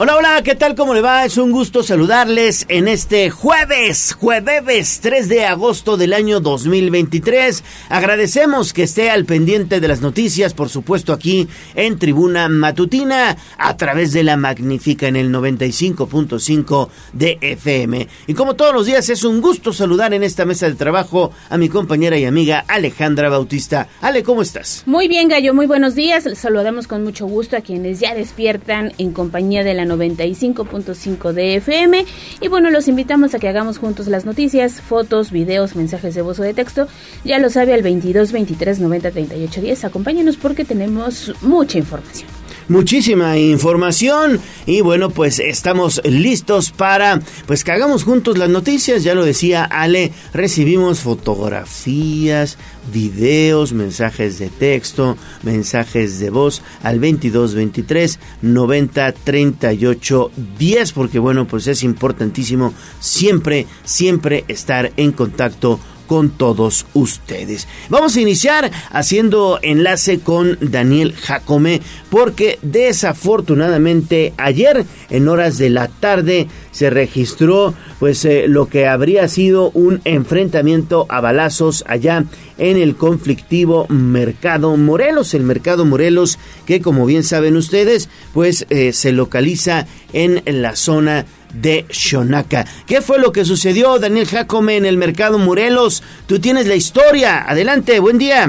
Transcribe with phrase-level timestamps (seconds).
[0.00, 0.76] Hola, hola, ¿qué tal?
[0.76, 1.24] ¿Cómo le va?
[1.24, 7.64] Es un gusto saludarles en este jueves, jueves 3 de agosto del año 2023.
[7.88, 13.76] Agradecemos que esté al pendiente de las noticias, por supuesto aquí en Tribuna Matutina, a
[13.76, 18.06] través de la Magnífica en el 95.5 de FM.
[18.28, 21.58] Y como todos los días, es un gusto saludar en esta mesa de trabajo a
[21.58, 23.88] mi compañera y amiga Alejandra Bautista.
[24.00, 24.84] Ale, ¿cómo estás?
[24.86, 26.22] Muy bien, Gallo, muy buenos días.
[26.34, 32.04] saludamos con mucho gusto a quienes ya despiertan en compañía de la 95.5 de FM.
[32.40, 36.38] Y bueno, los invitamos a que hagamos juntos las noticias, fotos, videos, mensajes de voz
[36.38, 36.88] o de texto.
[37.24, 39.84] Ya lo sabe al 22 23 90 38 10.
[39.84, 42.28] Acompáñenos porque tenemos mucha información
[42.68, 44.40] muchísima información.
[44.66, 49.64] Y bueno, pues estamos listos para pues que hagamos juntos las noticias, ya lo decía
[49.64, 52.58] Ale, recibimos fotografías,
[52.92, 61.46] videos, mensajes de texto, mensajes de voz al 22 23 90 38 10 porque bueno,
[61.46, 67.68] pues es importantísimo siempre siempre estar en contacto con todos ustedes.
[67.88, 75.86] Vamos a iniciar haciendo enlace con Daniel Jacome porque desafortunadamente ayer en horas de la
[75.86, 82.24] tarde se registró pues eh, lo que habría sido un enfrentamiento a balazos allá
[82.56, 88.92] en el conflictivo Mercado Morelos, el Mercado Morelos que como bien saben ustedes pues eh,
[88.92, 92.64] se localiza en la zona de Shonaka.
[92.86, 96.02] ¿Qué fue lo que sucedió, Daniel Jacome, en el mercado Morelos?
[96.26, 97.48] Tú tienes la historia.
[97.48, 98.48] Adelante, buen día.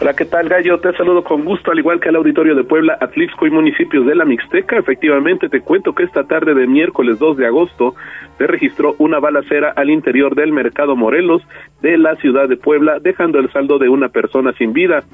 [0.00, 0.80] Hola, ¿qué tal, Gallo?
[0.80, 4.16] Te saludo con gusto, al igual que al auditorio de Puebla, Atlixco y municipios de
[4.16, 4.76] la Mixteca.
[4.76, 7.94] Efectivamente, te cuento que esta tarde de miércoles 2 de agosto
[8.36, 11.42] se registró una balacera al interior del mercado Morelos
[11.80, 15.04] de la ciudad de Puebla, dejando el saldo de una persona sin vida.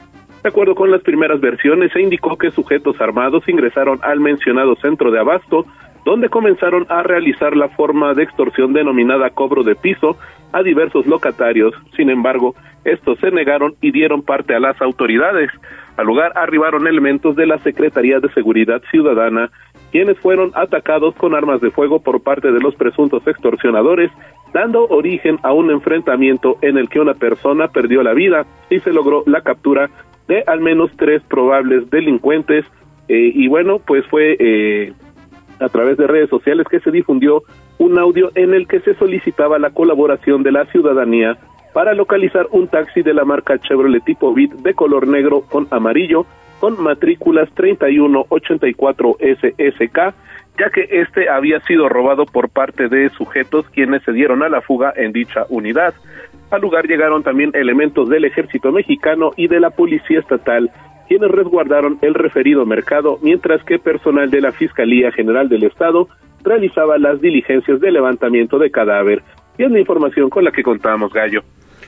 [0.42, 5.10] De acuerdo con las primeras versiones, se indicó que sujetos armados ingresaron al mencionado centro
[5.10, 5.66] de abasto,
[6.04, 10.16] donde comenzaron a realizar la forma de extorsión denominada cobro de piso
[10.52, 11.74] a diversos locatarios.
[11.96, 15.50] Sin embargo, estos se negaron y dieron parte a las autoridades.
[15.96, 19.50] Al lugar arribaron elementos de la Secretaría de Seguridad Ciudadana,
[19.92, 24.10] quienes fueron atacados con armas de fuego por parte de los presuntos extorsionadores,
[24.54, 28.92] dando origen a un enfrentamiento en el que una persona perdió la vida y se
[28.92, 29.90] logró la captura
[30.26, 32.64] de al menos tres probables delincuentes.
[33.08, 34.92] Eh, y bueno, pues fue eh,
[35.60, 37.42] a través de redes sociales que se difundió
[37.78, 41.38] un audio en el que se solicitaba la colaboración de la ciudadanía
[41.72, 46.26] para localizar un taxi de la marca Chevrolet tipo Bit de color negro con amarillo
[46.60, 49.96] con matrículas 3184 SSK,
[50.58, 54.60] ya que este había sido robado por parte de sujetos quienes se dieron a la
[54.60, 55.94] fuga en dicha unidad.
[56.50, 60.70] Al lugar llegaron también elementos del ejército mexicano y de la policía estatal,
[61.10, 66.06] quienes resguardaron el referido mercado, mientras que personal de la Fiscalía General del Estado
[66.44, 69.20] realizaba las diligencias de levantamiento de cadáver.
[69.58, 71.42] Y es la información con la que contábamos, Gallo.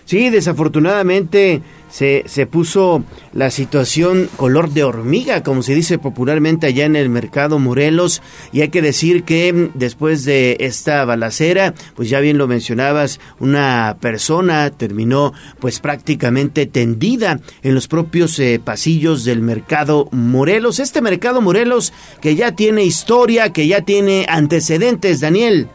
[0.06, 1.62] Sí, desafortunadamente
[1.92, 3.04] se, se puso
[3.34, 8.62] la situación color de hormiga, como se dice popularmente allá en el mercado Morelos, y
[8.62, 13.98] hay que decir que mm, después de esta balacera, pues ya bien lo mencionabas, una
[14.00, 20.78] persona terminó pues prácticamente tendida en los propios eh, pasillos del mercado Morelos.
[20.78, 21.92] Este mercado Morelos
[22.22, 25.69] que ya tiene historia, que ya tiene antecedentes, Daniel.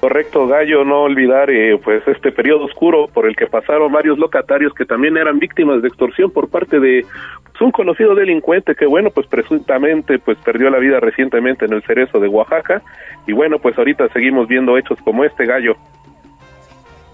[0.00, 4.72] Correcto, Gallo, no olvidar eh, pues este periodo oscuro por el que pasaron varios locatarios
[4.72, 7.04] que también eran víctimas de extorsión por parte de
[7.44, 11.82] pues, un conocido delincuente que bueno, pues presuntamente pues perdió la vida recientemente en el
[11.82, 12.80] Cerezo de Oaxaca.
[13.26, 15.76] Y bueno, pues ahorita seguimos viendo hechos como este, Gallo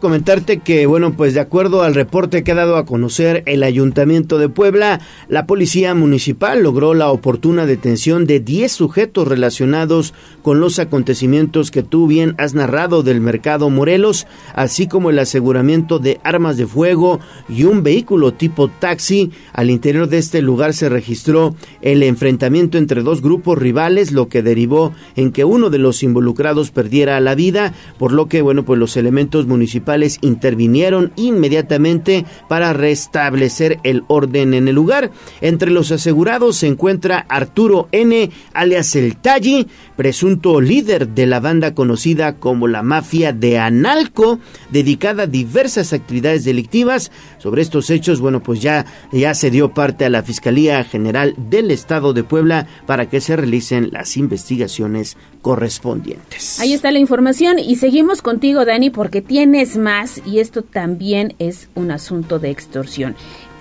[0.07, 4.39] comentarte que, bueno, pues de acuerdo al reporte que ha dado a conocer el Ayuntamiento
[4.39, 10.79] de Puebla, la Policía Municipal logró la oportuna detención de 10 sujetos relacionados con los
[10.79, 16.57] acontecimientos que tú bien has narrado del mercado Morelos, así como el aseguramiento de armas
[16.57, 17.19] de fuego
[17.49, 19.33] y un vehículo tipo taxi.
[19.53, 24.45] Al interior de este lugar se registró el enfrentamiento entre dos grupos rivales, lo que
[24.45, 28.79] derivó en que uno de los involucrados perdiera la vida, por lo que, bueno, pues
[28.79, 35.11] los elementos municipales intervinieron inmediatamente para restablecer el orden en el lugar.
[35.41, 39.67] Entre los asegurados se encuentra Arturo N., alias El Talli,
[39.97, 44.39] presunto líder de la banda conocida como la Mafia de Analco,
[44.71, 47.11] dedicada a diversas actividades delictivas.
[47.39, 51.71] Sobre estos hechos, bueno, pues ya, ya se dio parte a la Fiscalía General del
[51.71, 55.17] Estado de Puebla para que se realicen las investigaciones
[55.47, 56.59] correspondientes.
[56.59, 61.71] Ahí está la información y seguimos contigo, Dani, porque tienes más y esto también es
[61.77, 63.15] un asunto de extorsión.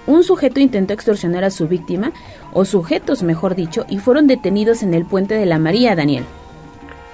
[0.07, 2.11] un sujeto intentó extorsionar a su víctima,
[2.53, 6.23] o sujetos mejor dicho, y fueron detenidos en el puente de la María, Daniel.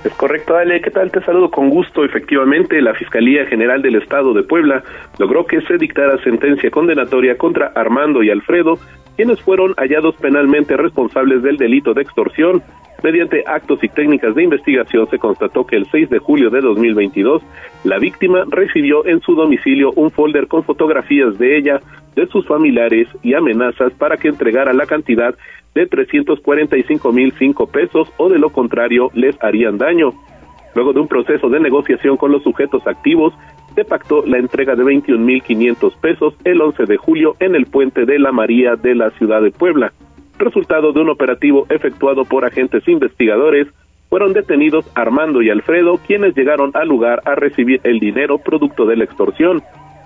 [0.06, 0.80] Es correcto, Ale.
[0.80, 1.12] ¿Qué tal?
[1.12, 2.06] Te saludo con gusto.
[2.06, 4.84] Efectivamente, la Fiscalía General del Estado de Puebla
[5.20, 8.80] logró que se dictara sentencia condenatoria contra Armando y Alfredo,
[9.18, 12.64] quienes fueron hallados penalmente responsables del delito de extorsión.
[13.04, 17.42] Mediante actos y técnicas de investigación se constató que el 6 de julio de 2022
[17.84, 21.82] la víctima recibió en su domicilio un folder con fotografías de ella,
[22.16, 25.34] de sus familiares y amenazas para que entregara la cantidad
[25.74, 30.12] de 345 mil cinco pesos o de lo contrario les harían daño.
[30.76, 33.34] Luego de un proceso de negociación con los sujetos activos,
[33.76, 37.66] se pactó la entrega de 21 mil 500 pesos el 11 de julio en el
[37.66, 39.94] puente de la María de la ciudad de Puebla.
[40.42, 43.68] Resultado de un operativo efectuado por agentes investigadores,
[44.10, 48.96] fueron detenidos Armando y Alfredo, quienes llegaron al lugar a recibir el dinero producto de
[48.96, 49.62] la extorsión.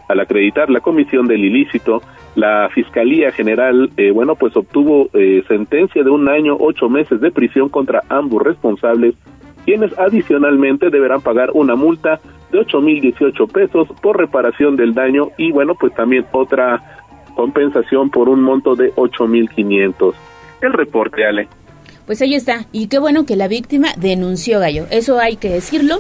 [0.10, 2.02] Al acreditar la comisión del ilícito,
[2.36, 7.32] la Fiscalía General, eh, bueno, pues obtuvo eh, sentencia de un año, ocho meses de
[7.32, 9.16] prisión contra ambos responsables,
[9.64, 12.20] quienes adicionalmente deberán pagar una multa
[12.52, 17.05] de ocho mil dieciocho pesos por reparación del daño y, bueno, pues también otra
[17.36, 20.16] compensación por un monto de ocho mil quinientos.
[20.62, 21.48] El reporte, Ale.
[22.06, 22.66] Pues ahí está.
[22.72, 24.86] Y qué bueno que la víctima denunció, Gallo.
[24.90, 26.00] Eso hay que decirlo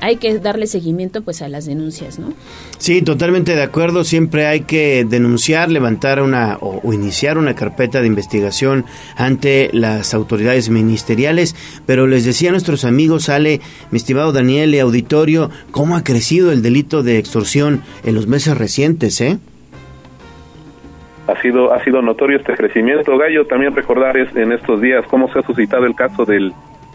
[0.00, 2.32] hay que darle seguimiento pues a las denuncias, ¿no?
[2.78, 4.04] Sí, totalmente de acuerdo.
[4.04, 8.84] Siempre hay que denunciar, levantar una o, iniciar una carpeta de investigación
[9.16, 11.54] ante las autoridades ministeriales.
[11.86, 13.60] Pero les decía a nuestros amigos, Ale,
[13.90, 18.56] mi estimado Daniel y auditorio, cómo ha crecido el delito de extorsión en los meses
[18.56, 19.38] recientes, ¿eh?
[21.30, 23.16] Ha sido, ha sido notorio este crecimiento.
[23.16, 26.52] Gallo, también recordar es, en estos días cómo se ha suscitado el caso del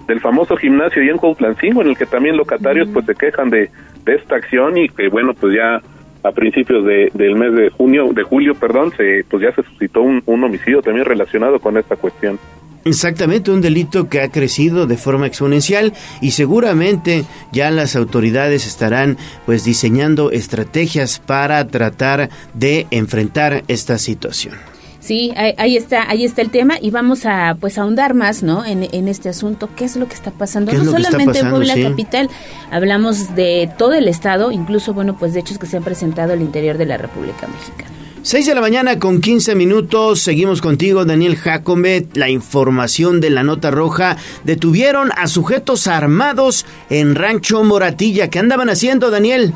[0.07, 3.71] del famoso gimnasio y en Cuautlancingo, en el que también locatarios pues se quejan de,
[4.03, 5.81] de esta acción y que bueno, pues ya
[6.23, 10.01] a principios de, del mes de junio, de julio, perdón, se, pues ya se suscitó
[10.01, 12.39] un, un homicidio también relacionado con esta cuestión.
[12.85, 19.17] Exactamente, un delito que ha crecido de forma exponencial y seguramente ya las autoridades estarán
[19.47, 24.53] pues diseñando estrategias para tratar de enfrentar esta situación.
[24.99, 28.63] Sí, ahí, está, ahí está el tema y vamos a pues ahondar más, ¿no?
[28.63, 32.29] En, en este asunto, qué es lo que está pasando, no solamente en Puebla capital,
[32.69, 36.41] hablamos de todo el estado, incluso bueno, pues de hechos que se han presentado al
[36.41, 38.04] interior de la República Mexicana.
[38.25, 40.19] 6 de la mañana con 15 minutos.
[40.19, 42.05] Seguimos contigo, Daniel Jacome.
[42.15, 44.15] La información de la nota roja.
[44.43, 48.31] Detuvieron a sujetos armados en Rancho Moratilla.
[48.31, 49.53] ¿Qué andaban haciendo, Daniel?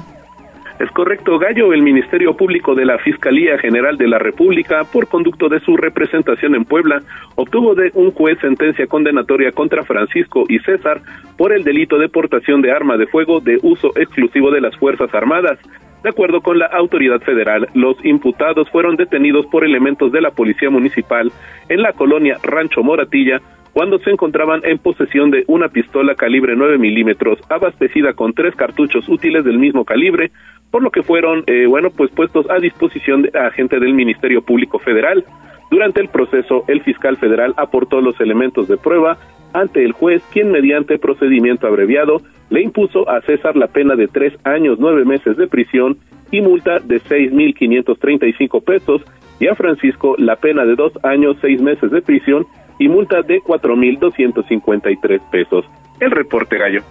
[0.79, 1.73] Es correcto, Gallo.
[1.73, 6.53] El Ministerio Público de la Fiscalía General de la República, por conducto de su representación
[6.53, 7.01] en Puebla,
[7.33, 11.01] obtuvo de un juez sentencia condenatoria contra Francisco y César
[11.39, 15.11] por el delito de portación de arma de fuego de uso exclusivo de las Fuerzas
[15.15, 15.57] Armadas.
[16.03, 20.69] De acuerdo con la autoridad federal, los imputados fueron detenidos por elementos de la Policía
[20.69, 21.31] Municipal
[21.67, 23.41] en la colonia Rancho Moratilla
[23.73, 29.07] cuando se encontraban en posesión de una pistola calibre 9 milímetros abastecida con tres cartuchos
[29.09, 30.31] útiles del mismo calibre,
[30.71, 34.79] por lo que fueron, eh, bueno, pues puestos a disposición de agente del Ministerio Público
[34.79, 35.23] Federal.
[35.69, 39.17] Durante el proceso, el fiscal federal aportó los elementos de prueba
[39.53, 44.33] ante el juez, quien mediante procedimiento abreviado le impuso a César la pena de tres
[44.43, 45.97] años, nueve meses de prisión
[46.31, 49.01] y multa de seis mil quinientos treinta y cinco pesos,
[49.39, 52.45] y a Francisco la pena de dos años, seis meses de prisión
[52.77, 55.65] y multa de cuatro mil doscientos cincuenta y tres pesos.
[55.99, 56.81] El reporte gallo.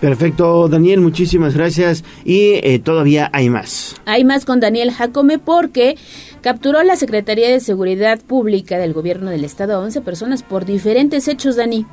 [0.00, 2.04] Perfecto, Daniel, muchísimas gracias.
[2.24, 4.00] Y eh, todavía hay más.
[4.06, 5.96] Hay más con Daniel Jacome porque
[6.40, 11.26] capturó la Secretaría de Seguridad Pública del Gobierno del Estado a 11 personas por diferentes
[11.26, 11.84] hechos, Dani.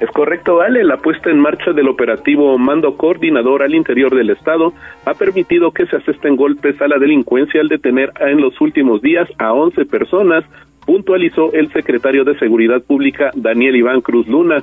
[0.00, 0.84] Es correcto, Ale.
[0.84, 4.74] La puesta en marcha del operativo Mando Coordinador al interior del Estado
[5.06, 9.28] ha permitido que se asesten golpes a la delincuencia al detener en los últimos días
[9.38, 10.44] a 11 personas,
[10.84, 14.62] puntualizó el secretario de Seguridad Pública Daniel Iván Cruz Luna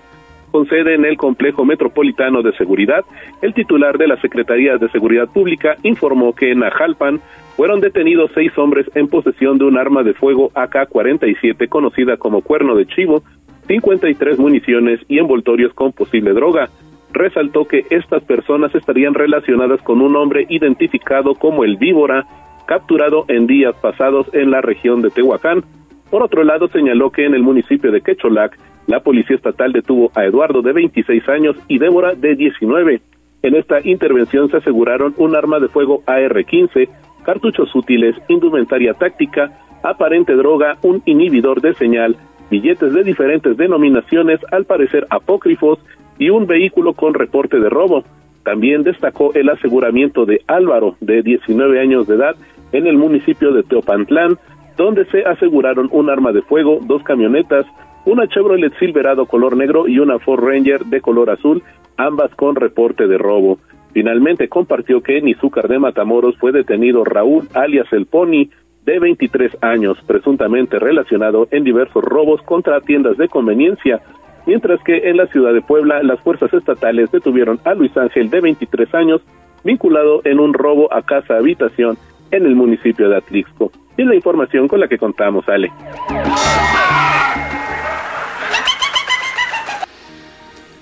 [0.51, 3.03] con sede en el Complejo Metropolitano de Seguridad,
[3.41, 7.21] el titular de la Secretaría de Seguridad Pública informó que en Ajalpan
[7.55, 12.75] fueron detenidos seis hombres en posesión de un arma de fuego AK-47 conocida como cuerno
[12.75, 13.23] de chivo,
[13.67, 16.69] 53 municiones y envoltorios con posible droga.
[17.13, 22.25] Resaltó que estas personas estarían relacionadas con un hombre identificado como el víbora,
[22.65, 25.63] capturado en días pasados en la región de Tehuacán.
[26.09, 30.25] Por otro lado, señaló que en el municipio de Quecholac la Policía Estatal detuvo a
[30.25, 33.01] Eduardo de 26 años y Débora de 19.
[33.43, 36.89] En esta intervención se aseguraron un arma de fuego AR-15,
[37.23, 42.17] cartuchos útiles, indumentaria táctica, aparente droga, un inhibidor de señal,
[42.49, 45.79] billetes de diferentes denominaciones, al parecer apócrifos,
[46.19, 48.03] y un vehículo con reporte de robo.
[48.43, 52.35] También destacó el aseguramiento de Álvaro, de 19 años de edad,
[52.71, 54.37] en el municipio de Teopantlán,
[54.77, 57.65] donde se aseguraron un arma de fuego, dos camionetas,
[58.05, 61.63] una Chevrolet Silverado color negro y una Ford Ranger de color azul,
[61.97, 63.59] ambas con reporte de robo.
[63.93, 68.49] Finalmente compartió que en Izúcar de Matamoros fue detenido Raúl alias El Pony,
[68.85, 74.01] de 23 años, presuntamente relacionado en diversos robos contra tiendas de conveniencia,
[74.47, 78.41] mientras que en la ciudad de Puebla las fuerzas estatales detuvieron a Luis Ángel de
[78.41, 79.21] 23 años,
[79.63, 81.97] vinculado en un robo a casa habitación
[82.31, 83.71] en el municipio de Atlixco.
[83.97, 85.69] Y la información con la que contamos, Ale.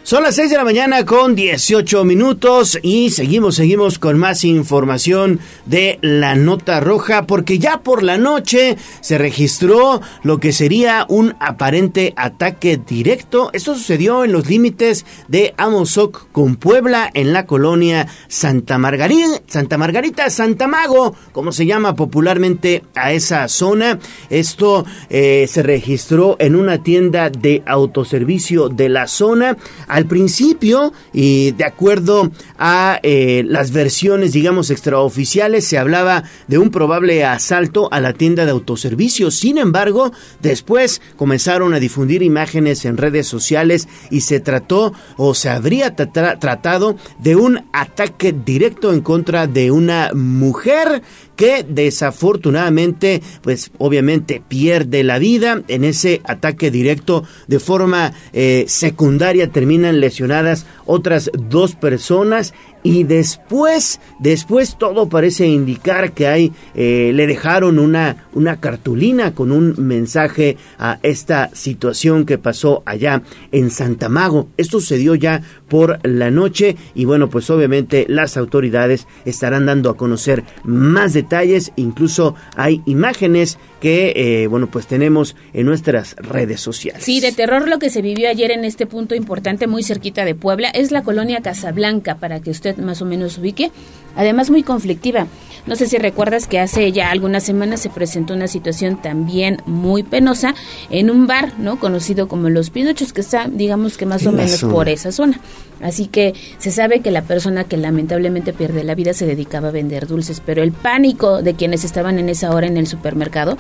[0.10, 5.40] Son las 6 de la mañana con 18 minutos y seguimos, seguimos con más información
[5.68, 11.36] de la nota roja porque ya por la noche se registró lo que sería un
[11.40, 13.52] aparente ataque directo.
[13.54, 19.78] Esto sucedió en los límites de Amozoc con Puebla en la colonia Santa Margarita, Santa
[19.78, 24.00] Margarita, Santa Mago, como se llama popularmente a esa zona.
[24.32, 29.56] Esto eh, se registró en una tienda de autoservicio de la zona
[30.00, 36.72] al principio, y de acuerdo a eh, las versiones, digamos, extraoficiales, se hablaba de un
[36.72, 39.30] probable asalto a la tienda de autoservicio.
[39.30, 45.50] Sin embargo, después comenzaron a difundir imágenes en redes sociales y se trató o se
[45.50, 51.04] habría tratado de un ataque directo en contra de una mujer
[51.40, 59.50] que desafortunadamente, pues obviamente pierde la vida en ese ataque directo de forma eh, secundaria,
[59.50, 62.54] terminan lesionadas otras dos personas
[62.84, 69.52] y después, después todo parece indicar que hay, eh, le dejaron una, una cartulina con
[69.52, 74.48] un mensaje a esta situación que pasó allá en Santa Mago.
[74.58, 79.98] Esto sucedió ya por la noche y bueno, pues obviamente las autoridades estarán dando a
[79.98, 87.04] conocer más detalles, incluso hay imágenes que, eh, bueno, pues tenemos en nuestras redes sociales.
[87.04, 90.36] Sí, de terror lo que se vivió ayer en este punto importante muy cerquita de
[90.36, 93.72] Puebla es la colonia Casablanca, para que usted más o menos ubique,
[94.16, 95.28] además muy conflictiva.
[95.66, 100.04] No sé si recuerdas que hace ya algunas semanas se presentó una situación también muy
[100.04, 100.56] penosa
[100.90, 101.80] en un bar, ¿no?
[101.80, 105.40] Conocido como Los Pinochos, que está, digamos que más o menos por esa zona.
[105.82, 109.72] Así que se sabe que la persona que lamentablemente pierde la vida se dedicaba a
[109.72, 113.58] vender dulces, pero el pánico de quienes estaban en esa hora en el supermercado,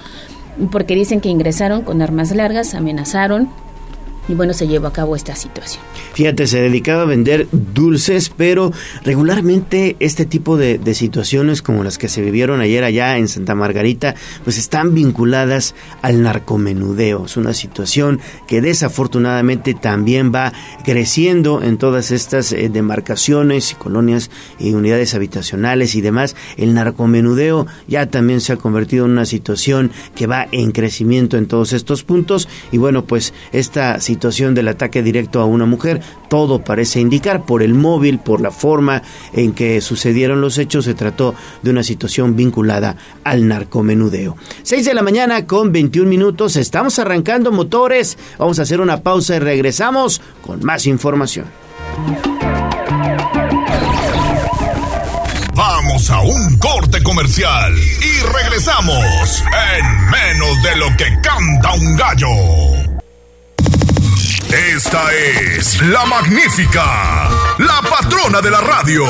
[0.72, 3.50] porque dicen que ingresaron con armas largas, amenazaron,
[4.30, 5.84] y bueno, se llevó a cabo esta situación.
[6.14, 8.72] Fíjate, se dedicaba a vender dulces, pero
[9.04, 14.16] regularmente este tipo de, situaciones como las que se vivieron ayer allá en Santa Margarita,
[14.44, 17.26] pues están vinculadas al narcomenudeo.
[17.26, 24.30] Es una situación que desafortunadamente también va creciendo en todas estas eh, demarcaciones y colonias
[24.60, 26.36] y unidades habitacionales y demás.
[26.58, 31.48] El narcomenudeo ya también se ha convertido en una situación que va en crecimiento en
[31.48, 36.02] todos estos puntos y bueno, pues esta situación situación del ataque directo a una mujer.
[36.28, 40.94] Todo parece indicar por el móvil, por la forma en que sucedieron los hechos, se
[40.94, 44.36] trató de una situación vinculada al narcomenudeo.
[44.64, 48.18] 6 de la mañana con 21 minutos, estamos arrancando motores.
[48.38, 51.46] Vamos a hacer una pausa y regresamos con más información.
[55.54, 59.44] Vamos a un corte comercial y regresamos
[59.78, 62.79] en menos de lo que canta un gallo.
[64.52, 67.30] Esta es la magnífica,
[67.60, 69.06] la patrona de la radio.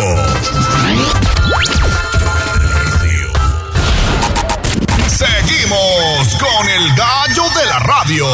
[5.07, 8.27] Seguimos con el gallo de la radio.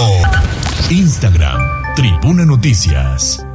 [0.89, 3.45] Instagram, Tribuna Noticias.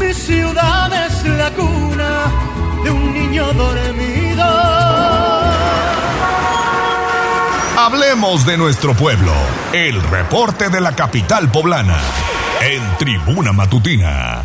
[0.00, 2.24] Mi ciudad es la cuna
[2.82, 4.44] de un niño dormido.
[7.78, 9.32] Hablemos de nuestro pueblo.
[9.72, 12.00] El reporte de la capital poblana
[12.60, 14.44] en Tribuna Matutina.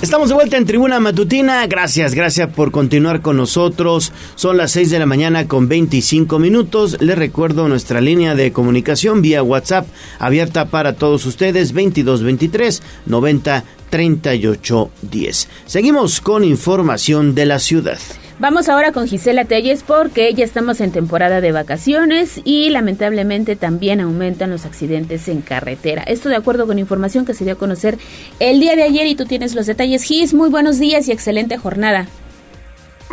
[0.00, 1.66] Estamos de vuelta en Tribuna Matutina.
[1.66, 4.12] Gracias, gracias por continuar con nosotros.
[4.34, 6.96] Son las 6 de la mañana con 25 minutos.
[7.00, 9.86] Les recuerdo nuestra línea de comunicación vía WhatsApp
[10.18, 15.48] abierta para todos ustedes 2223 90 38 10.
[15.66, 17.98] Seguimos con información de la ciudad.
[18.38, 24.00] Vamos ahora con Gisela Telles porque ya estamos en temporada de vacaciones y lamentablemente también
[24.00, 26.02] aumentan los accidentes en carretera.
[26.02, 27.98] Esto de acuerdo con información que se dio a conocer
[28.40, 30.02] el día de ayer y tú tienes los detalles.
[30.02, 32.08] Gis, muy buenos días y excelente jornada.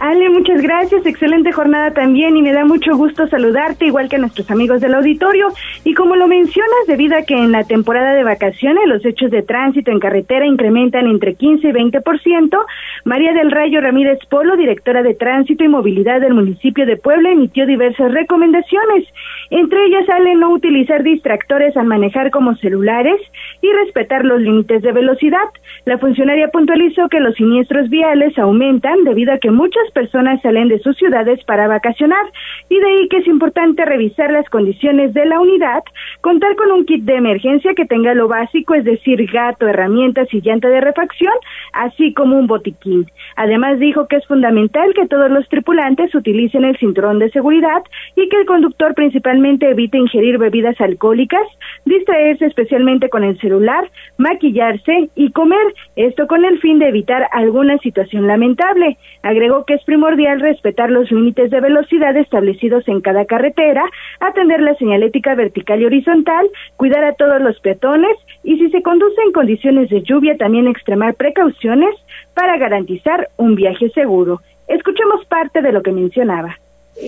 [0.02, 4.20] Ale, muchas gracias, excelente jornada también y me da mucho gusto saludarte, igual que a
[4.20, 5.50] nuestros amigos del auditorio.
[5.84, 9.42] Y como lo mencionas, debido a que en la temporada de vacaciones los hechos de
[9.42, 12.66] tránsito en carretera incrementan entre 15 y 20%,
[13.04, 17.66] María del Rayo Ramírez Polo, directora de Tránsito y Movilidad del municipio de Puebla, emitió
[17.66, 19.06] diversas recomendaciones.
[19.50, 23.20] Entre ellas sale no utilizar distractores al manejar como celulares
[23.62, 25.50] y respetar los límites de velocidad.
[25.84, 30.80] La funcionaria puntualizó que los siniestros viales aumentan debido a que muchas personas salen de
[30.80, 32.26] sus ciudades para vacacionar
[32.70, 35.84] y de ahí que es importante revisar las condiciones de la unidad,
[36.22, 40.42] contar con un kit de emergencia que tenga lo básico, es decir, gato, herramientas y
[40.42, 41.34] llanta de refacción,
[41.74, 43.08] así como un botiquín.
[43.36, 47.84] Además dijo que es fundamental que todos los tripulantes utilicen el cinturón de seguridad
[48.16, 51.46] y que el conductor principalmente evite ingerir bebidas alcohólicas,
[51.86, 57.78] distraerse especialmente con el celular, maquillarse y comer, esto con el fin de evitar alguna
[57.80, 58.98] situación lamentable.
[59.24, 63.84] Agregó que es primordial respetar los límites de velocidad establecidos en cada carretera,
[64.20, 69.22] atender la señalética vertical y horizontal, cuidar a todos los peatones y si se conduce
[69.22, 71.96] en condiciones de lluvia también extremar precauciones
[72.34, 74.42] para garantizar un viaje seguro.
[74.68, 76.58] Escuchemos parte de lo que mencionaba.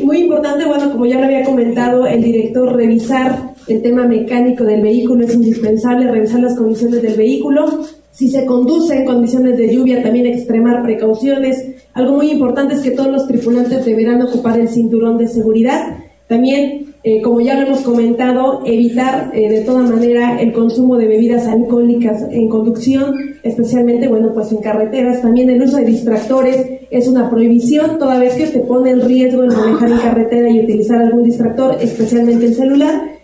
[0.03, 4.81] Muy importante, bueno, como ya lo había comentado el director, revisar el tema mecánico del
[4.81, 7.83] vehículo es indispensable, revisar las condiciones del vehículo.
[8.11, 11.75] Si se conduce en condiciones de lluvia, también extremar precauciones.
[11.93, 15.97] Algo muy importante es que todos los tripulantes deberán ocupar el cinturón de seguridad.
[16.27, 21.07] También eh, como ya lo hemos comentado, evitar eh, de toda manera el consumo de
[21.07, 25.21] bebidas alcohólicas en conducción, especialmente, bueno, pues en carreteras.
[25.21, 29.41] También el uso de distractores es una prohibición, toda vez que te pone en riesgo
[29.41, 33.20] el manejar en carretera y utilizar algún distractor, especialmente el celular.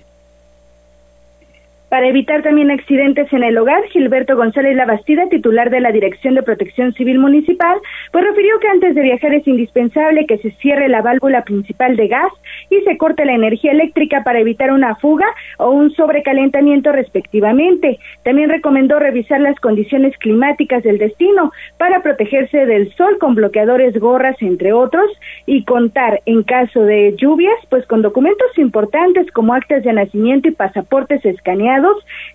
[1.90, 6.44] Para evitar también accidentes en el hogar, Gilberto González Labastida, titular de la Dirección de
[6.44, 7.78] Protección Civil Municipal,
[8.12, 12.10] pues refirió que antes de viajar es indispensable que se cierre la válvula principal de
[12.10, 12.30] gas
[12.70, 15.28] y se corte la energía eléctrica para evitar una fuga
[15.60, 18.00] o un sobrecalentamiento respectivamente.
[18.26, 24.36] También recomendó revisar las condiciones climáticas del destino para protegerse del sol con bloqueadores, gorras,
[24.42, 25.10] entre otros,
[25.46, 30.52] y contar en caso de lluvias, pues con documentos importantes como actas de nacimiento y
[30.52, 31.77] pasaportes escaneados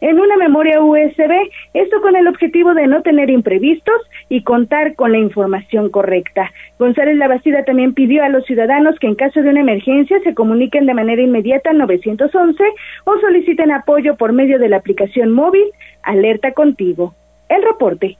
[0.00, 3.94] en una memoria USB, esto con el objetivo de no tener imprevistos
[4.28, 6.50] y contar con la información correcta.
[6.78, 10.86] González Labastida también pidió a los ciudadanos que en caso de una emergencia se comuniquen
[10.86, 12.64] de manera inmediata al 911
[13.04, 15.64] o soliciten apoyo por medio de la aplicación móvil
[16.02, 17.14] Alerta Contigo.
[17.48, 18.16] El reporte.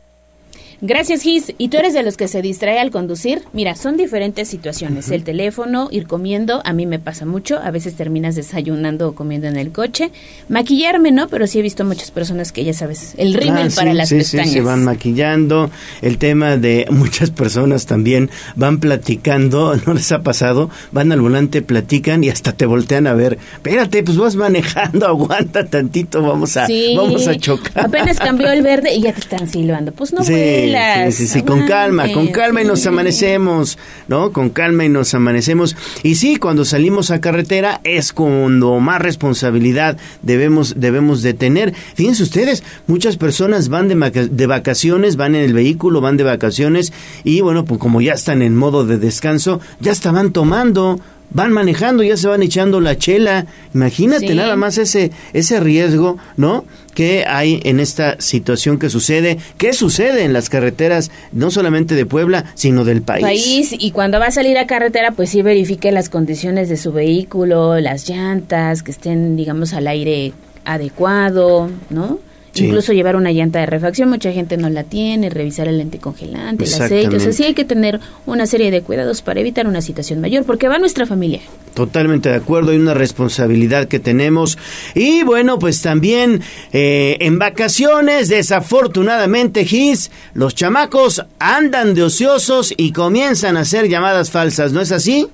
[0.85, 1.55] Gracias, Gis.
[1.59, 3.42] ¿Y tú eres de los que se distrae al conducir?
[3.53, 5.12] Mira, son diferentes situaciones.
[5.12, 7.61] El teléfono, ir comiendo, a mí me pasa mucho.
[7.62, 10.11] A veces terminas desayunando o comiendo en el coche.
[10.49, 11.29] Maquillarme, ¿no?
[11.29, 14.16] Pero sí he visto muchas personas que ya sabes, el rímel ah, para las sí,
[14.16, 14.49] pestañas.
[14.49, 15.71] Sí, se van maquillando.
[16.01, 20.68] El tema de muchas personas también van platicando, ¿no les ha pasado?
[20.90, 23.38] Van al volante, platican y hasta te voltean a ver.
[23.55, 26.66] Espérate, pues vas manejando, aguanta tantito, vamos a,
[26.97, 27.85] vamos a chocar.
[27.87, 29.92] Apenas cambió el verde y ya te están silbando.
[29.92, 30.25] Pues no
[30.73, 31.13] sí.
[31.13, 34.33] Sí, sí, sí, con calma, con calma y nos amanecemos, ¿no?
[34.33, 35.77] Con calma y nos amanecemos.
[36.03, 41.75] Y sí, cuando salimos a carretera es cuando más responsabilidad debemos, debemos de tener.
[41.95, 46.93] Fíjense ustedes, muchas personas van de, de vacaciones, van en el vehículo, van de vacaciones
[47.25, 51.01] y bueno, pues como ya están en modo de descanso, ya estaban tomando
[51.35, 53.47] van manejando, ya se van echando la chela.
[53.75, 56.65] Imagínate nada más ese, ese riesgo, ¿no?
[56.95, 59.39] Que hay en esta situación que sucede.
[59.57, 63.23] ¿Qué sucede en las carreteras, no solamente de Puebla, sino del país?
[63.23, 66.93] País, y cuando va a salir a carretera, pues sí verifique las condiciones de su
[66.93, 70.33] vehículo, las llantas, que estén, digamos, al aire
[70.65, 72.19] adecuado, ¿no?
[72.55, 76.65] Incluso llevar una llanta de refacción, mucha gente no la tiene, revisar el lente congelante,
[76.65, 77.17] el aceite.
[77.17, 80.45] O sea, sí hay que tener una serie de cuidados para evitar una situación mayor,
[80.45, 81.41] porque va nuestra familia.
[81.75, 84.59] Totalmente de acuerdo, hay una responsabilidad que tenemos.
[84.95, 92.93] Y bueno, pues también eh, en vacaciones, desafortunadamente, Gis, los chamacos andan de ociosos y
[92.93, 95.29] comienzan a hacer llamadas falsas, ¿no es así?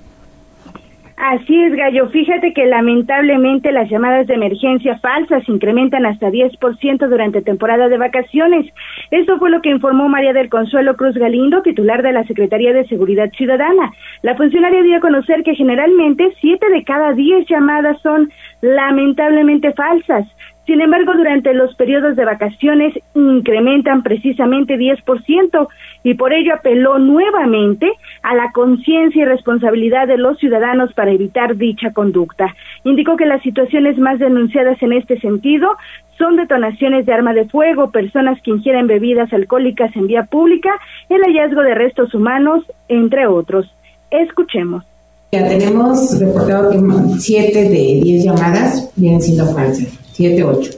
[1.19, 2.07] Así es, Gallo.
[2.11, 8.65] Fíjate que lamentablemente las llamadas de emergencia falsas incrementan hasta 10% durante temporada de vacaciones.
[9.11, 12.87] Esto fue lo que informó María del Consuelo Cruz Galindo, titular de la Secretaría de
[12.87, 13.91] Seguridad Ciudadana.
[14.21, 20.25] La funcionaria dio a conocer que generalmente 7 de cada 10 llamadas son lamentablemente falsas.
[20.69, 25.67] Sin embargo, durante los periodos de vacaciones incrementan precisamente 10%
[26.03, 31.57] y por ello apeló nuevamente a la conciencia y responsabilidad de los ciudadanos para evitar
[31.57, 32.53] dicha conducta.
[32.83, 35.75] Indicó que las situaciones más denunciadas en este sentido
[36.19, 40.69] son detonaciones de arma de fuego, personas que ingieren bebidas alcohólicas en vía pública,
[41.09, 43.73] el hallazgo de restos humanos, entre otros.
[44.11, 44.85] Escuchemos.
[45.31, 46.79] Ya tenemos reportado que
[47.19, 50.71] 7 de 10 llamadas vienen siendo falsas, 7, 8.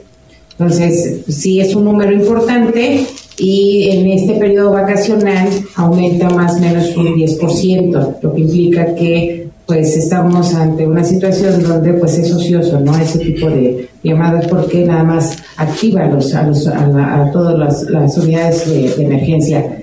[0.52, 3.04] Entonces, sí es un número importante
[3.38, 9.48] y en este periodo vacacional aumenta más o menos un 10%, lo que implica que
[9.66, 12.96] pues estamos ante una situación donde pues es ocioso, ¿no?
[12.96, 17.82] Ese tipo de llamadas porque nada más activa a, los, a, los, a, todas las,
[17.90, 19.81] las unidades de emergencia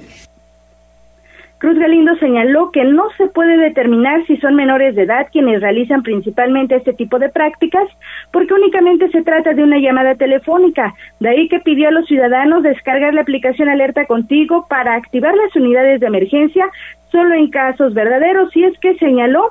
[1.59, 6.03] Cruz Galindo señaló que no se puede determinar si son menores de edad quienes realizan
[6.03, 7.83] principalmente este tipo de prácticas,
[8.31, 10.95] porque únicamente se trata de una llamada telefónica.
[11.19, 15.53] De ahí que pidió a los ciudadanos descargar la aplicación Alerta Contigo para activar las
[15.53, 16.65] unidades de emergencia
[17.11, 19.49] solo en casos verdaderos, y es que señaló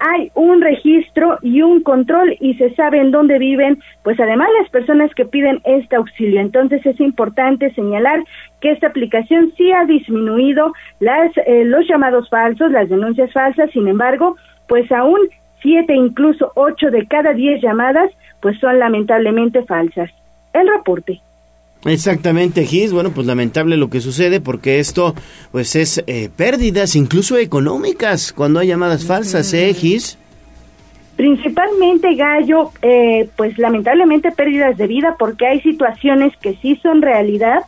[0.00, 4.70] hay un registro y un control y se sabe en dónde viven, pues además las
[4.70, 6.40] personas que piden este auxilio.
[6.40, 8.24] Entonces es importante señalar
[8.60, 13.88] que esta aplicación sí ha disminuido las, eh, los llamados falsos, las denuncias falsas, sin
[13.88, 14.36] embargo,
[14.68, 15.20] pues aún
[15.60, 18.10] siete, incluso ocho de cada diez llamadas,
[18.40, 20.10] pues son lamentablemente falsas.
[20.54, 21.20] El reporte.
[21.84, 22.92] Exactamente, Gis.
[22.92, 25.14] Bueno, pues lamentable lo que sucede porque esto,
[25.50, 30.18] pues es eh, pérdidas, incluso económicas, cuando hay llamadas falsas, ¿eh, Gis?
[31.16, 37.60] Principalmente, Gallo, eh, pues lamentablemente pérdidas de vida porque hay situaciones que sí son realidad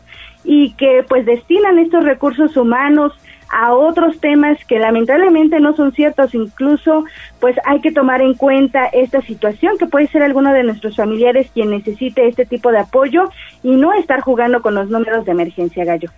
[0.44, 3.12] y que pues destinan estos recursos humanos
[3.52, 7.04] a otros temas que lamentablemente no son ciertos, incluso
[7.38, 11.50] pues hay que tomar en cuenta esta situación que puede ser alguno de nuestros familiares
[11.52, 13.30] quien necesite este tipo de apoyo
[13.62, 16.10] y no estar jugando con los números de emergencia gallo.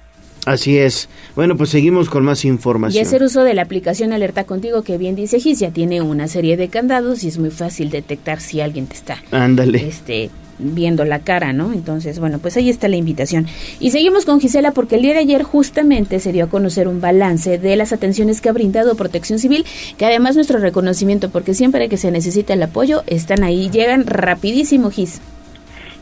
[0.44, 1.09] Así es.
[1.37, 3.02] Bueno, pues seguimos con más información.
[3.02, 6.28] Y hacer uso de la aplicación Alerta Contigo, que bien dice Gis, ya tiene una
[6.28, 9.87] serie de candados y es muy fácil detectar si alguien te está Ándale.
[9.87, 11.72] Este, viendo la cara, ¿no?
[11.72, 13.46] Entonces, bueno, pues ahí está la invitación.
[13.80, 17.00] Y seguimos con Gisela porque el día de ayer justamente se dio a conocer un
[17.00, 19.64] balance de las atenciones que ha brindado Protección Civil,
[19.96, 24.90] que además nuestro reconocimiento, porque siempre que se necesita el apoyo, están ahí, llegan rapidísimo,
[24.90, 25.20] Gis.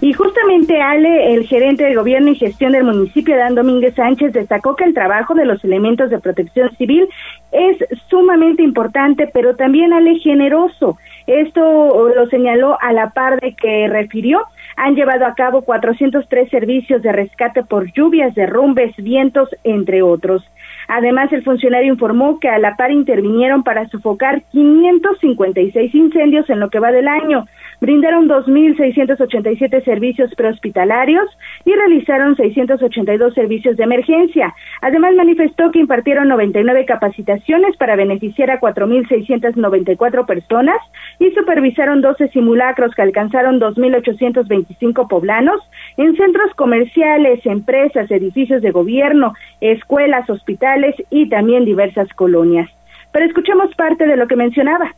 [0.03, 4.75] Y justamente Ale, el gerente de gobierno y gestión del municipio, Dan Domínguez Sánchez, destacó
[4.75, 7.09] que el trabajo de los elementos de protección civil
[7.53, 7.77] es
[8.11, 10.99] sumamente importante, pero también Ale generoso.
[11.29, 14.43] Esto lo señaló a la par de que refirió
[14.75, 20.43] han llevado a cabo 403 servicios de rescate por lluvias, derrumbes, vientos, entre otros.
[20.89, 26.71] Además, el funcionario informó que a la par intervinieron para sofocar 556 incendios en lo
[26.71, 27.47] que va del año,
[27.83, 31.29] brindaron 2.687 servicios prehospitalarios
[31.65, 34.55] y realizaron 682 servicios de emergencia.
[34.83, 40.77] Además, manifestó que impartieron 99 capacitaciones para beneficiar a 4.694 personas
[41.19, 45.61] y supervisaron 12 simulacros que alcanzaron 2.825 poblanos
[45.97, 52.71] en centros comerciales, empresas, edificios de gobierno, escuelas, hospitales y también diversas colonias.
[53.11, 54.95] Pero escuchemos parte de lo que mencionaba.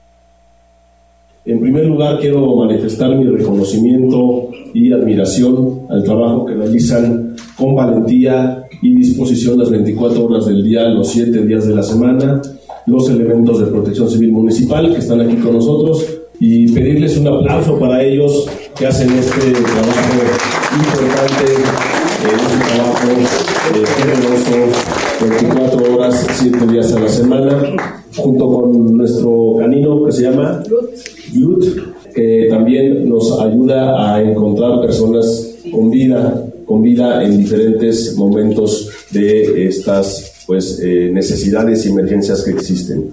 [1.46, 8.64] En primer lugar, quiero manifestar mi reconocimiento y admiración al trabajo que realizan con valentía
[8.80, 12.40] y disposición las 24 horas del día, los 7 días de la semana,
[12.86, 16.06] los elementos de protección civil municipal que están aquí con nosotros
[16.40, 18.46] y pedirles un aplauso para ellos
[18.78, 20.14] que hacen este trabajo
[20.76, 21.52] importante,
[22.24, 23.08] eh, un trabajo
[23.74, 24.78] eh, generoso,
[25.20, 30.62] 24 horas, 7 días a la semana, junto con nuestro canino que se llama
[32.14, 39.66] que también nos ayuda a encontrar personas con vida, con vida en diferentes momentos de
[39.66, 43.10] estas pues, eh, necesidades y emergencias que existen.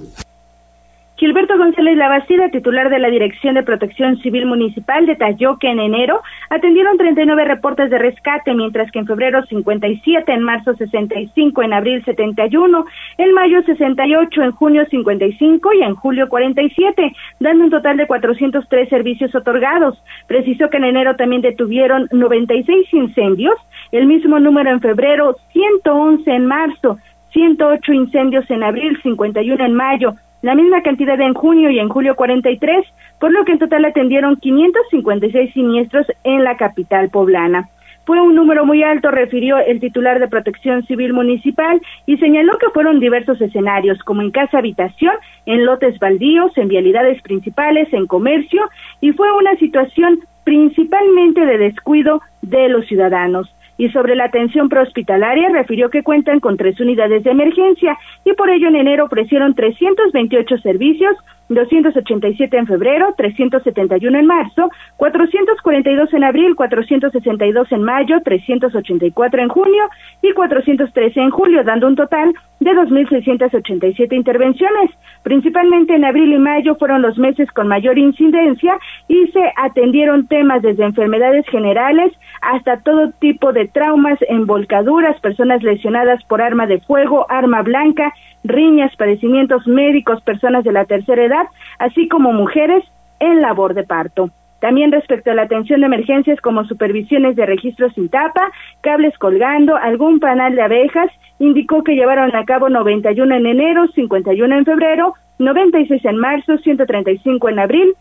[1.22, 6.20] Gilberto González Labastida, titular de la Dirección de Protección Civil Municipal, detalló que en enero
[6.50, 12.04] atendieron 39 reportes de rescate, mientras que en febrero 57, en marzo 65, en abril
[12.06, 12.86] 71,
[13.20, 18.90] en mayo 68, en junio 55 y en julio 47, dando un total de 403
[18.90, 20.04] servicios otorgados.
[20.26, 23.60] Precisó que en enero también detuvieron 96 incendios,
[23.92, 26.98] el mismo número en febrero, 111 en marzo,
[27.34, 32.16] 108 incendios en abril, 51 en mayo, la misma cantidad en junio y en julio
[32.16, 32.86] 43,
[33.20, 37.70] por lo que en total atendieron 556 siniestros en la capital poblana.
[38.06, 42.72] Fue un número muy alto, refirió el titular de Protección Civil Municipal y señaló que
[42.74, 45.14] fueron diversos escenarios, como en casa habitación,
[45.46, 48.70] en lotes baldíos, en vialidades principales, en comercio,
[49.02, 55.50] y fue una situación principalmente de descuido de los ciudadanos y sobre la atención prehospitalaria
[55.50, 60.60] refirió que cuentan con tres unidades de emergencia y por ello en enero ofrecieron 328
[60.60, 61.18] servicios,
[61.50, 69.84] 287 en febrero, 371 en marzo, 442 en abril, 462 en mayo, 384 en junio
[70.22, 74.92] y 413 en julio, dando un total de 2.687 intervenciones.
[75.24, 80.62] Principalmente en abril y mayo fueron los meses con mayor incidencia y se atendieron temas
[80.62, 87.26] desde enfermedades generales hasta todo tipo de traumas, envolcaduras, personas lesionadas por arma de fuego,
[87.30, 91.46] arma blanca, riñas, padecimientos médicos, personas de la tercera edad,
[91.80, 92.84] así como mujeres
[93.20, 94.30] en labor de parto.
[94.62, 99.76] También respecto a la atención de emergencias como supervisiones de registros sin tapa, cables colgando,
[99.76, 105.16] algún panal de abejas, indicó que llevaron a cabo 91 en enero, 51 en febrero,
[105.40, 107.96] 96 en marzo, 135 en abril,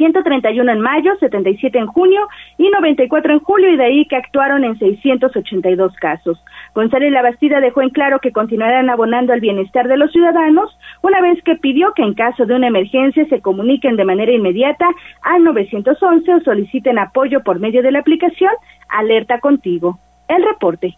[0.00, 4.64] 131 en mayo, 77 en junio y 94 en julio y de ahí que actuaron
[4.64, 6.42] en 682 casos.
[6.74, 11.42] González Labastida dejó en claro que continuarán abonando al bienestar de los ciudadanos una vez
[11.44, 14.88] que pidió que en caso de una emergencia se comuniquen de manera inmediata
[15.20, 18.52] al 911 o soliciten apoyo por medio de la aplicación
[18.88, 19.98] Alerta Contigo.
[20.28, 20.96] El reporte.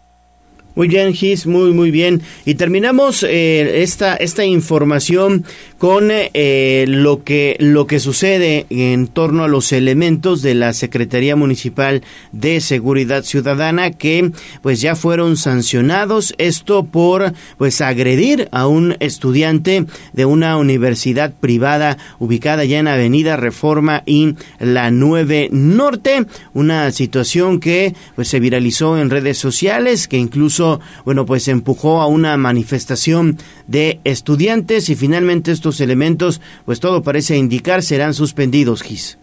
[0.75, 2.23] Muy bien, Gis, muy, muy bien.
[2.45, 5.45] Y terminamos eh, esta, esta información
[5.77, 11.35] con eh, lo, que, lo que sucede en torno a los elementos de la Secretaría
[11.35, 14.31] Municipal de Seguridad Ciudadana que
[14.63, 16.33] pues ya fueron sancionados.
[16.39, 23.37] Esto por pues agredir a un estudiante de una universidad privada ubicada ya en Avenida
[23.37, 26.25] Reforma y la 9 Norte.
[26.55, 30.62] Una situación que pues se viralizó en redes sociales, que incluso
[31.05, 37.37] bueno, pues empujó a una manifestación de estudiantes y finalmente estos elementos, pues todo parece
[37.37, 39.17] indicar, serán suspendidos, Gis.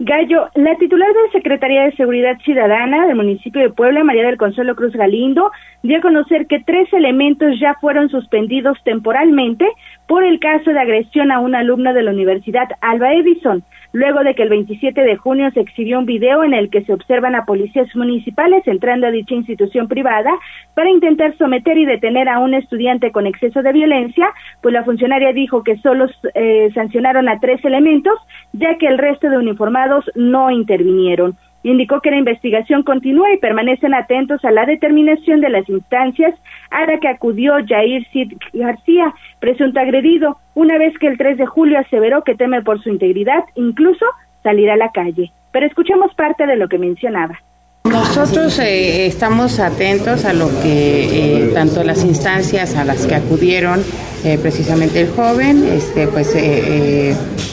[0.00, 4.36] Gallo, la titular de la Secretaría de Seguridad Ciudadana del municipio de Puebla, María del
[4.36, 5.50] Consuelo Cruz Galindo,
[5.82, 9.66] dio a conocer que tres elementos ya fueron suspendidos temporalmente
[10.08, 14.34] por el caso de agresión a un alumno de la Universidad Alba Edison luego de
[14.34, 17.44] que el 27 de junio se exhibió un video en el que se observan a
[17.44, 20.30] policías municipales entrando a dicha institución privada
[20.74, 25.32] para intentar someter y detener a un estudiante con exceso de violencia, pues la funcionaria
[25.32, 28.14] dijo que solo eh, sancionaron a tres elementos,
[28.52, 31.36] ya que el resto de uniformados no intervinieron.
[31.68, 36.34] Indicó que la investigación continúa y permanecen atentos a la determinación de las instancias
[36.70, 41.44] a la que acudió Jair Cid García, presunto agredido, una vez que el 3 de
[41.44, 44.06] julio aseveró que teme por su integridad, incluso
[44.42, 45.30] salir a la calle.
[45.52, 47.38] Pero escuchemos parte de lo que mencionaba.
[47.84, 53.82] Nosotros eh, estamos atentos a lo que eh, tanto las instancias a las que acudieron
[54.24, 56.34] eh, precisamente el joven, este, pues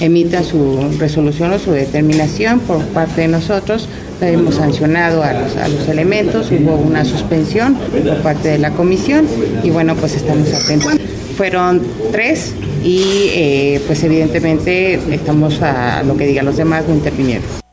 [0.01, 3.87] emita su resolución o su determinación por parte de nosotros.
[4.21, 9.27] Hemos sancionado a los, elementos, hubo una suspensión por parte de la comisión
[9.63, 10.93] y bueno, pues estamos atentos.
[11.37, 17.64] Fueron tres y pues evidentemente estamos a lo que digan los demás, no intervinieron.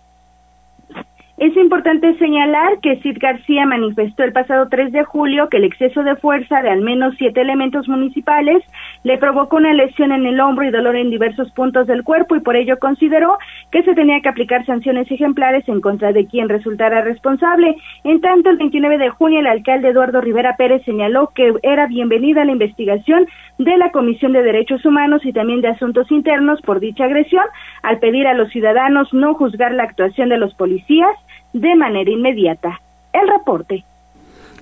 [1.43, 6.05] Es importante señalar que Cid García manifestó el pasado 3 de julio que el exceso
[6.05, 8.63] de fuerza de al menos siete elementos municipales
[9.03, 12.41] le provocó una lesión en el hombro y dolor en diversos puntos del cuerpo y
[12.43, 13.39] por ello consideró
[13.73, 17.75] que se tenía que aplicar sanciones ejemplares en contra de quien resultara responsable.
[18.05, 22.45] En tanto, el 29 de junio el alcalde Eduardo Rivera Pérez señaló que era bienvenida
[22.45, 23.27] la investigación
[23.59, 27.47] de la Comisión de Derechos Humanos y también de Asuntos Internos por dicha agresión,
[27.83, 31.17] al pedir a los ciudadanos no juzgar la actuación de los policías
[31.53, 32.81] de manera inmediata.
[33.13, 33.85] El reporte.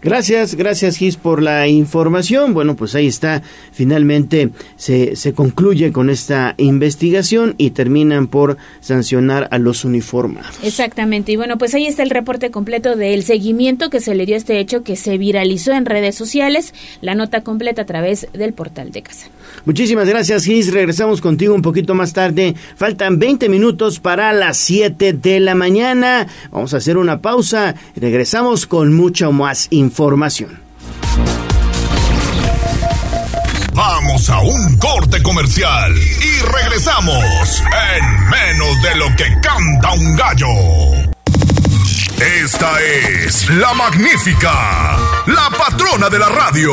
[0.03, 2.55] Gracias, gracias Gis por la información.
[2.55, 3.43] Bueno, pues ahí está.
[3.71, 10.59] Finalmente se, se concluye con esta investigación y terminan por sancionar a los uniformados.
[10.63, 11.33] Exactamente.
[11.33, 14.39] Y bueno, pues ahí está el reporte completo del seguimiento que se le dio a
[14.39, 16.73] este hecho que se viralizó en redes sociales.
[17.03, 19.29] La nota completa a través del portal de casa.
[19.67, 20.73] Muchísimas gracias Gis.
[20.73, 22.55] Regresamos contigo un poquito más tarde.
[22.77, 26.27] Faltan 20 minutos para las 7 de la mañana.
[26.51, 27.75] Vamos a hacer una pausa.
[27.97, 30.51] Regresamos con mucho más información información.
[33.73, 37.63] Vamos a un corte comercial y regresamos
[37.97, 40.47] en menos de lo que canta un gallo.
[42.45, 46.73] Esta es la magnífica, la patrona de la radio.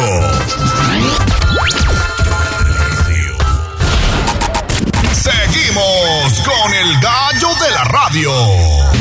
[5.11, 8.96] Seguimos con el gallo de la radio.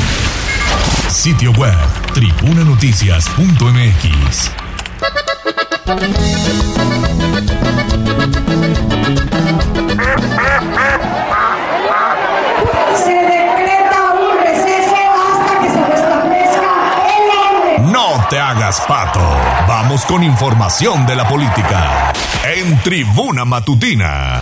[1.27, 1.75] Sitio web
[2.13, 4.51] tribunanoticias.mx.
[12.95, 14.95] Se decreta un receso
[15.27, 16.71] hasta que se restablezca
[17.91, 19.19] No te hagas pato.
[19.67, 22.13] Vamos con información de la política.
[22.45, 24.41] En Tribuna Matutina.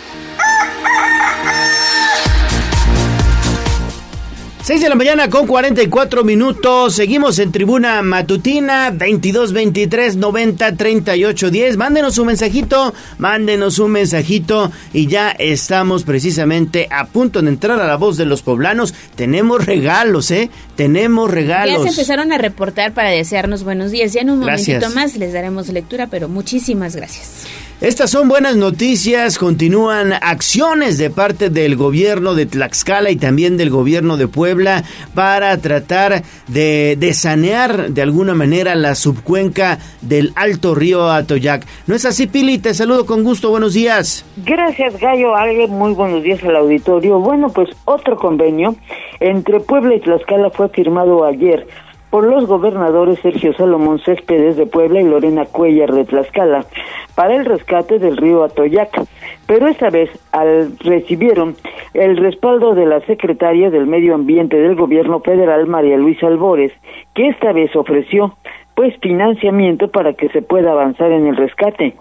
[4.65, 6.95] 6 de la mañana con 44 minutos.
[6.95, 11.77] Seguimos en tribuna matutina 22 23 90 38 10.
[11.77, 17.85] Mándenos un mensajito, mándenos un mensajito y ya estamos precisamente a punto de entrar a
[17.85, 18.95] la voz de los poblanos.
[19.13, 20.49] Tenemos regalos, ¿eh?
[20.75, 21.77] Tenemos regalos.
[21.77, 24.13] Ya se empezaron a reportar para desearnos buenos días.
[24.13, 27.47] Ya en un momentito más les daremos lectura, pero muchísimas gracias.
[27.81, 33.69] Estas son buenas noticias, continúan acciones de parte del gobierno de Tlaxcala y también del
[33.69, 40.73] gobierno de Puebla para tratar de, de sanear de alguna manera la subcuenca del Alto
[40.73, 41.65] Río Atoyac.
[41.85, 42.59] ¿No es así, Pili?
[42.59, 44.25] Te saludo con gusto, buenos días.
[44.37, 45.33] Gracias, Gallo
[45.67, 47.19] muy buenos días al auditorio.
[47.19, 48.77] Bueno, pues otro convenio
[49.19, 51.67] entre Puebla y Tlaxcala fue firmado ayer
[52.09, 56.65] por los gobernadores Sergio Salomón Céspedes de Puebla y Lorena Cuellar de Tlaxcala
[57.13, 59.05] para el rescate del río Atoyac.
[59.47, 61.55] Pero esta vez al, recibieron
[61.93, 66.71] el respaldo de la secretaria del Medio Ambiente del Gobierno Federal, María Luisa Albores,
[67.13, 68.37] que esta vez ofreció
[68.75, 71.95] pues financiamiento para que se pueda avanzar en el rescate.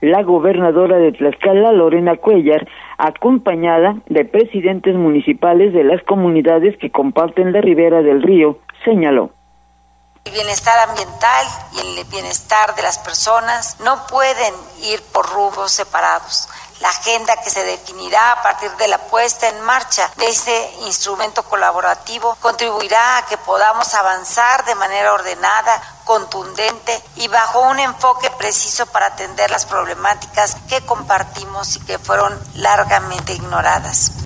[0.00, 7.52] La gobernadora de Tlaxcala, Lorena Cuellar, acompañada de presidentes municipales de las comunidades que comparten
[7.52, 9.30] la ribera del río, señaló.
[10.24, 14.54] El bienestar ambiental y el bienestar de las personas no pueden
[14.92, 16.48] ir por rubros separados.
[16.80, 20.52] La agenda que se definirá a partir de la puesta en marcha de este
[20.86, 28.28] instrumento colaborativo contribuirá a que podamos avanzar de manera ordenada, contundente y bajo un enfoque
[28.38, 34.24] preciso para atender las problemáticas que compartimos y que fueron largamente ignoradas.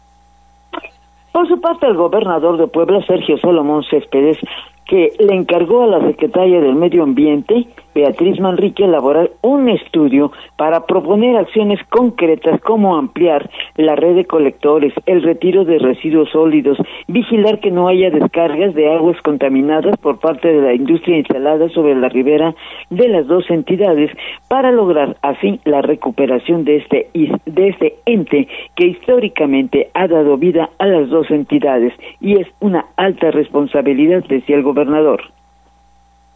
[1.32, 4.36] Por su parte, el gobernador de Puebla, Sergio Salomón Céspedes,
[4.84, 10.86] que le encargó a la secretaria del Medio Ambiente, Beatriz Manrique, elaborar un estudio para
[10.86, 16.78] proponer acciones concretas como ampliar la red de colectores, el retiro de residuos sólidos,
[17.08, 21.94] vigilar que no haya descargas de aguas contaminadas por parte de la industria instalada sobre
[21.94, 22.54] la ribera
[22.90, 24.10] de las dos entidades
[24.48, 27.08] para lograr así la recuperación de este,
[27.46, 32.86] de este ente que históricamente ha dado vida a las dos entidades y es una
[32.96, 35.22] alta responsabilidad, decía el gobernador.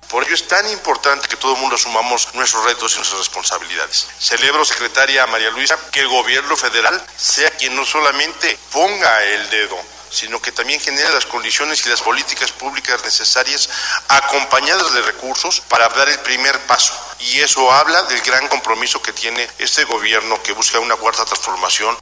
[0.08, 4.06] Por ello es tan importante que todo el mundo asumamos nuestros retos y nuestras responsabilidades.
[4.20, 9.76] Celebro, secretaria María Luisa, que el gobierno federal sea quien no solamente ponga el dedo,
[10.10, 13.68] sino que también genere las condiciones y las políticas públicas necesarias
[14.08, 16.94] acompañadas de recursos para dar el primer paso.
[17.18, 21.98] Y eso habla del gran compromiso que tiene este gobierno que busca una cuarta transformación.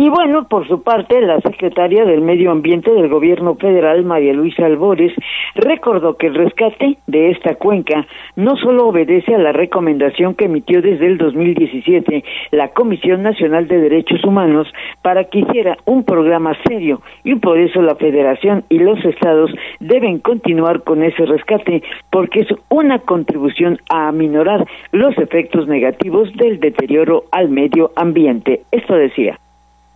[0.00, 4.64] Y bueno, por su parte, la secretaria del Medio Ambiente del Gobierno Federal, María Luisa
[4.64, 5.12] Albores,
[5.56, 8.06] recordó que el rescate de esta cuenca
[8.36, 13.80] no solo obedece a la recomendación que emitió desde el 2017 la Comisión Nacional de
[13.80, 14.68] Derechos Humanos
[15.02, 20.20] para que hiciera un programa serio y por eso la Federación y los estados deben
[20.20, 21.82] continuar con ese rescate
[22.12, 28.60] porque es una contribución a aminorar los efectos negativos del deterioro al medio ambiente.
[28.70, 29.40] Esto decía.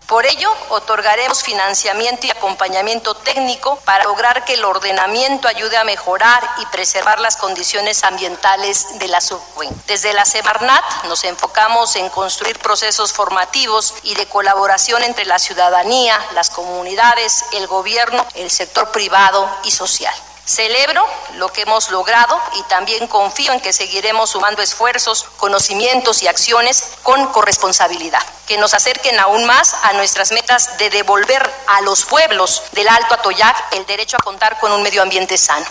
[0.06, 6.42] Por ello, otorgaremos financiamiento y acompañamiento técnico para lograr que el ordenamiento ayude a mejorar
[6.58, 9.74] y preservar las condiciones ambientales de la subcuenca.
[9.86, 16.18] Desde la Semarnat nos enfocamos en construir procesos formativos y de colaboración entre la ciudadanía,
[16.34, 20.14] las comunidades, el gobierno, el sector privado y social.
[20.44, 21.02] Celebro
[21.38, 26.98] lo que hemos logrado y también confío en que seguiremos sumando esfuerzos, conocimientos y acciones
[27.04, 32.64] con corresponsabilidad, que nos acerquen aún más a nuestras metas de devolver a los pueblos
[32.74, 35.66] del Alto Atoyac el derecho a contar con un medio ambiente sano.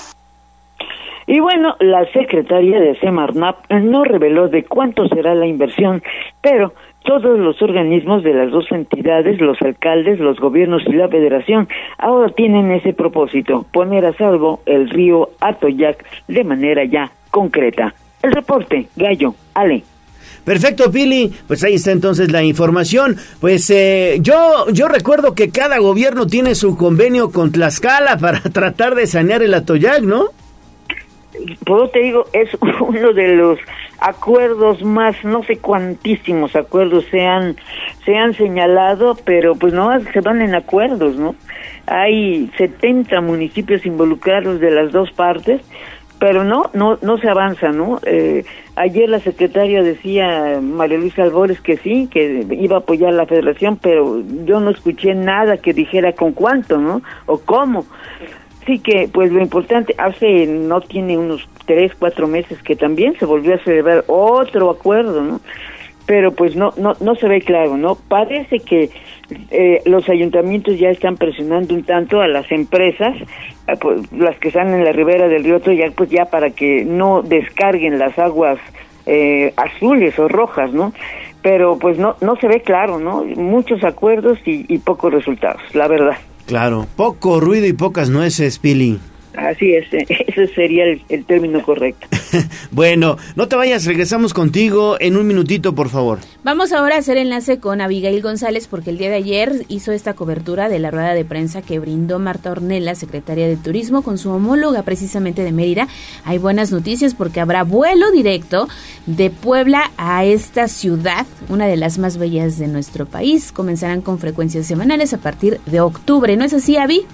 [1.27, 6.01] Y bueno, la secretaria de Semarnap no reveló de cuánto será la inversión,
[6.41, 11.67] pero todos los organismos de las dos entidades, los alcaldes, los gobiernos y la federación,
[11.97, 17.93] ahora tienen ese propósito, poner a salvo el río Atoyac de manera ya concreta.
[18.21, 19.83] El reporte, Gallo, Ale.
[20.43, 21.31] Perfecto, Pili.
[21.47, 23.17] Pues ahí está entonces la información.
[23.39, 28.95] Pues eh, yo, yo recuerdo que cada gobierno tiene su convenio con Tlaxcala para tratar
[28.95, 30.29] de sanear el Atoyac, ¿no?
[31.65, 33.59] Puedo te digo, es uno de los
[34.01, 37.55] acuerdos más, no sé cuantísimos acuerdos se han,
[38.03, 41.35] se han señalado, pero pues no se van en acuerdos, ¿no?
[41.85, 45.61] Hay 70 municipios involucrados de las dos partes,
[46.17, 47.99] pero no, no, no se avanza, ¿no?
[48.03, 48.43] Eh,
[48.75, 53.77] ayer la secretaria decía, María Luisa Albores, que sí, que iba a apoyar la federación,
[53.77, 57.03] pero yo no escuché nada que dijera con cuánto, ¿no?
[57.27, 57.85] O cómo.
[58.65, 63.25] Sí que, pues lo importante, hace no tiene unos tres, cuatro meses que también se
[63.25, 65.41] volvió a celebrar otro acuerdo, ¿no?
[66.05, 67.95] Pero pues no, no, no se ve claro, ¿no?
[67.95, 68.89] Parece que
[69.49, 73.15] eh, los ayuntamientos ya están presionando un tanto a las empresas,
[73.79, 77.21] pues, las que están en la ribera del río ya pues ya para que no
[77.21, 78.59] descarguen las aguas
[79.05, 80.93] eh, azules o rojas, ¿no?
[81.41, 83.23] Pero pues no, no se ve claro, ¿no?
[83.23, 86.17] Muchos acuerdos y, y pocos resultados, la verdad.
[86.45, 88.99] Claro, poco ruido y pocas nueces, Pili.
[89.35, 92.07] Así es, ese sería el, término correcto.
[92.71, 96.19] bueno, no te vayas, regresamos contigo en un minutito, por favor.
[96.43, 100.13] Vamos ahora a hacer enlace con Abigail González porque el día de ayer hizo esta
[100.13, 104.31] cobertura de la rueda de prensa que brindó Marta Ornella, secretaria de Turismo, con su
[104.31, 105.87] homóloga precisamente de Mérida.
[106.25, 108.67] Hay buenas noticias porque habrá vuelo directo
[109.05, 113.51] de Puebla a esta ciudad, una de las más bellas de nuestro país.
[113.51, 116.35] Comenzarán con frecuencias semanales a partir de octubre.
[116.35, 117.05] ¿No es así, Avi?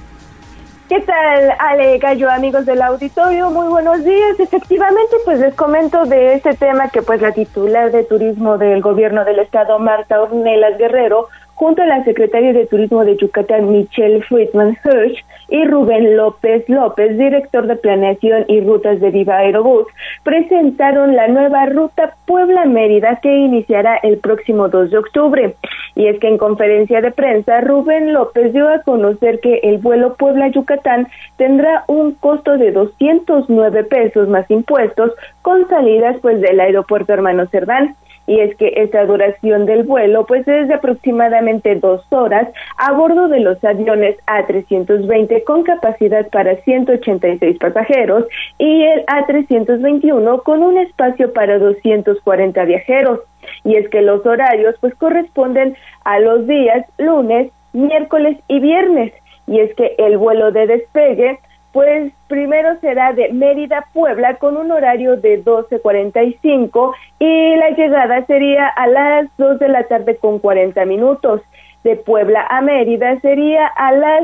[0.88, 3.49] ¿Qué tal, Ale Gallo, amigos del auditorio?
[3.49, 4.39] Muy buenos días.
[4.39, 9.25] Efectivamente, pues les comento de este tema que pues la titular de turismo del gobierno
[9.25, 11.27] del estado, Marta Ornelas Guerrero,
[11.58, 17.18] junto a la secretaria de Turismo de Yucatán, Michelle Friedman Hirsch, y Rubén López López,
[17.18, 19.88] director de Planeación y Rutas de Viva Aerobús,
[20.24, 25.55] presentaron la nueva ruta Puebla-Mérida que iniciará el próximo 2 de octubre.
[25.95, 30.16] Y es que en conferencia de prensa, Rubén López dio a conocer que el vuelo
[30.16, 37.47] Puebla-Yucatán tendrá un costo de 209 pesos más impuestos con salidas pues del aeropuerto Hermano
[37.47, 37.95] Cerdán
[38.28, 43.30] y es que esta duración del vuelo pues es de aproximadamente dos horas a bordo
[43.30, 48.25] de los aviones A320 con capacidad para 186 pasajeros
[48.59, 53.21] y el A321 con un espacio para 240 viajeros.
[53.63, 59.13] Y es que los horarios pues corresponden a los días lunes, miércoles y viernes.
[59.47, 61.39] Y es que el vuelo de despegue
[61.78, 68.67] pues primero será de Mérida, Puebla, con un horario de 12.45 y la llegada sería
[68.67, 71.41] a las 2 de la tarde con 40 minutos.
[71.84, 74.23] De Puebla a Mérida sería a las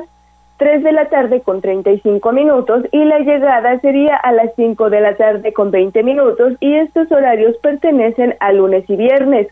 [0.58, 5.02] 3 de la tarde con 35 minutos y la llegada sería a las 5 de
[5.02, 9.48] la tarde con 20 minutos y estos horarios pertenecen a lunes y viernes.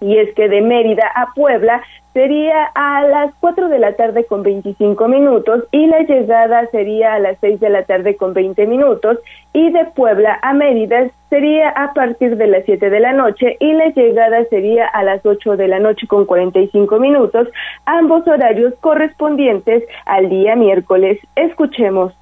[0.00, 1.82] Y es que de Mérida a Puebla
[2.12, 7.18] sería a las 4 de la tarde con 25 minutos y la llegada sería a
[7.20, 9.18] las 6 de la tarde con 20 minutos
[9.52, 13.72] y de Puebla a Mérida sería a partir de las 7 de la noche y
[13.74, 17.48] la llegada sería a las 8 de la noche con 45 minutos,
[17.86, 21.18] ambos horarios correspondientes al día miércoles.
[21.36, 22.19] Escuchemos.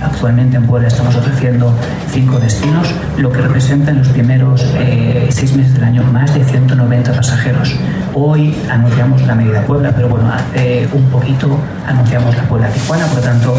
[0.00, 1.72] Actualmente en Puebla estamos ofreciendo
[2.10, 6.44] cinco destinos, lo que representa en los primeros eh, seis meses del año más de
[6.44, 7.74] 190 pasajeros.
[8.12, 13.16] Hoy anunciamos la medida Puebla, pero bueno, hace un poquito anunciamos la Puebla Tijuana, por
[13.16, 13.54] lo tanto,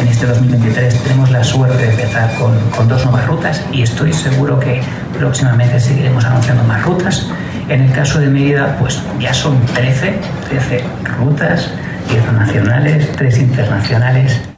[0.00, 4.12] en este 2023 tenemos la suerte de empezar con, con dos nuevas rutas y estoy
[4.12, 4.82] seguro que
[5.16, 7.28] próximamente seguiremos anunciando más rutas.
[7.68, 10.18] En el caso de Mérida, pues ya son 13,
[10.48, 10.84] 13
[11.18, 11.70] rutas,
[12.10, 14.55] 10 nacionales, 3 internacionales.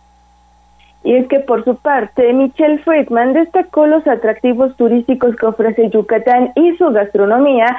[1.05, 6.53] Y es que por su parte, Michelle Friedman destacó los atractivos turísticos que ofrece Yucatán
[6.57, 7.76] y su gastronomía,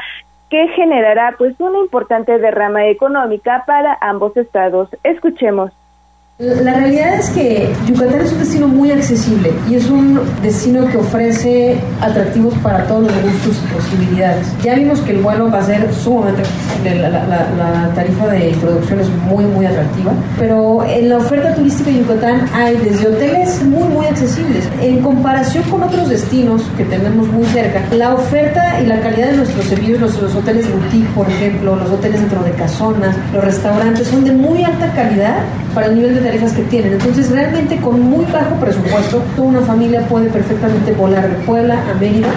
[0.50, 4.90] que generará pues una importante derrama económica para ambos estados.
[5.04, 5.72] Escuchemos.
[6.40, 10.96] La realidad es que Yucatán es un destino muy accesible y es un destino que
[10.96, 14.48] ofrece atractivos para todos los gustos y posibilidades.
[14.64, 16.44] Ya vimos que el vuelo va a ser sumamente
[16.96, 21.98] la, la, tarifa de introducción es muy muy atractiva, pero en la oferta turística de
[21.98, 24.70] Yucatán hay desde hoteles muy muy accesibles.
[24.82, 29.36] En comparación con otros destinos que tenemos muy cerca, la oferta y la calidad de
[29.36, 34.24] nuestros servicios, nuestros hoteles boutique, por ejemplo, los hoteles dentro de casonas, los restaurantes son
[34.24, 35.40] de muy alta calidad
[35.74, 36.94] para el nivel de tarifas que tienen.
[36.94, 42.30] Entonces, realmente con muy bajo presupuesto, una familia puede perfectamente volar de Puebla a Mérida.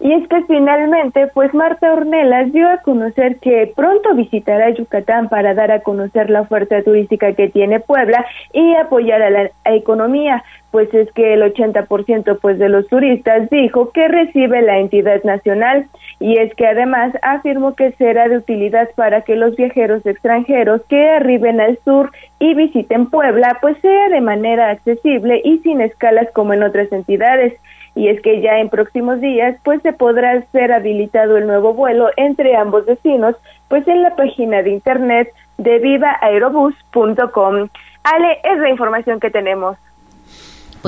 [0.00, 5.54] Y es que finalmente, pues Marta Ornelas dio a conocer que pronto visitará Yucatán para
[5.54, 10.92] dar a conocer la oferta turística que tiene Puebla y apoyar a la economía pues
[10.92, 15.86] es que el 80% pues de los turistas dijo que recibe la entidad nacional
[16.20, 21.08] y es que además afirmó que será de utilidad para que los viajeros extranjeros que
[21.08, 26.52] arriben al sur y visiten Puebla pues sea de manera accesible y sin escalas como
[26.52, 27.54] en otras entidades
[27.94, 32.10] y es que ya en próximos días pues se podrá ser habilitado el nuevo vuelo
[32.16, 33.34] entre ambos destinos
[33.68, 37.68] pues en la página de internet de vivaaerobus.com.
[38.04, 39.76] Ale, es la información que tenemos.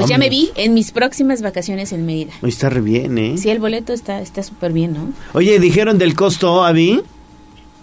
[0.01, 2.32] Pues ya me vi en mis próximas vacaciones en Mérida.
[2.42, 3.36] Hoy está re bien, ¿eh?
[3.36, 5.12] Sí, el boleto está está súper bien, ¿no?
[5.34, 7.03] Oye, ¿dijeron del costo, Avi?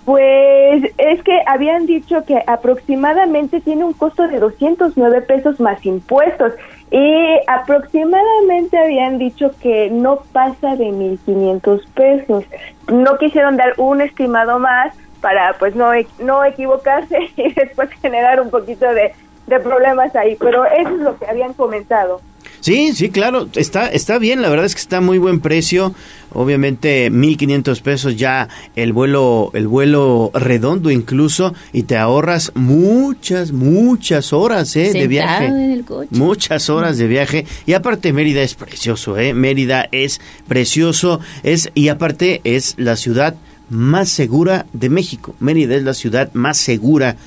[0.05, 6.53] Pues es que habían dicho que aproximadamente tiene un costo de 209 pesos más impuestos
[6.89, 12.45] y aproximadamente habían dicho que no pasa de 1.500 pesos.
[12.91, 18.49] No quisieron dar un estimado más para pues no, no equivocarse y después generar un
[18.49, 19.13] poquito de,
[19.47, 22.21] de problemas ahí, pero eso es lo que habían comentado.
[22.59, 25.93] Sí, sí, claro, está, está bien, la verdad es que está muy buen precio,
[26.33, 34.33] obviamente 1500 pesos ya el vuelo, el vuelo redondo incluso, y te ahorras muchas, muchas
[34.33, 34.91] horas ¿eh?
[34.91, 35.45] de viaje.
[35.45, 36.09] En el coche.
[36.11, 39.33] Muchas horas de viaje, y aparte Mérida es precioso, ¿eh?
[39.33, 43.35] Mérida es precioso, es, y aparte es la ciudad
[43.69, 45.35] más segura de México.
[45.39, 47.17] Mérida es la ciudad más segura de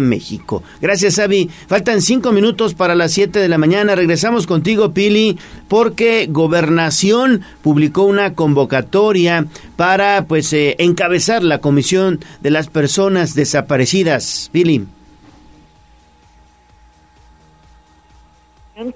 [0.00, 0.62] México.
[0.80, 1.50] Gracias, Avi.
[1.66, 3.94] Faltan cinco minutos para las siete de la mañana.
[3.94, 12.50] Regresamos contigo, Pili, porque Gobernación publicó una convocatoria para, pues, eh, encabezar la comisión de
[12.50, 14.50] las personas desaparecidas.
[14.52, 14.86] Pili.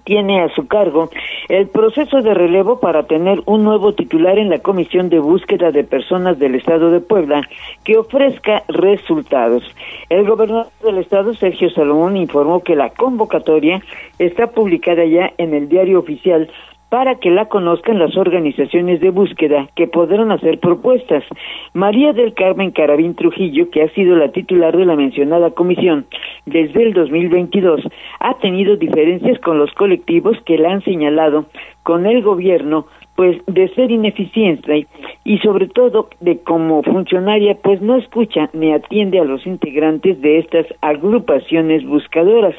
[0.04, 1.10] Tiene a su cargo
[1.48, 5.84] el proceso de relevo para tener un nuevo titular en la Comisión de Búsqueda de
[5.84, 7.42] Personas del Estado de Puebla
[7.84, 9.64] que ofrezca resultados.
[10.08, 13.82] El gobernador del Estado, Sergio Salomón, informó que la convocatoria
[14.18, 16.50] está publicada ya en el diario oficial
[16.88, 21.24] para que la conozcan las organizaciones de búsqueda que podrán hacer propuestas.
[21.72, 26.06] María del Carmen Carabín Trujillo, que ha sido la titular de la mencionada comisión
[26.46, 27.80] desde el 2022,
[28.20, 31.46] ha tenido diferencias con los colectivos que la han señalado
[31.82, 34.86] con el gobierno pues de ser ineficiente
[35.24, 40.38] y sobre todo de como funcionaria pues no escucha ni atiende a los integrantes de
[40.38, 42.56] estas agrupaciones buscadoras.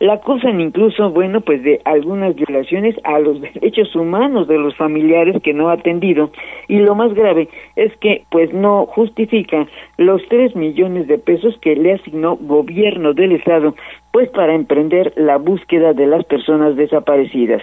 [0.00, 5.40] La acusan incluso, bueno, pues de algunas violaciones a los derechos humanos de los familiares
[5.42, 6.30] que no ha atendido.
[6.68, 9.66] Y lo más grave es que pues no justifica
[9.96, 13.74] los tres millones de pesos que le asignó gobierno del estado
[14.14, 17.60] pues para emprender la búsqueda de las personas desaparecidas.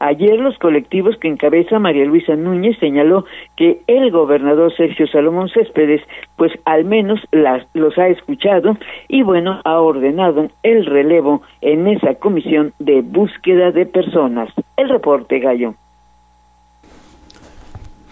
[0.00, 3.24] Ayer los colectivos que encabeza María Luisa Núñez señaló
[3.56, 6.02] que el gobernador Sergio Salomón Céspedes
[6.34, 8.76] pues al menos las, los ha escuchado
[9.06, 14.52] y bueno ha ordenado el relevo en esa comisión de búsqueda de personas.
[14.76, 15.76] El reporte Gallo.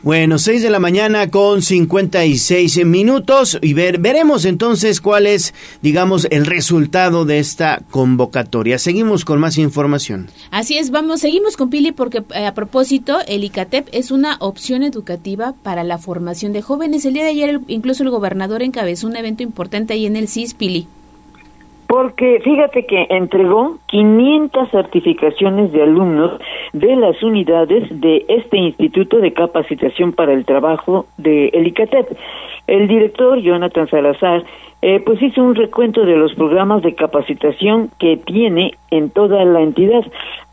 [0.03, 6.27] Bueno, 6 de la mañana con 56 minutos y ver, veremos entonces cuál es, digamos,
[6.31, 8.79] el resultado de esta convocatoria.
[8.79, 10.31] Seguimos con más información.
[10.51, 14.85] Así es, vamos, seguimos con Pili porque eh, a propósito, el ICATEP es una opción
[14.85, 17.05] educativa para la formación de jóvenes.
[17.05, 20.55] El día de ayer incluso el gobernador encabezó un evento importante ahí en el CIS,
[20.55, 20.87] Pili
[21.91, 26.41] porque fíjate que entregó 500 certificaciones de alumnos
[26.73, 32.17] de las unidades de este Instituto de Capacitación para el Trabajo de el ICATEP.
[32.69, 34.45] El director Jonathan Salazar
[34.83, 39.61] eh, pues hizo un recuento de los programas de capacitación que tiene en toda la
[39.61, 40.05] entidad,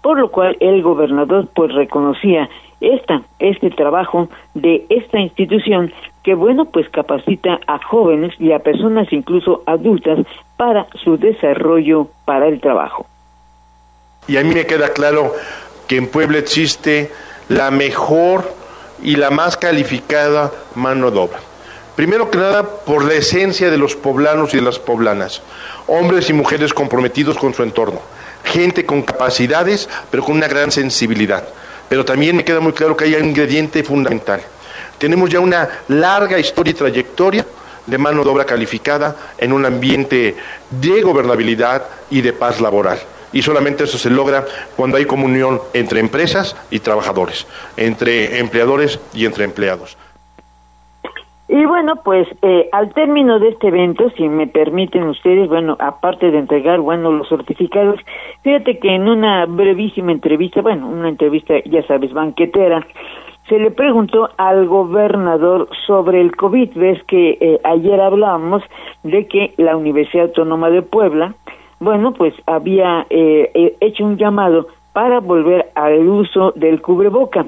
[0.01, 2.49] por lo cual el gobernador pues reconocía
[2.82, 9.11] esta, este trabajo de esta institución que bueno pues capacita a jóvenes y a personas
[9.11, 10.19] incluso adultas
[10.57, 13.05] para su desarrollo para el trabajo.
[14.28, 15.34] Y a mí me queda claro
[15.88, 17.11] que en Puebla existe
[17.47, 18.53] la mejor
[19.01, 21.39] y la más calificada mano de obra.
[21.95, 25.41] Primero que nada, por la esencia de los poblanos y de las poblanas,
[25.88, 28.01] hombres y mujeres comprometidos con su entorno,
[28.43, 31.47] gente con capacidades, pero con una gran sensibilidad.
[31.89, 34.41] Pero también me queda muy claro que hay un ingrediente fundamental.
[34.97, 37.45] Tenemos ya una larga historia y trayectoria
[37.85, 40.35] de mano de obra calificada en un ambiente
[40.69, 42.99] de gobernabilidad y de paz laboral.
[43.31, 49.25] Y solamente eso se logra cuando hay comunión entre empresas y trabajadores, entre empleadores y
[49.25, 49.97] entre empleados.
[51.49, 56.29] Y bueno, pues eh, al término de este evento, si me permiten ustedes, bueno, aparte
[56.29, 57.99] de entregar, bueno, los certificados,
[58.43, 62.85] fíjate que en una brevísima entrevista, bueno, una entrevista, ya sabes, banquetera,
[63.47, 66.71] se le preguntó al gobernador sobre el COVID.
[66.75, 68.61] Ves que eh, ayer hablábamos
[69.03, 71.33] de que la Universidad Autónoma de Puebla,
[71.79, 77.45] bueno, pues había eh, eh, hecho un llamado para volver al uso del cubreboca.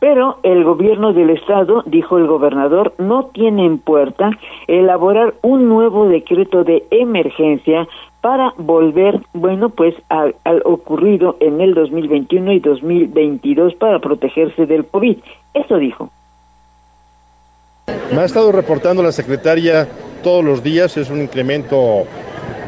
[0.00, 4.30] Pero el gobierno del estado, dijo el gobernador, no tiene en puerta
[4.66, 7.86] elaborar un nuevo decreto de emergencia
[8.20, 10.34] para volver, bueno, pues al,
[10.64, 15.18] ocurrido en el 2021 y 2022 para protegerse del COVID.
[15.54, 16.10] Eso dijo.
[18.14, 19.88] Me ha estado reportando la secretaria
[20.22, 22.04] todos los días, es un incremento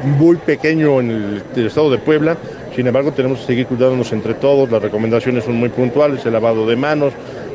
[0.05, 2.37] muy pequeño en el, estado de Puebla,
[2.75, 6.67] sin embargo tenemos que seguir cuidándonos entre todos, las recomendaciones son muy puntuales, el lavado
[6.67, 7.13] de manos,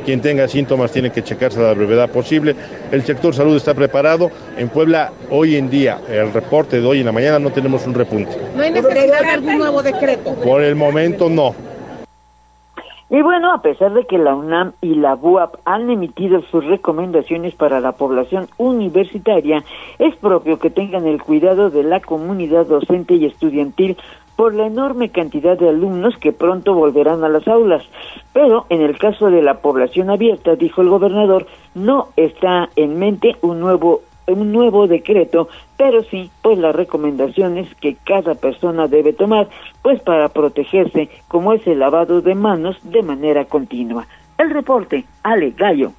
[0.08, 2.56] quien tenga síntomas tiene que checarse a la brevedad posible.
[2.92, 4.32] El sector salud está preparado.
[4.58, 7.94] En Puebla, hoy en día, el reporte de hoy en la mañana no tenemos un
[7.94, 8.32] repunte.
[8.56, 10.34] ¿No hay necesidad de algún nuevo decreto?
[10.36, 11.54] Por el momento no.
[13.10, 17.56] Y bueno, a pesar de que la UNAM y la BUAP han emitido sus recomendaciones
[17.56, 19.64] para la población universitaria,
[19.98, 23.98] es propio que tengan el cuidado de la comunidad docente y estudiantil
[24.38, 27.84] por la enorme cantidad de alumnos que pronto volverán a las aulas.
[28.32, 33.36] Pero en el caso de la población abierta, dijo el gobernador, no está en mente
[33.42, 39.48] un nuevo un nuevo decreto, pero sí, pues las recomendaciones que cada persona debe tomar,
[39.82, 44.06] pues para protegerse, como es el lavado de manos de manera continua.
[44.38, 45.94] El reporte, Ale Gallo.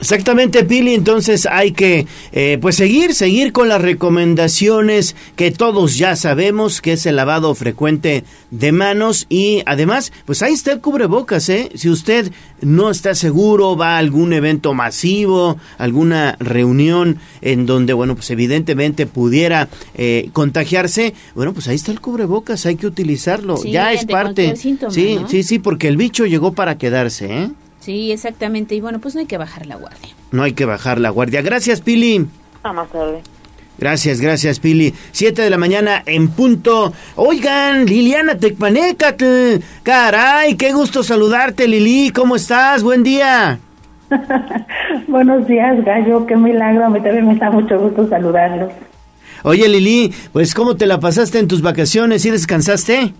[0.00, 0.94] Exactamente, Pili.
[0.94, 6.92] Entonces hay que eh, pues seguir, seguir con las recomendaciones que todos ya sabemos, que
[6.92, 11.70] es el lavado frecuente de manos y además, pues ahí está el cubrebocas, ¿eh?
[11.74, 18.14] Si usted no está seguro, va a algún evento masivo, alguna reunión en donde, bueno,
[18.14, 23.62] pues evidentemente pudiera eh, contagiarse, bueno, pues ahí está el cubrebocas, hay que utilizarlo.
[23.64, 24.56] ya es parte.
[24.56, 24.78] sí,
[25.28, 27.50] sí, sí, porque el bicho llegó para quedarse, ¿eh?
[27.88, 28.74] Sí, exactamente.
[28.74, 30.10] Y bueno, pues no hay que bajar la guardia.
[30.30, 31.40] No hay que bajar la guardia.
[31.40, 32.26] Gracias, Pili.
[32.62, 33.22] A más tarde.
[33.78, 34.92] Gracias, gracias, Pili.
[35.10, 36.92] Siete de la mañana en punto.
[37.16, 39.64] Oigan, Liliana Tecpanecatl.
[39.82, 42.10] Caray, qué gusto saludarte, Lili.
[42.10, 42.82] ¿Cómo estás?
[42.82, 43.58] Buen día.
[45.08, 46.26] Buenos días, Gallo.
[46.26, 46.84] Qué milagro.
[46.84, 48.70] A mí también me da mucho gusto saludarlos.
[49.44, 52.26] Oye, Lili, pues ¿cómo te la pasaste en tus vacaciones?
[52.26, 53.14] ¿Y descansaste?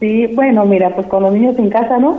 [0.00, 2.16] Sí, bueno, mira, pues con los niños en casa, ¿no?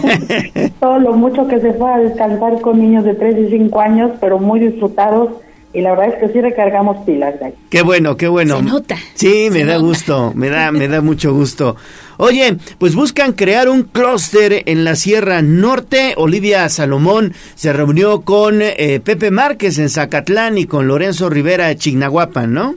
[0.80, 4.12] Todo lo mucho que se fue a descansar con niños de 3 y 5 años,
[4.20, 5.30] pero muy disfrutados.
[5.74, 7.54] Y la verdad es que sí recargamos pilas, güey.
[7.70, 8.58] Qué bueno, qué bueno.
[8.58, 8.96] Se nota.
[9.14, 11.76] Sí, me da gusto, me da, me da mucho gusto.
[12.18, 16.12] Oye, pues buscan crear un clúster en la Sierra Norte.
[16.18, 22.52] Olivia Salomón se reunió con eh, Pepe Márquez en Zacatlán y con Lorenzo Rivera Chignahuapan,
[22.52, 22.74] ¿no?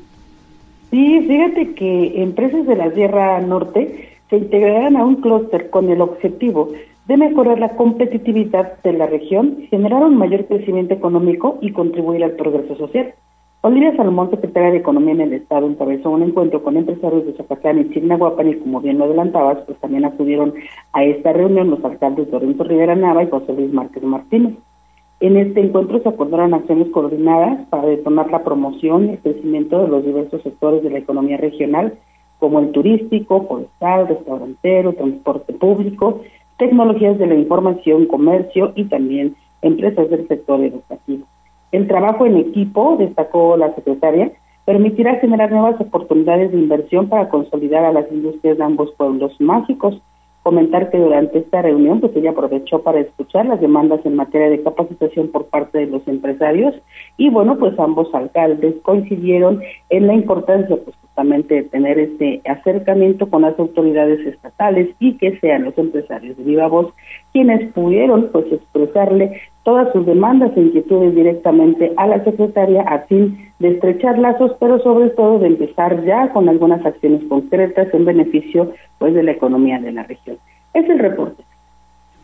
[0.89, 6.01] Sí, fíjate que empresas de la Sierra Norte se integrarán a un clúster con el
[6.01, 6.69] objetivo
[7.07, 12.31] de mejorar la competitividad de la región, generar un mayor crecimiento económico y contribuir al
[12.31, 13.13] progreso social.
[13.61, 17.79] Olivia Salomón, secretaria de Economía en el Estado, encabezó un encuentro con empresarios de Zacatlán
[17.79, 20.53] y Chignahuapan y como bien lo adelantabas, pues también acudieron
[20.91, 24.55] a esta reunión los alcaldes Lorenzo Rivera Nava y José Luis Márquez Martínez.
[25.21, 29.87] En este encuentro se acordaron acciones coordinadas para detonar la promoción y el crecimiento de
[29.87, 31.93] los diversos sectores de la economía regional
[32.45, 36.21] como el turístico, forestal, restaurantero, transporte público,
[36.59, 41.25] tecnologías de la información, comercio y también empresas del sector educativo.
[41.71, 44.31] El trabajo en equipo, destacó la secretaria,
[44.63, 49.99] permitirá generar nuevas oportunidades de inversión para consolidar a las industrias de ambos pueblos mágicos.
[50.43, 54.61] Comentar que durante esta reunión, pues ella aprovechó para escuchar las demandas en materia de
[54.61, 56.75] capacitación por parte de los empresarios
[57.17, 63.43] y bueno, pues ambos alcaldes coincidieron en la importancia pues justamente tener este acercamiento con
[63.43, 66.93] las autoridades estatales y que sean los empresarios de viva voz
[67.31, 73.49] quienes pudieron pues expresarle todas sus demandas e inquietudes directamente a la secretaria a fin
[73.59, 78.73] de estrechar lazos, pero sobre todo de empezar ya con algunas acciones concretas en beneficio
[78.99, 80.37] pues de la economía de la región.
[80.73, 81.44] Es el reporte.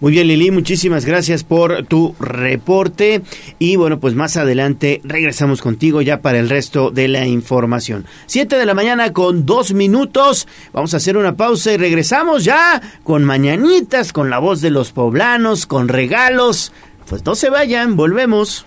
[0.02, 3.22] Muy bien, Lili, muchísimas gracias por tu reporte.
[3.60, 8.08] Y bueno, pues más adelante regresamos contigo ya para el resto de la información.
[8.26, 10.48] Siete de la mañana con dos minutos.
[10.74, 14.92] Vamos a hacer una pausa y regresamos ya con mañanitas, con la voz de los
[14.92, 16.74] poblanos, con regalos.
[17.08, 18.66] Pues no se vayan, volvemos.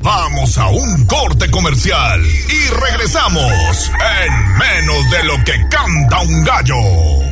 [0.00, 3.90] Vamos a un corte comercial y regresamos
[4.24, 7.29] en menos de lo que canta un gallo.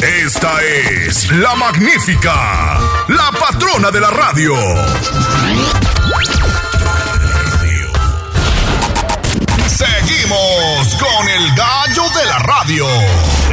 [0.00, 2.78] Esta es la magnífica,
[3.08, 4.54] la patrona de la radio.
[9.66, 12.86] Seguimos con el gallo de la radio.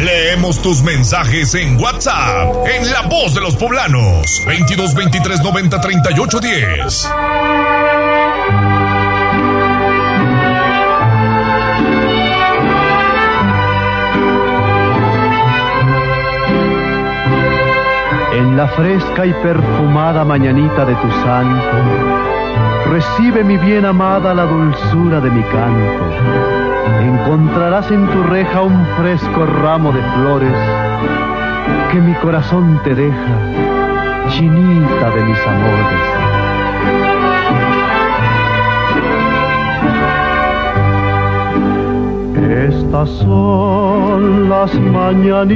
[0.01, 6.39] Leemos tus mensajes en WhatsApp, en La Voz de los Poblanos, 22 23 90 38
[6.39, 7.09] 10.
[18.55, 21.75] La fresca y perfumada mañanita de tu santo,
[22.91, 26.03] recibe mi bien amada la dulzura de mi canto.
[27.01, 30.53] Encontrarás en tu reja un fresco ramo de flores
[31.91, 33.37] que mi corazón te deja,
[34.29, 36.12] chinita de mis amores.
[42.73, 45.49] Estas son las mañanitas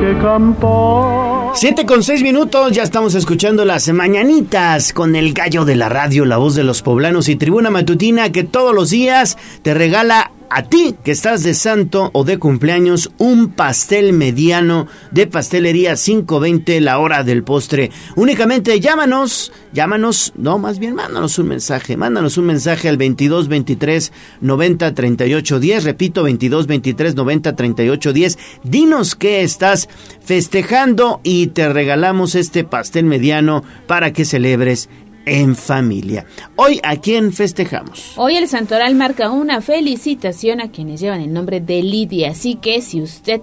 [0.00, 1.54] que cantan.
[1.54, 6.24] Siete con seis minutos, ya estamos escuchando las mañanitas con el gallo de la radio,
[6.24, 10.62] la voz de los poblanos y tribuna matutina que todos los días te regala a
[10.62, 16.98] ti que estás de santo o de cumpleaños un pastel mediano de pastelería 520 la
[16.98, 17.90] hora del postre.
[18.16, 24.12] Únicamente llámanos, llámanos, no, más bien mándanos un mensaje, mándanos un mensaje al 22 23
[24.40, 28.38] 90 38 10, repito 22 23 90 38 10.
[28.64, 29.88] Dinos que estás
[30.24, 34.88] festejando y te regalamos este pastel mediano para que celebres
[35.28, 36.26] en familia.
[36.56, 38.14] Hoy, ¿a quién festejamos?
[38.16, 42.80] Hoy el Santoral marca una felicitación a quienes llevan el nombre de Lidia, así que
[42.80, 43.40] si usted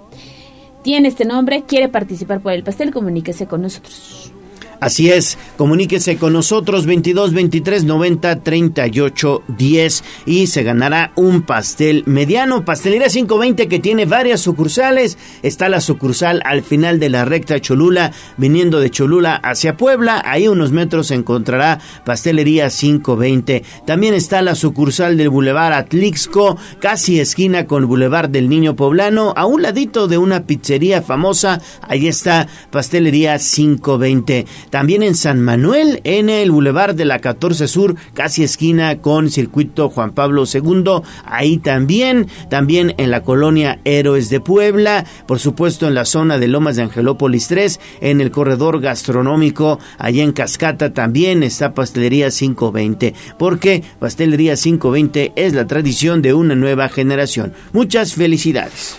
[0.82, 4.32] tiene este nombre, quiere participar por el pastel, comuníquese con nosotros.
[4.80, 12.02] Así es, comuníquese con nosotros 22 23 90 38 10 y se ganará un pastel
[12.06, 12.64] mediano.
[12.64, 15.16] Pastelería 520 que tiene varias sucursales.
[15.42, 20.22] Está la sucursal al final de la recta Cholula, viniendo de Cholula hacia Puebla.
[20.24, 23.64] Ahí unos metros se encontrará Pastelería 520.
[23.86, 29.46] También está la sucursal del Boulevard Atlixco, casi esquina con Boulevard del Niño Poblano, a
[29.46, 31.60] un ladito de una pizzería famosa.
[31.82, 34.46] Ahí está Pastelería 520.
[34.76, 39.88] También en San Manuel, en el Boulevard de la 14 Sur, casi esquina con Circuito
[39.88, 41.00] Juan Pablo II.
[41.24, 46.48] Ahí también, también en la colonia Héroes de Puebla, por supuesto en la zona de
[46.48, 53.14] Lomas de Angelópolis 3, en el corredor gastronómico, allá en Cascata también está Pastelería 520,
[53.38, 57.54] porque Pastelería 520 es la tradición de una nueva generación.
[57.72, 58.98] Muchas felicidades.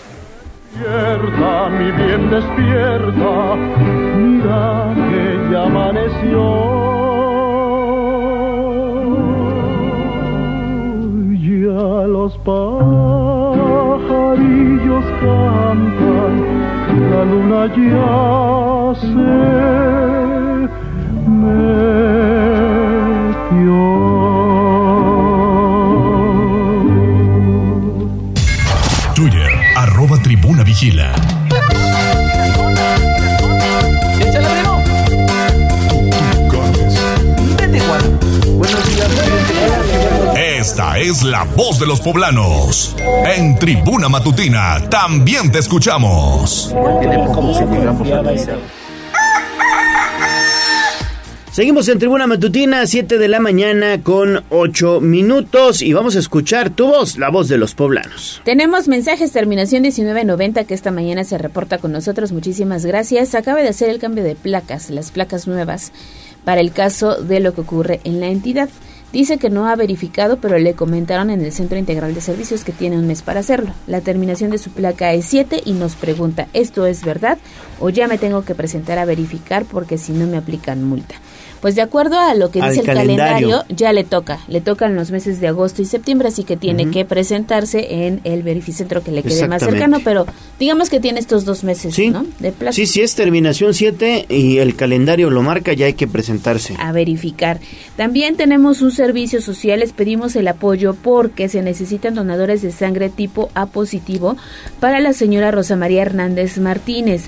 [5.68, 6.44] Amaneció.
[11.48, 12.64] Ya los pajarillos
[15.22, 16.34] cantan,
[17.10, 19.30] la luna ya se
[21.40, 22.68] metió.
[40.58, 42.96] Esta es la voz de los poblanos.
[43.24, 46.74] En Tribuna Matutina también te escuchamos.
[51.52, 56.70] Seguimos en Tribuna Matutina, 7 de la mañana con 8 minutos y vamos a escuchar
[56.70, 58.42] tu voz, la voz de los poblanos.
[58.44, 62.32] Tenemos mensajes terminación 1990 que esta mañana se reporta con nosotros.
[62.32, 63.36] Muchísimas gracias.
[63.36, 65.92] Acaba de hacer el cambio de placas, las placas nuevas
[66.44, 68.68] para el caso de lo que ocurre en la entidad.
[69.12, 72.72] Dice que no ha verificado, pero le comentaron en el Centro Integral de Servicios que
[72.72, 73.72] tiene un mes para hacerlo.
[73.86, 77.38] La terminación de su placa es 7 y nos pregunta, ¿esto es verdad
[77.80, 81.14] o ya me tengo que presentar a verificar porque si no me aplican multa?
[81.60, 83.48] Pues de acuerdo a lo que Al dice el calendario.
[83.48, 86.90] calendario, ya le toca, le tocan los meses de agosto y septiembre, así que tiene
[86.90, 90.26] que presentarse en el verificentro que le quede más cercano, pero
[90.60, 92.10] digamos que tiene estos dos meses, Sí.
[92.10, 92.24] ¿no?
[92.38, 92.76] De plazo.
[92.76, 96.74] Sí, sí es terminación 7 y el calendario lo marca, ya hay que presentarse.
[96.78, 97.58] a verificar.
[97.96, 103.08] También tenemos un servicio social, les pedimos el apoyo porque se necesitan donadores de sangre
[103.08, 104.36] tipo A positivo
[104.80, 107.24] para la señora Rosa María Hernández Martínez.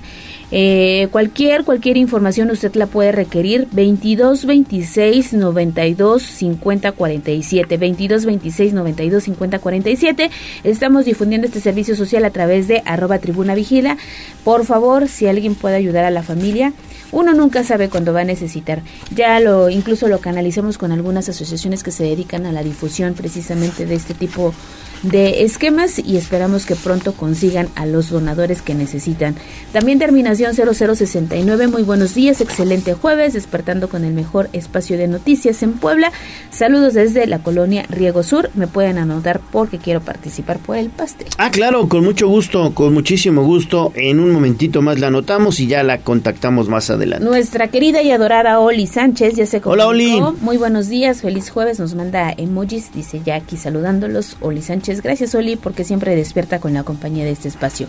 [0.53, 3.69] Eh, cualquier cualquier información usted la puede requerir.
[3.73, 10.31] 22 26 92 50 47 22 26 92 50 47
[10.65, 13.97] estamos difundiendo este servicio social a través de arroba tribuna vigila.
[14.45, 16.73] Por favor si alguien puede ayudar a la familia
[17.13, 18.83] uno nunca sabe cuándo va a necesitar.
[19.15, 23.87] Ya lo incluso lo canalizamos con algunas asociaciones que se dedican a la difusión precisamente
[23.87, 24.55] de este tipo de
[25.03, 29.35] esquemas y esperamos que pronto consigan a los donadores que necesitan.
[29.73, 35.63] También terminación 0069, muy buenos días, excelente jueves, despertando con el mejor espacio de noticias
[35.63, 36.13] en Puebla.
[36.51, 41.29] Saludos desde la colonia Riego Sur, me pueden anotar porque quiero participar por el pastel.
[41.39, 43.93] Ah, claro, con mucho gusto, con muchísimo gusto.
[43.95, 47.25] En un momentito más la anotamos y ya la contactamos más adelante.
[47.25, 50.29] Nuestra querida y adorada Oli Sánchez ya se Hola, comunicó.
[50.29, 50.37] Oli.
[50.41, 51.79] Muy buenos días, feliz jueves.
[51.79, 54.37] Nos manda emojis, dice ya aquí saludándolos.
[54.41, 57.87] Oli Sánchez, gracias Oli porque siempre despierta con la compañía de este espacio.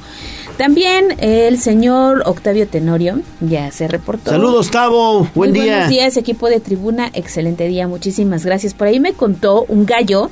[0.58, 4.30] También el señor Octavio Tenorio ya se reportó.
[4.32, 5.74] Saludos, Tavo, buen Muy día.
[5.74, 7.10] Buenos días, equipo de tribuna.
[7.14, 8.74] Excelente día, muchísimas gracias.
[8.74, 10.30] Por ahí me contó un gallo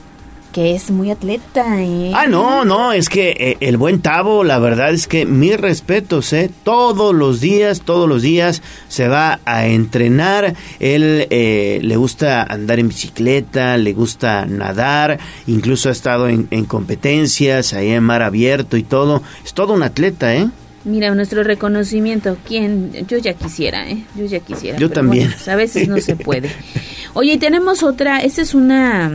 [0.51, 1.81] que es muy atleta.
[1.81, 2.11] ¿eh?
[2.13, 6.33] Ah, no, no, es que eh, el buen Tavo, la verdad es que mis respetos,
[6.33, 6.49] ¿eh?
[6.63, 10.55] Todos los días, todos los días se va a entrenar.
[10.79, 16.65] Él eh, le gusta andar en bicicleta, le gusta nadar, incluso ha estado en, en
[16.65, 19.21] competencias, ahí en mar abierto y todo.
[19.45, 20.47] Es todo un atleta, ¿eh?
[20.89, 22.91] Mira, nuestro reconocimiento, ¿quién?
[23.07, 24.03] Yo ya quisiera, ¿eh?
[24.15, 24.79] Yo ya quisiera.
[24.79, 25.25] Yo pero también.
[25.25, 26.49] bueno, pues a veces no se puede.
[27.13, 29.11] Oye, y tenemos otra, esta es una,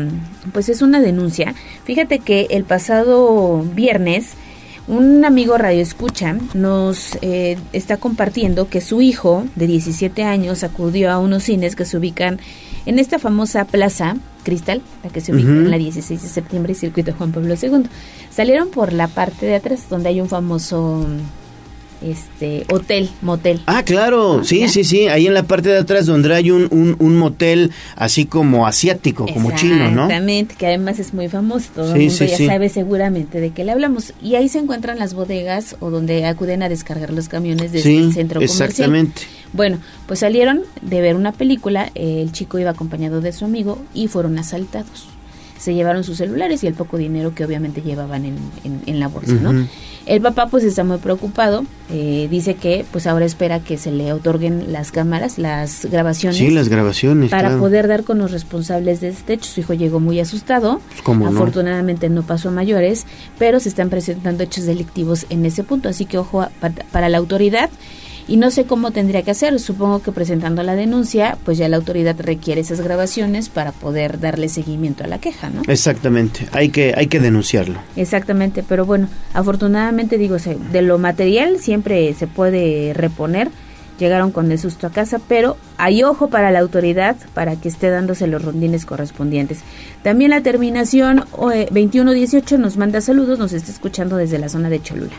[0.52, 1.54] pues es una denuncia.
[1.84, 4.34] Fíjate que el pasado viernes,
[4.86, 11.10] un amigo Radio Escucha nos eh, está compartiendo que su hijo de 17 años acudió
[11.10, 12.38] a unos cines que se ubican
[12.86, 16.76] en esta famosa plaza Cristal, la que se ubica en la 16 de septiembre y
[16.76, 17.88] circuito Juan Pablo II.
[18.30, 21.04] Salieron por la parte de atrás donde hay un famoso
[22.10, 23.60] este hotel, motel.
[23.66, 26.96] Ah, claro, sí, sí, sí, ahí en la parte de atrás donde hay un, un,
[26.98, 30.04] un motel así como asiático, como chino, ¿no?
[30.04, 32.46] Exactamente, que además es muy famoso, todo Sí, el mundo sí, ya sí.
[32.46, 34.12] sabe seguramente de qué le hablamos.
[34.22, 38.12] Y ahí se encuentran las bodegas o donde acuden a descargar los camiones desde el
[38.12, 38.68] centro comercial.
[38.68, 39.22] exactamente.
[39.52, 44.08] Bueno, pues salieron de ver una película, el chico iba acompañado de su amigo y
[44.08, 45.06] fueron asaltados.
[45.58, 48.34] Se llevaron sus celulares y el poco dinero que obviamente llevaban en,
[48.64, 49.66] en- en la bolsa, ¿no?
[50.06, 54.12] El papá pues está muy preocupado, eh, dice que pues ahora espera que se le
[54.12, 56.36] otorguen las cámaras, las grabaciones.
[56.36, 57.58] Sí, las grabaciones, Para claro.
[57.62, 59.50] poder dar con los responsables de este hecho.
[59.50, 60.82] Su hijo llegó muy asustado.
[61.04, 61.18] Pues.
[61.26, 63.06] Afortunadamente no pasó a mayores,
[63.38, 65.88] pero se están presentando hechos delictivos en ese punto.
[65.88, 67.70] Así que ojo a- pa- para la autoridad.
[68.26, 69.58] Y no sé cómo tendría que hacer.
[69.60, 74.48] Supongo que presentando la denuncia, pues ya la autoridad requiere esas grabaciones para poder darle
[74.48, 75.62] seguimiento a la queja, ¿no?
[75.68, 77.80] Exactamente, hay que, hay que denunciarlo.
[77.96, 83.50] Exactamente, pero bueno, afortunadamente digo, de lo material siempre se puede reponer.
[83.98, 87.90] Llegaron con el susto a casa, pero hay ojo para la autoridad para que esté
[87.90, 89.60] dándose los rondines correspondientes.
[90.02, 94.82] También la terminación eh, 2118 nos manda saludos, nos está escuchando desde la zona de
[94.82, 95.14] Cholula.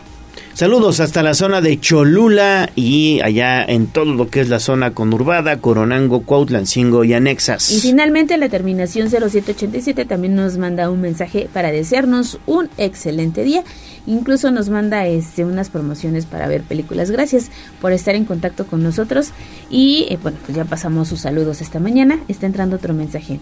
[0.56, 4.94] Saludos hasta la zona de Cholula y allá en todo lo que es la zona
[4.94, 7.70] conurbada, Coronango, Cuautlancingo y anexas.
[7.70, 13.64] Y finalmente la terminación 0787 también nos manda un mensaje para desearnos un excelente día.
[14.06, 17.10] Incluso nos manda este, unas promociones para ver películas.
[17.10, 17.50] Gracias
[17.82, 19.32] por estar en contacto con nosotros.
[19.68, 22.18] Y eh, bueno, pues ya pasamos sus saludos esta mañana.
[22.28, 23.40] Está entrando otro mensaje.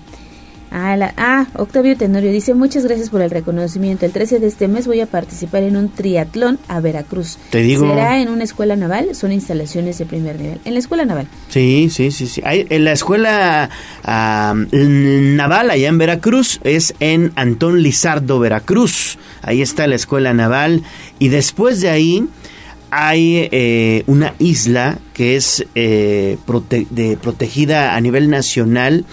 [0.76, 4.06] Ah, la- ah, Octavio Tenorio dice, muchas gracias por el reconocimiento.
[4.06, 7.38] El 13 de este mes voy a participar en un triatlón a Veracruz.
[7.50, 7.88] Te digo.
[7.88, 9.14] ¿Será en una escuela naval?
[9.14, 10.58] Son instalaciones de primer nivel.
[10.64, 11.28] En la escuela naval.
[11.48, 12.42] Sí, sí, sí, sí.
[12.44, 13.70] Hay- en la escuela
[14.02, 19.16] ah, naval allá en Veracruz es en Antón Lizardo, Veracruz.
[19.42, 20.82] Ahí está la escuela naval
[21.20, 22.24] y después de ahí
[22.90, 29.04] hay eh, una isla que es eh, prote- de, protegida a nivel nacional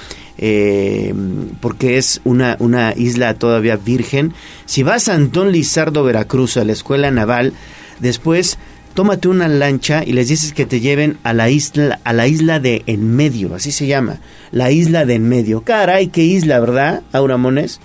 [0.42, 1.14] eh,
[1.62, 4.34] porque es una, una isla todavía virgen.
[4.66, 7.54] Si vas a Antón Lizardo, Veracruz, a la escuela naval,
[8.00, 8.58] después
[8.94, 12.60] tómate una lancha y les dices que te lleven a la isla, a la isla
[12.60, 14.20] de en medio, así se llama,
[14.52, 15.62] la isla de en medio.
[15.62, 17.80] Caray, qué isla, ¿verdad, Aura Mones?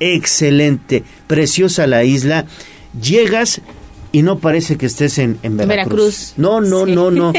[0.00, 2.46] Excelente, preciosa la isla.
[3.00, 3.60] Llegas
[4.10, 5.76] y no parece que estés en, en Veracruz.
[5.76, 6.32] Veracruz.
[6.38, 6.92] No, no, Sí.
[6.94, 7.32] no, no.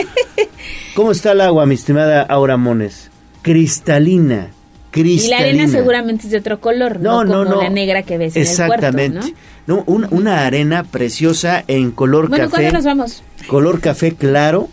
[0.95, 3.09] ¿Cómo está el agua, mi estimada Aura Mones?
[3.41, 4.51] Cristalina.
[4.93, 7.61] Y la arena seguramente es de otro color, no, No, no, como no.
[7.63, 9.19] la negra que ves en el Exactamente.
[9.19, 9.37] puerto,
[9.67, 12.29] No, una, una arena preciosa en color ¿no?
[12.31, 12.55] Bueno, café.
[12.63, 13.23] ¿cuándo nos vamos?
[13.47, 14.67] color café claro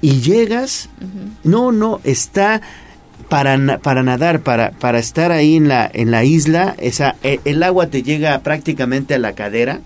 [0.00, 0.88] y llegas
[1.44, 2.60] no no está
[3.28, 7.62] para, para nadar para para estar ahí en la en la isla esa e- el
[7.62, 9.80] agua te llega prácticamente a la cadera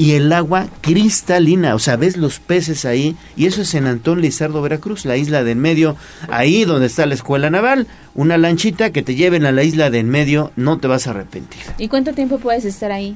[0.00, 4.22] y el agua cristalina, o sea, ves los peces ahí, y eso es en Antón
[4.22, 5.94] Lizardo, Veracruz, la isla de en medio,
[6.30, 9.98] ahí donde está la escuela naval, una lanchita que te lleven a la isla de
[9.98, 11.60] en medio, no te vas a arrepentir.
[11.76, 13.14] ¿Y cuánto tiempo puedes estar ahí?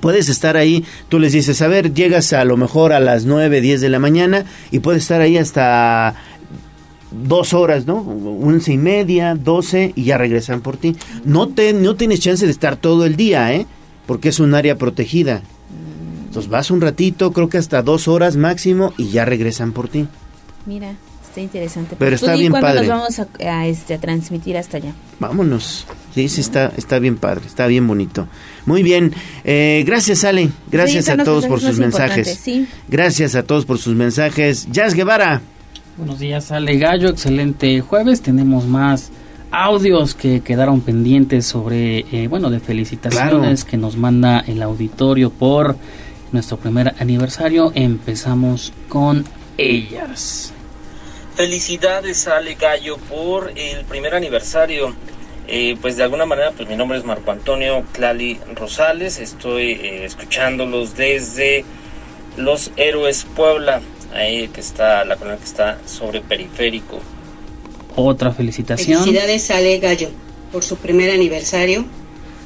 [0.00, 3.60] Puedes estar ahí, tú les dices, a ver, llegas a lo mejor a las 9,
[3.60, 6.16] 10 de la mañana y puedes estar ahí hasta
[7.12, 8.00] dos horas, ¿no?
[8.00, 10.96] Once y media, doce y ya regresan por ti.
[11.24, 13.64] No, te, no tienes chance de estar todo el día, ¿eh?
[14.06, 15.42] Porque es un área protegida.
[16.30, 20.06] Entonces vas un ratito, creo que hasta dos horas máximo y ya regresan por ti.
[20.64, 20.92] Mira,
[21.28, 21.96] está interesante.
[21.98, 22.86] Pero está bien cuándo padre.
[22.86, 23.26] nos vamos a,
[23.60, 24.92] a, este, a transmitir hasta allá?
[25.18, 25.86] Vámonos.
[26.14, 28.28] Sí, sí, está, está bien padre, está bien bonito.
[28.64, 29.12] Muy bien.
[29.44, 30.50] Eh, gracias, Ale.
[30.70, 32.38] Gracias Sí, a todos por sus mensajes.
[32.40, 32.68] sí.
[32.88, 34.68] Gracias a todos por sus mensajes.
[34.70, 35.40] Jazz Guevara.
[35.96, 37.08] Buenos días, Ale Gallo.
[37.08, 38.22] Excelente jueves.
[38.22, 39.10] Tenemos más
[39.50, 45.76] audios que quedaron pendientes sobre, eh, bueno, de felicitaciones que nos manda el auditorio por
[46.32, 47.72] nuestro primer aniversario.
[47.74, 49.24] Empezamos con
[49.58, 50.52] ellas.
[51.34, 54.94] Felicidades Ale Gallo por el primer aniversario.
[55.48, 60.04] Eh, pues de alguna manera, pues mi nombre es Marco Antonio Clali Rosales, estoy eh,
[60.04, 61.64] escuchándolos desde
[62.36, 63.80] Los Héroes Puebla,
[64.14, 67.00] ahí que está, la colonia que está sobre periférico.
[67.96, 69.02] Otra felicitación.
[69.02, 70.10] Felicidades a Ale Gallo
[70.52, 71.84] por su primer aniversario.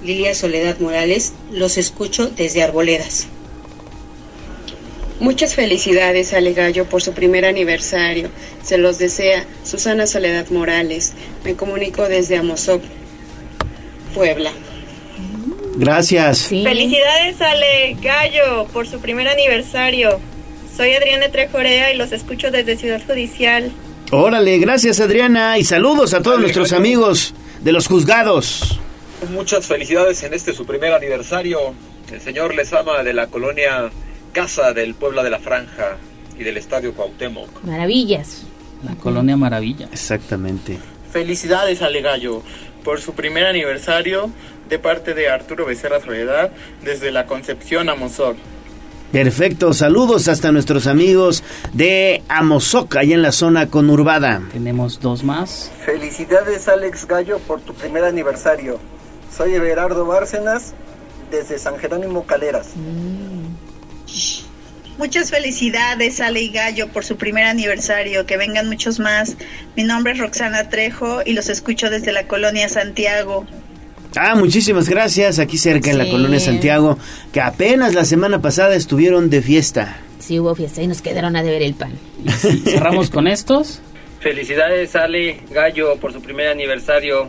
[0.03, 3.27] Lilia Soledad Morales, los escucho desde Arboledas.
[5.21, 8.31] Muchas felicidades a Gallo por su primer aniversario.
[8.63, 11.13] Se los desea Susana Soledad Morales.
[11.45, 12.83] Me comunico desde Amozoc,
[14.13, 14.51] Puebla.
[15.77, 16.49] Gracias.
[16.49, 17.55] Felicidades a
[18.01, 20.21] Gallo por su primer aniversario.
[20.77, 23.71] Soy Adriana Trejorea y los escucho desde Ciudad Judicial.
[24.11, 28.81] Órale, gracias Adriana y saludos a todos nuestros amigos de los juzgados.
[29.31, 31.75] Muchas felicidades en este su primer aniversario.
[32.13, 33.91] El señor les ama de la colonia
[34.35, 35.97] Casa del Puebla de la Franja
[36.37, 37.63] y del Estadio Cuauhtémoc.
[37.63, 38.43] Maravillas.
[38.85, 39.89] La colonia Maravilla.
[39.93, 40.79] Exactamente.
[41.13, 42.43] Felicidades a Legallo
[42.83, 44.31] por su primer aniversario
[44.69, 46.51] de parte de Arturo Becerra Soledad
[46.83, 48.37] desde la Concepción a Mozoc.
[49.13, 54.43] Perfecto, saludos hasta nuestros amigos de Amozoc, allá en la zona conurbada.
[54.53, 55.71] Tenemos dos más.
[55.87, 58.81] Felicidades Alex Gallo por tu primer aniversario.
[59.33, 60.75] Soy Everardo Bárcenas
[61.31, 62.73] desde San Jerónimo Caleras.
[62.75, 63.44] Mm.
[64.99, 68.27] Muchas felicidades, Ale y Gallo, por su primer aniversario.
[68.27, 69.37] Que vengan muchos más.
[69.77, 73.45] Mi nombre es Roxana Trejo y los escucho desde la colonia Santiago.
[74.17, 75.39] Ah, muchísimas gracias.
[75.41, 76.99] Aquí cerca en la colonia Santiago,
[77.33, 79.97] que apenas la semana pasada estuvieron de fiesta.
[80.21, 81.93] Sí, hubo fiesta y nos quedaron a deber el pan.
[82.65, 83.81] cerramos con estos.
[84.21, 87.29] Felicidades, Ale Gallo, por su primer aniversario.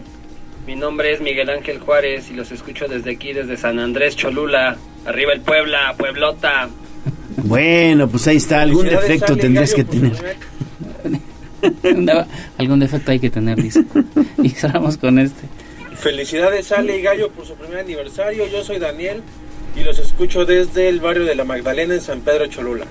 [0.68, 4.78] Mi nombre es Miguel Ángel Juárez y los escucho desde aquí, desde San Andrés Cholula.
[5.06, 6.70] Arriba el Puebla, Pueblota.
[7.38, 8.62] Bueno, pues ahí está.
[8.62, 10.14] Algún defecto tendrías que tener.
[12.58, 13.84] algún defecto hay que tener, dice.
[14.44, 15.48] Y cerramos con este.
[15.96, 18.46] Felicidades, Ale y Gallo, por su primer aniversario.
[18.48, 19.24] Yo soy Daniel
[19.76, 22.86] y los escucho desde el barrio de la Magdalena en San Pedro Cholula.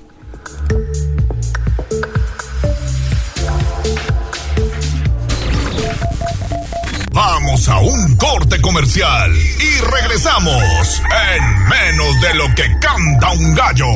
[7.17, 11.01] Vamos a un corte comercial y regresamos
[11.35, 13.87] en menos de lo que canta un gallo.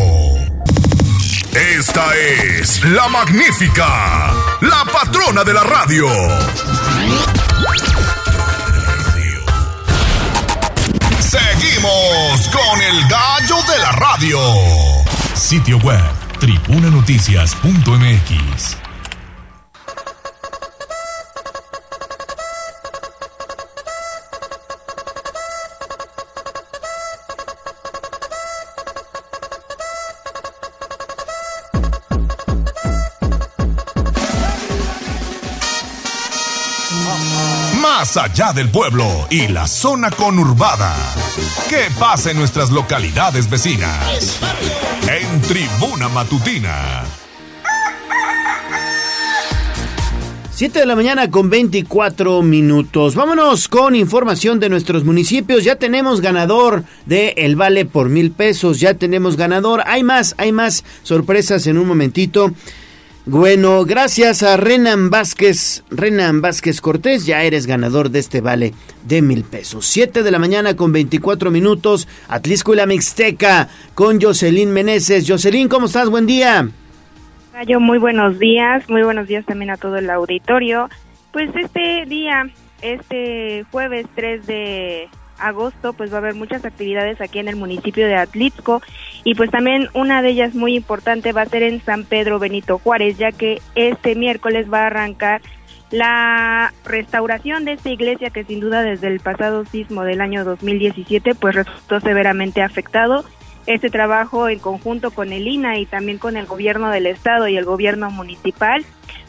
[1.52, 6.08] Esta es la magnífica, la patrona de la radio.
[11.20, 14.40] Seguimos con el gallo de la radio.
[15.34, 16.00] Sitio web,
[16.38, 18.89] tribunanoticias.mx.
[38.16, 40.94] allá del pueblo y la zona conurbada.
[41.68, 44.38] ¿Qué pasa en nuestras localidades vecinas?
[45.08, 47.04] En Tribuna Matutina.
[50.61, 53.14] 7 de la mañana con 24 minutos.
[53.14, 55.64] Vámonos con información de nuestros municipios.
[55.64, 58.78] Ya tenemos ganador de El Vale por mil pesos.
[58.78, 59.82] Ya tenemos ganador.
[59.86, 62.52] Hay más, hay más sorpresas en un momentito.
[63.33, 68.72] Bueno, gracias a Renan Vázquez, Renan Vázquez Cortés, ya eres ganador de este vale
[69.05, 69.87] de mil pesos.
[69.87, 75.26] 7 de la mañana con 24 minutos, Atlisco y la Mixteca con Jocelyn Meneses.
[75.28, 76.11] Jocelyn, ¿cómo estás?
[76.11, 76.70] Buen día.
[77.78, 80.91] Muy buenos días, muy buenos días también a todo el auditorio.
[81.33, 82.51] Pues este día,
[82.83, 85.09] este jueves 3 de
[85.41, 88.82] agosto, pues va a haber muchas actividades aquí en el municipio de Atlixco.
[89.24, 92.78] Y pues también una de ellas muy importante va a ser en San Pedro Benito
[92.78, 95.43] Juárez, ya que este miércoles va a arrancar
[95.91, 101.34] la restauración de esta iglesia que sin duda desde el pasado sismo del año 2017
[101.34, 103.24] pues resultó severamente afectado.
[103.66, 107.57] Este trabajo en conjunto con el INA y también con el gobierno del estado y
[107.57, 108.84] el gobierno municipal,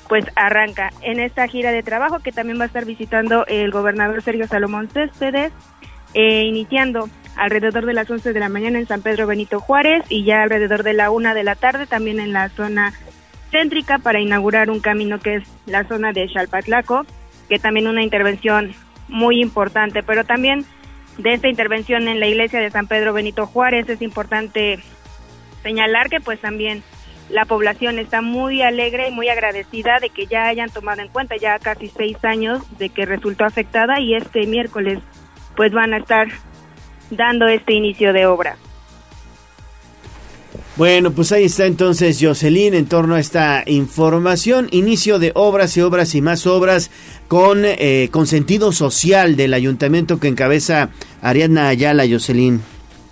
[0.07, 4.21] pues arranca en esta gira de trabajo que también va a estar visitando el gobernador
[4.21, 5.51] Sergio Salomón Céspedes,
[6.13, 10.23] eh, iniciando alrededor de las 11 de la mañana en San Pedro Benito Juárez y
[10.23, 12.93] ya alrededor de la 1 de la tarde también en la zona
[13.51, 17.05] céntrica para inaugurar un camino que es la zona de Chalpatlaco,
[17.49, 18.73] que también una intervención
[19.07, 20.65] muy importante, pero también
[21.17, 24.79] de esta intervención en la iglesia de San Pedro Benito Juárez es importante
[25.61, 26.83] señalar que pues también
[27.29, 31.35] la población está muy alegre y muy agradecida de que ya hayan tomado en cuenta
[31.37, 34.99] ya casi seis años de que resultó afectada y este miércoles
[35.55, 36.27] pues van a estar
[37.09, 38.57] dando este inicio de obra.
[40.77, 45.81] Bueno, pues ahí está entonces Jocelyn en torno a esta información, inicio de obras y
[45.81, 46.91] obras y más obras
[47.27, 50.89] con, eh, con sentido social del ayuntamiento que encabeza
[51.21, 52.61] Ariadna Ayala, Jocelyn.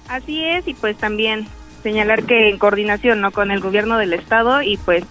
[0.08, 1.48] Así es, y pues también
[1.84, 3.32] señalar que en coordinación ¿no?
[3.32, 5.04] con el gobierno del estado y pues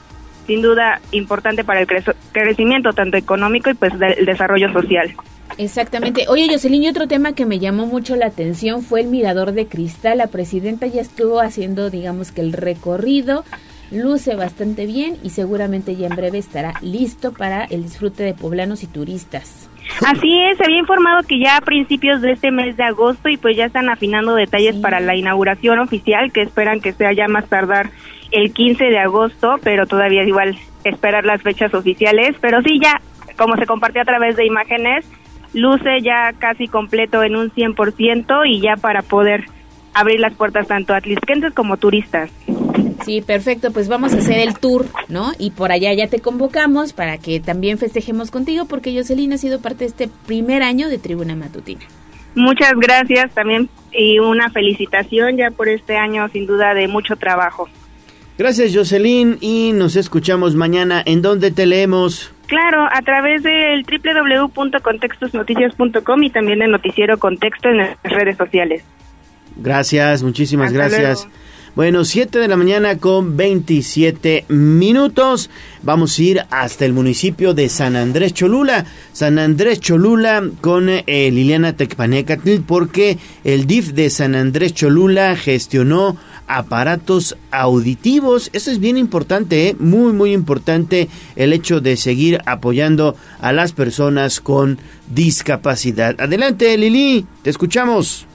[0.49, 1.86] sin duda importante para el
[2.32, 5.14] crecimiento tanto económico y pues del desarrollo social.
[5.59, 6.24] Exactamente.
[6.28, 9.66] Oye, Jocelyn, y otro tema que me llamó mucho la atención fue el mirador de
[9.66, 10.18] cristal.
[10.18, 13.44] La presidenta ya estuvo haciendo, digamos que el recorrido,
[13.90, 18.82] luce bastante bien y seguramente ya en breve estará listo para el disfrute de poblanos
[18.82, 19.68] y turistas.
[20.07, 23.36] Así es, se había informado que ya a principios de este mes de agosto y
[23.36, 27.49] pues ya están afinando detalles para la inauguración oficial que esperan que sea ya más
[27.49, 27.90] tardar
[28.31, 33.01] el 15 de agosto, pero todavía igual esperar las fechas oficiales, pero sí ya
[33.37, 35.07] como se compartió a través de imágenes,
[35.55, 39.45] luce ya casi completo en un 100% y ya para poder
[39.95, 42.31] abrir las puertas tanto a atlisquenses como turistas.
[43.05, 45.33] Sí, perfecto, pues vamos a hacer el tour, ¿no?
[45.39, 49.62] Y por allá ya te convocamos para que también festejemos contigo porque Jocelyn ha sido
[49.62, 51.87] parte de este primer año de Tribuna Matutina.
[52.35, 57.68] Muchas gracias también y una felicitación ya por este año sin duda de mucho trabajo.
[58.39, 61.03] Gracias Jocelyn y nos escuchamos mañana.
[61.05, 62.32] ¿En dónde te leemos?
[62.47, 68.84] Claro, a través del www.contextosnoticias.com y también el noticiero Contexto en las redes sociales.
[69.57, 71.26] Gracias, muchísimas gracias.
[71.74, 75.51] Bueno, 7 de la mañana con 27 minutos.
[75.82, 78.84] Vamos a ir hasta el municipio de San Andrés Cholula.
[79.12, 86.16] San Andrés Cholula con eh, Liliana Tecpanecatl porque el DIF de San Andrés Cholula gestionó
[86.49, 88.51] aparatos auditivos.
[88.53, 89.76] Eso es bien importante, ¿eh?
[89.78, 94.78] muy, muy importante el hecho de seguir apoyando a las personas con
[95.14, 96.20] discapacidad.
[96.20, 98.26] Adelante, Lili, te escuchamos.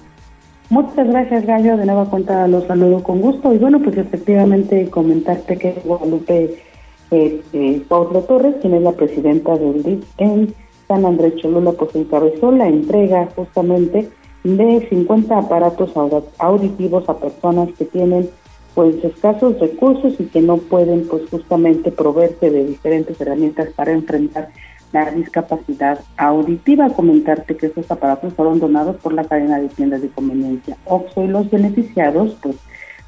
[0.70, 1.78] Muchas gracias, Gallo.
[1.78, 3.54] De nueva cuenta los saludo con gusto.
[3.54, 6.64] Y bueno, pues efectivamente comentarte que Guadalupe
[7.12, 10.54] eh, eh, Paulo Torres, quien es la presidenta del DIF en
[10.88, 14.10] San Andrés Cholula, pues encabezó la entrega justamente
[14.44, 15.92] de 50 aparatos
[16.38, 18.30] auditivos a personas que tienen
[18.76, 24.50] pues escasos recursos y que no pueden pues justamente proveerse de diferentes herramientas para enfrentar
[24.92, 26.90] la discapacidad auditiva.
[26.90, 31.28] Comentarte que estos aparatos fueron donados por la cadena de tiendas de conveniencia OXO y
[31.28, 32.56] los beneficiados pues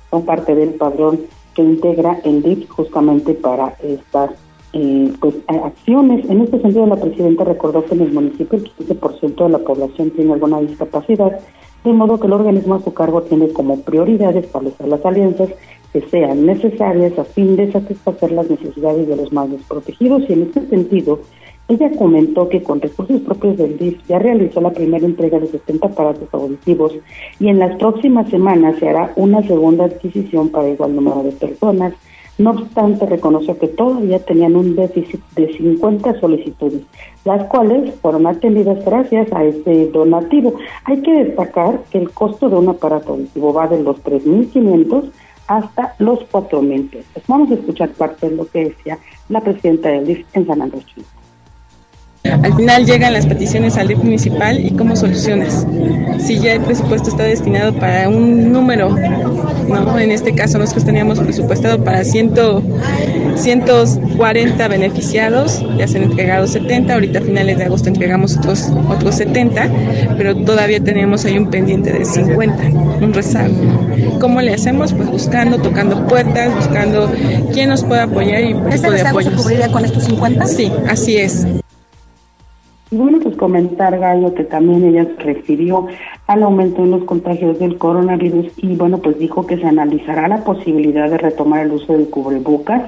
[0.10, 1.22] son parte del padrón
[1.54, 4.32] que integra el DIP justamente para estas
[4.76, 6.30] eh, pues acciones.
[6.30, 10.12] En este sentido, la presidenta recordó que en el municipio el 15% de la población
[10.12, 11.40] tiene alguna discapacidad,
[11.86, 15.50] de modo que el organismo a su cargo tiene como prioridad establecer las alianzas
[15.94, 20.42] que sean necesarias a fin de satisfacer las necesidades de los más desprotegidos y en
[20.42, 21.22] este sentido
[21.70, 25.88] ella comentó que con recursos propios del DIF ya realizó la primera entrega de 70
[25.88, 26.94] aparatos auditivos
[27.40, 31.94] y en las próximas semanas se hará una segunda adquisición para igual número de personas
[32.38, 36.82] no obstante, reconoció que todavía tenían un déficit de 50 solicitudes,
[37.24, 40.56] las cuales fueron atendidas gracias a este donativo.
[40.84, 45.12] Hay que destacar que el costo de un aparato auditivo va de los 3.500
[45.48, 47.24] hasta los 4.000 pesos.
[47.28, 48.98] Vamos a escuchar parte de lo que decía
[49.30, 50.86] la presidenta del DIF en San Andrés
[52.32, 55.66] Al final llegan las peticiones al DIF municipal y cómo solucionas.
[56.20, 58.96] Si ya el presupuesto está destinado para un número,
[59.68, 60.00] ¿no?
[60.00, 62.34] en este caso nosotros teníamos presupuestado para 100,
[63.36, 69.16] 140 beneficiados, ya se han entregado 70, ahorita a finales de agosto entregamos otros, otros
[69.16, 69.70] 70,
[70.18, 72.64] pero todavía tenemos ahí un pendiente de 50,
[73.02, 73.54] un rezago.
[74.20, 74.94] ¿Cómo le hacemos?
[74.94, 77.12] Pues buscando, tocando puertas, buscando
[77.54, 79.30] quién nos puede apoyar y qué tipo de apoyo.
[79.30, 80.46] se cubriría con estos 50?
[80.48, 81.46] Sí, así es.
[82.96, 85.88] Y bueno, pues comentar, Gallo, que también ella refirió
[86.28, 90.46] al aumento en los contagios del coronavirus y bueno, pues dijo que se analizará la
[90.46, 92.84] posibilidad de retomar el uso del cubrebocas,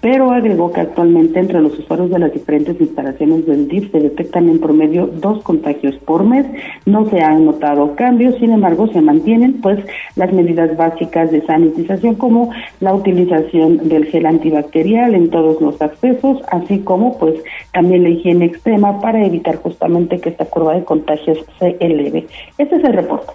[0.00, 4.48] pero agregó que actualmente entre los usuarios de las diferentes instalaciones del DIF se detectan
[4.48, 6.46] en promedio dos contagios por mes,
[6.84, 9.78] no se han notado cambios, sin embargo se mantienen pues
[10.16, 12.50] las medidas básicas de sanitización como
[12.80, 17.34] la utilización del gel antibacterial en todos los accesos, así como pues
[17.72, 22.26] también la higiene extrema para evitar justamente que esta curva de contagios se eleve.
[22.58, 23.32] Este es el reporte.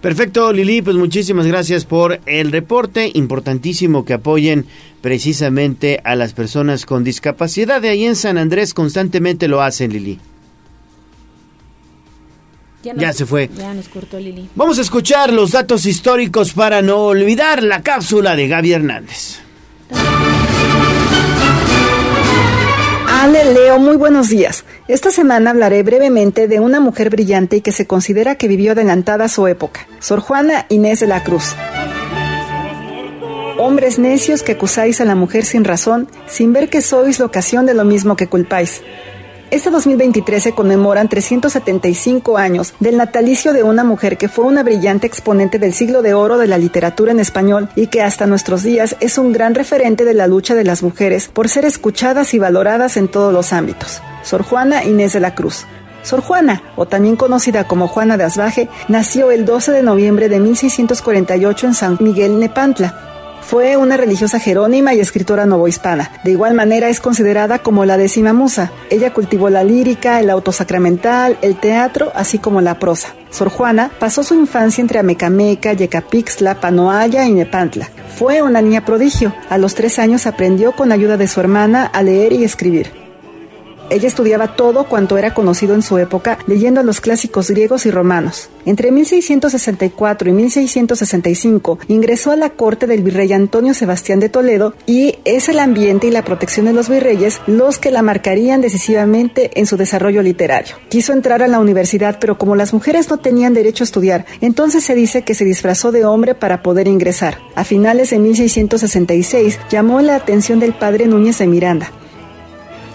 [0.00, 3.10] Perfecto, Lili, pues muchísimas gracias por el reporte.
[3.14, 4.66] Importantísimo que apoyen
[5.00, 7.82] precisamente a las personas con discapacidad.
[7.82, 10.20] De ahí en San Andrés constantemente lo hacen, Lili.
[12.82, 13.50] Ya, se fue.
[13.56, 14.48] Ya nos cortó Lili.
[14.54, 19.40] Vamos a escuchar los datos históricos para no olvidar la cápsula de Gaby Hernández.
[23.20, 24.64] Ale Leo, muy buenos días.
[24.86, 29.26] Esta semana hablaré brevemente de una mujer brillante y que se considera que vivió adelantada
[29.26, 31.56] su época, Sor Juana Inés de la Cruz.
[33.58, 37.66] Hombres necios que acusáis a la mujer sin razón, sin ver que sois la ocasión
[37.66, 38.82] de lo mismo que culpáis.
[39.50, 45.06] Este 2023 se conmemoran 375 años del natalicio de una mujer que fue una brillante
[45.06, 48.96] exponente del siglo de oro de la literatura en español y que hasta nuestros días
[49.00, 52.98] es un gran referente de la lucha de las mujeres por ser escuchadas y valoradas
[52.98, 54.02] en todos los ámbitos.
[54.22, 55.64] Sor Juana Inés de la Cruz.
[56.02, 60.40] Sor Juana, o también conocida como Juana de Asbaje, nació el 12 de noviembre de
[60.40, 63.17] 1648 en San Miguel Nepantla,
[63.48, 66.12] fue una religiosa jerónima y escritora novohispana.
[66.22, 68.70] De igual manera es considerada como la décima musa.
[68.90, 73.14] Ella cultivó la lírica, el autosacramental, el teatro, así como la prosa.
[73.30, 77.88] Sor Juana pasó su infancia entre Amecameca, Yecapixtla, Panoaya y Nepantla.
[78.18, 79.32] Fue una niña prodigio.
[79.48, 83.07] A los tres años aprendió con ayuda de su hermana a leer y escribir.
[83.90, 88.50] Ella estudiaba todo cuanto era conocido en su época, leyendo los clásicos griegos y romanos.
[88.66, 95.18] Entre 1664 y 1665 ingresó a la corte del virrey Antonio Sebastián de Toledo y
[95.24, 99.66] es el ambiente y la protección de los virreyes los que la marcarían decisivamente en
[99.66, 100.76] su desarrollo literario.
[100.88, 104.84] Quiso entrar a la universidad, pero como las mujeres no tenían derecho a estudiar, entonces
[104.84, 107.38] se dice que se disfrazó de hombre para poder ingresar.
[107.54, 111.90] A finales de 1666 llamó la atención del padre Núñez de Miranda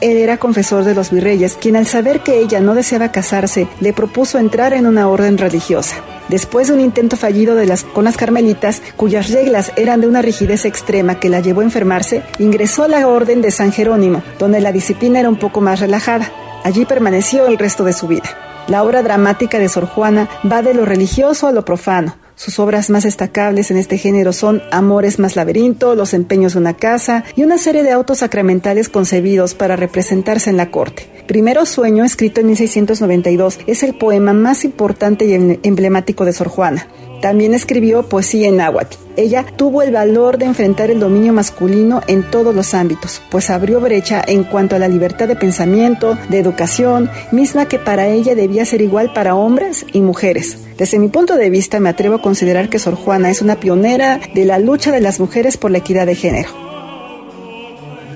[0.04, 3.94] él era confesor de los virreyes, quien al saber que ella no deseaba casarse, le
[3.94, 5.96] propuso entrar en una orden religiosa.
[6.28, 10.22] Después de un intento fallido de las, con las carmelitas, cuyas reglas eran de una
[10.22, 14.60] rigidez extrema que la llevó a enfermarse, ingresó a la orden de San Jerónimo, donde
[14.60, 16.32] la disciplina era un poco más relajada.
[16.66, 18.30] Allí permaneció el resto de su vida.
[18.68, 22.90] La obra dramática de Sor Juana va de lo religioso a lo profano, sus obras
[22.90, 27.44] más destacables en este género son Amores más laberinto, Los empeños de una casa y
[27.44, 31.07] una serie de autos sacramentales concebidos para representarse en la corte.
[31.26, 35.34] Primero Sueño, escrito en 1692, es el poema más importante y
[35.64, 36.90] emblemático de Sor Juana.
[37.24, 38.98] También escribió poesía en náhuatl.
[39.16, 43.80] Ella tuvo el valor de enfrentar el dominio masculino en todos los ámbitos, pues abrió
[43.80, 48.66] brecha en cuanto a la libertad de pensamiento, de educación, misma que para ella debía
[48.66, 50.58] ser igual para hombres y mujeres.
[50.78, 54.20] Desde mi punto de vista me atrevo a considerar que Sor Juana es una pionera
[54.36, 56.50] de la lucha de las mujeres por la equidad de género.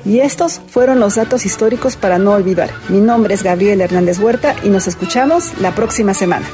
[0.03, 2.71] Y estos fueron los datos históricos para no olvidar.
[2.89, 6.45] Mi nombre es Gabriel Hernández Huerta y nos escuchamos la próxima semana.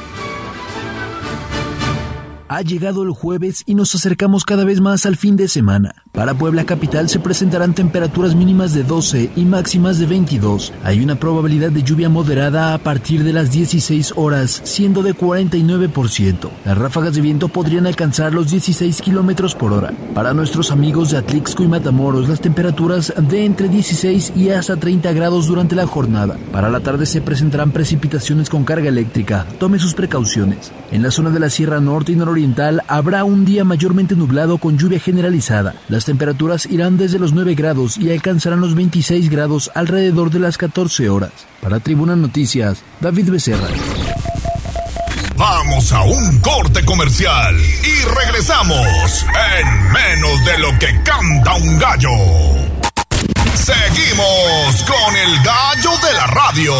[2.54, 6.04] Ha llegado el jueves y nos acercamos cada vez más al fin de semana.
[6.12, 10.72] Para Puebla Capital se presentarán temperaturas mínimas de 12 y máximas de 22.
[10.84, 16.48] Hay una probabilidad de lluvia moderada a partir de las 16 horas, siendo de 49%.
[16.64, 19.92] Las ráfagas de viento podrían alcanzar los 16 kilómetros por hora.
[20.14, 25.12] Para nuestros amigos de Atlixco y Matamoros, las temperaturas de entre 16 y hasta 30
[25.12, 26.38] grados durante la jornada.
[26.52, 29.44] Para la tarde se presentarán precipitaciones con carga eléctrica.
[29.58, 30.70] Tome sus precauciones.
[30.92, 32.14] En la zona de la Sierra Norte y
[32.88, 35.74] Habrá un día mayormente nublado con lluvia generalizada.
[35.88, 40.58] Las temperaturas irán desde los 9 grados y alcanzarán los 26 grados alrededor de las
[40.58, 41.32] 14 horas.
[41.62, 43.68] Para Tribuna Noticias, David Becerra.
[45.36, 49.26] Vamos a un corte comercial y regresamos
[49.58, 52.10] en menos de lo que canta un gallo.
[53.54, 56.74] Seguimos con el gallo de la radio.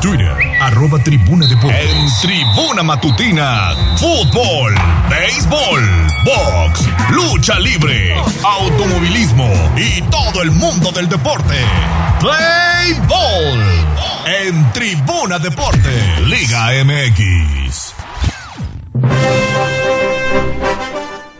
[0.00, 1.90] Twitter, arroba tribuna deportes.
[1.90, 4.74] En tribuna matutina, fútbol,
[5.08, 11.56] béisbol, box, lucha libre, automovilismo y todo el mundo del deporte.
[12.20, 13.64] Play Ball.
[14.26, 17.94] En tribuna deporte, Liga MX.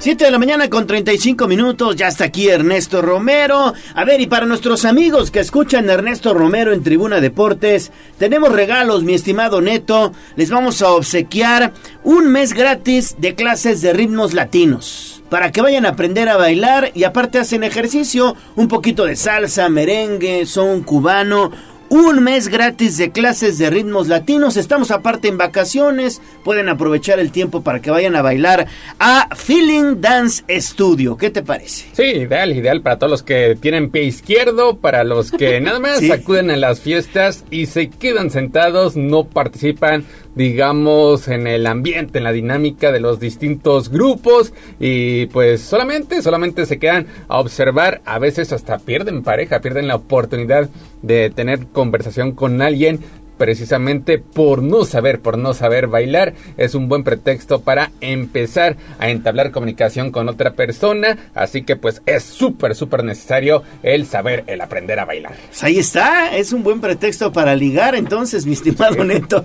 [0.01, 3.75] 7 de la mañana con 35 minutos, ya está aquí Ernesto Romero.
[3.95, 9.05] A ver, y para nuestros amigos que escuchan Ernesto Romero en Tribuna Deportes, tenemos regalos,
[9.05, 10.15] mi estimado Neto.
[10.37, 15.23] Les vamos a obsequiar un mes gratis de clases de ritmos latinos.
[15.29, 19.69] Para que vayan a aprender a bailar y aparte hacen ejercicio, un poquito de salsa,
[19.69, 21.53] merengue, son cubano,
[21.91, 24.57] un mes gratis de clases de ritmos latinos.
[24.57, 26.23] Estamos aparte en vacaciones.
[26.45, 28.69] Pueden aprovechar el tiempo para que vayan a bailar
[29.01, 31.17] a Feeling Dance Studio.
[31.17, 31.87] ¿Qué te parece?
[31.93, 36.09] Sí, ideal, ideal para todos los que tienen pie izquierdo, para los que nada más
[36.09, 40.05] acuden a las fiestas y se quedan sentados, no participan
[40.35, 46.67] digamos, en el ambiente, en la dinámica de los distintos grupos y pues solamente, solamente
[46.67, 50.69] se quedan a observar, a veces hasta pierden pareja, pierden la oportunidad
[51.03, 53.01] de tener conversación con alguien
[53.41, 59.09] precisamente por no saber, por no saber bailar, es un buen pretexto para empezar a
[59.09, 64.61] entablar comunicación con otra persona, así que pues es súper, súper necesario el saber, el
[64.61, 65.33] aprender a bailar.
[65.47, 69.43] Pues ahí está, es un buen pretexto para ligar entonces, mi estimado Neto.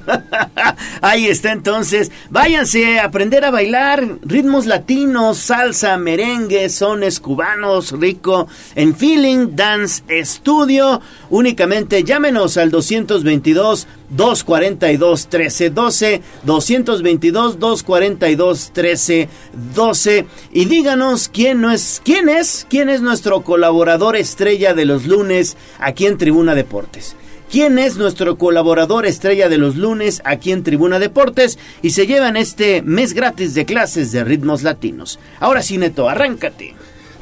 [1.02, 8.50] ahí está entonces, váyanse a aprender a bailar ritmos latinos, salsa, merengue, sones cubanos, rico,
[8.76, 11.00] en Feeling Dance Studio,
[11.30, 22.30] únicamente llámenos al 222 242 1312 222 242 1312 y díganos quién no es quién
[22.30, 27.16] es quién es nuestro colaborador estrella de los lunes aquí en Tribuna Deportes.
[27.52, 31.60] ¿Quién es nuestro colaborador estrella de los lunes aquí en Tribuna Deportes?
[31.82, 35.20] Y se llevan este mes gratis de clases de ritmos latinos.
[35.40, 36.74] Ahora sí, Neto, arráncate.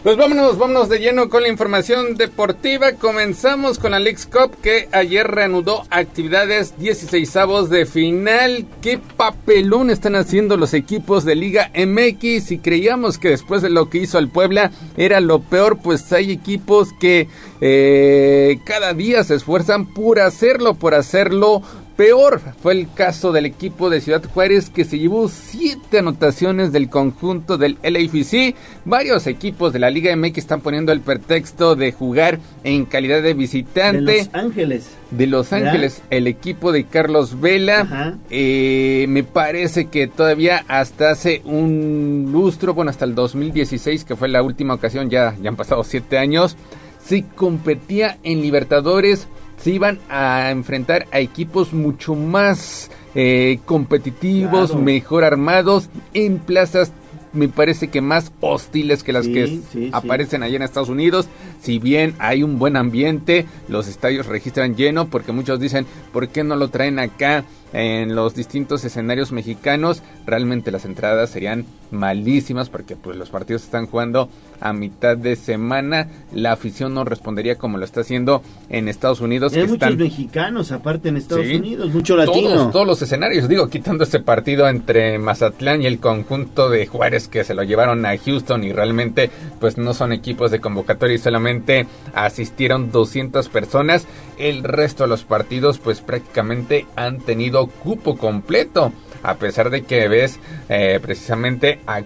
[0.03, 2.91] Pues vámonos, vámonos de lleno con la información deportiva.
[2.91, 8.65] Comenzamos con la Leagues Cup que ayer reanudó actividades 16 avos de final.
[8.81, 12.43] ¿Qué papelón están haciendo los equipos de Liga MX?
[12.43, 16.33] Si creíamos que después de lo que hizo el Puebla era lo peor, pues hay
[16.33, 17.29] equipos que
[17.61, 21.63] eh, cada día se esfuerzan por hacerlo, por hacerlo
[21.95, 26.89] Peor fue el caso del equipo de Ciudad Juárez que se llevó siete anotaciones del
[26.89, 28.55] conjunto del LAFC.
[28.83, 33.35] Varios equipos de la Liga MX están poniendo el pretexto de jugar en calidad de
[33.35, 34.11] visitante.
[34.11, 34.89] De Los Ángeles.
[35.11, 38.17] De Los Ángeles, el equipo de Carlos Vela.
[38.31, 44.29] Eh, me parece que todavía hasta hace un lustro, bueno, hasta el 2016, que fue
[44.29, 46.57] la última ocasión, ya, ya han pasado siete años,
[47.05, 49.27] se competía en Libertadores
[49.63, 56.91] se iban a enfrentar a equipos mucho más eh, competitivos, mejor armados, en plazas
[57.31, 59.61] me parece que más hostiles que las que
[59.91, 61.27] aparecen allá en Estados Unidos.
[61.61, 66.43] Si bien hay un buen ambiente, los estadios registran lleno porque muchos dicen, ¿por qué
[66.43, 67.43] no lo traen acá
[67.73, 70.01] en los distintos escenarios mexicanos?
[70.25, 74.29] Realmente las entradas serían malísimas porque pues los partidos están jugando
[74.59, 76.07] a mitad de semana.
[76.31, 79.53] La afición no respondería como lo está haciendo en Estados Unidos.
[79.53, 82.49] Hay muchos mexicanos aparte en Estados Unidos, mucho latino.
[82.49, 87.27] Todos, todos los escenarios, digo, quitando este partido entre Mazatlán y el conjunto de Juárez
[87.27, 89.29] que se lo llevaron a Houston y realmente
[89.59, 94.07] pues no son equipos de convocatoria y solamente asistieron 200 personas.
[94.37, 98.91] El resto de los partidos pues prácticamente han tenido cupo completo
[99.23, 102.01] a pesar de que ves eh, precisamente a,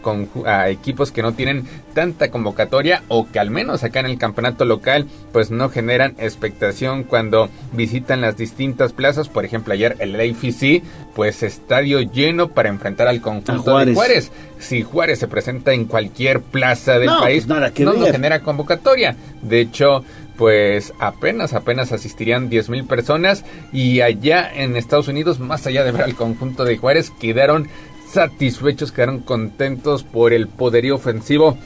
[0.45, 4.65] a, equipos que no tienen tanta convocatoria o que al menos acá en el campeonato
[4.65, 9.29] local pues no generan expectación cuando visitan las distintas plazas.
[9.29, 10.83] Por ejemplo, ayer el AFC
[11.15, 14.31] pues estadio lleno para enfrentar al conjunto de Juárez.
[14.59, 19.15] Si Juárez se presenta en cualquier plaza del país, pues no, no genera convocatoria.
[19.41, 20.03] De hecho,
[20.37, 23.43] pues apenas, apenas asistirían 10 mil personas.
[23.71, 27.67] Y allá en Estados Unidos, más allá de ver al conjunto de Juárez, quedaron
[28.09, 31.57] satisfechos, quedaron contentos por el poderío ofensivo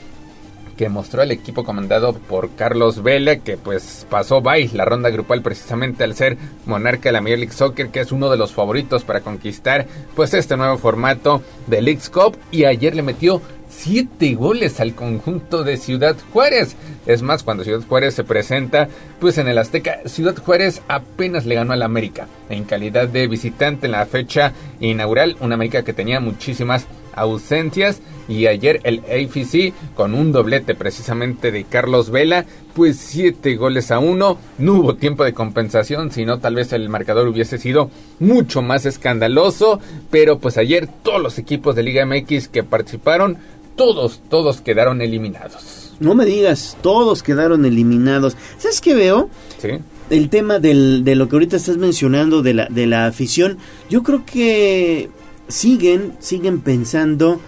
[0.76, 5.42] que mostró el equipo comandado por Carlos Vela, que pues pasó by la ronda grupal
[5.42, 9.04] precisamente al ser monarca de la Major League Soccer, que es uno de los favoritos
[9.04, 9.86] para conquistar
[10.16, 12.36] pues este nuevo formato de League Cup.
[12.50, 13.42] Y ayer le metió
[13.72, 16.76] siete goles al conjunto de Ciudad Juárez.
[17.06, 18.88] Es más, cuando Ciudad Juárez se presenta,
[19.20, 23.86] pues en el Azteca, Ciudad Juárez apenas le ganó al América en calidad de visitante
[23.86, 25.36] en la fecha inaugural.
[25.40, 31.64] Una América que tenía muchísimas ausencias y ayer el AFC con un doblete precisamente de
[31.64, 36.72] Carlos Vela, pues siete goles a uno, no hubo tiempo de compensación, sino tal vez
[36.72, 37.90] el marcador hubiese sido
[38.20, 39.80] mucho más escandaloso,
[40.10, 43.38] pero pues ayer todos los equipos de Liga MX que participaron,
[43.76, 45.92] todos, todos quedaron eliminados.
[46.00, 48.36] No me digas, todos quedaron eliminados.
[48.58, 49.30] ¿Sabes qué veo?
[49.58, 49.70] Sí.
[50.10, 53.58] El tema del, de lo que ahorita estás mencionando de la, de la afición,
[53.88, 55.10] yo creo que
[55.48, 57.40] siguen, siguen pensando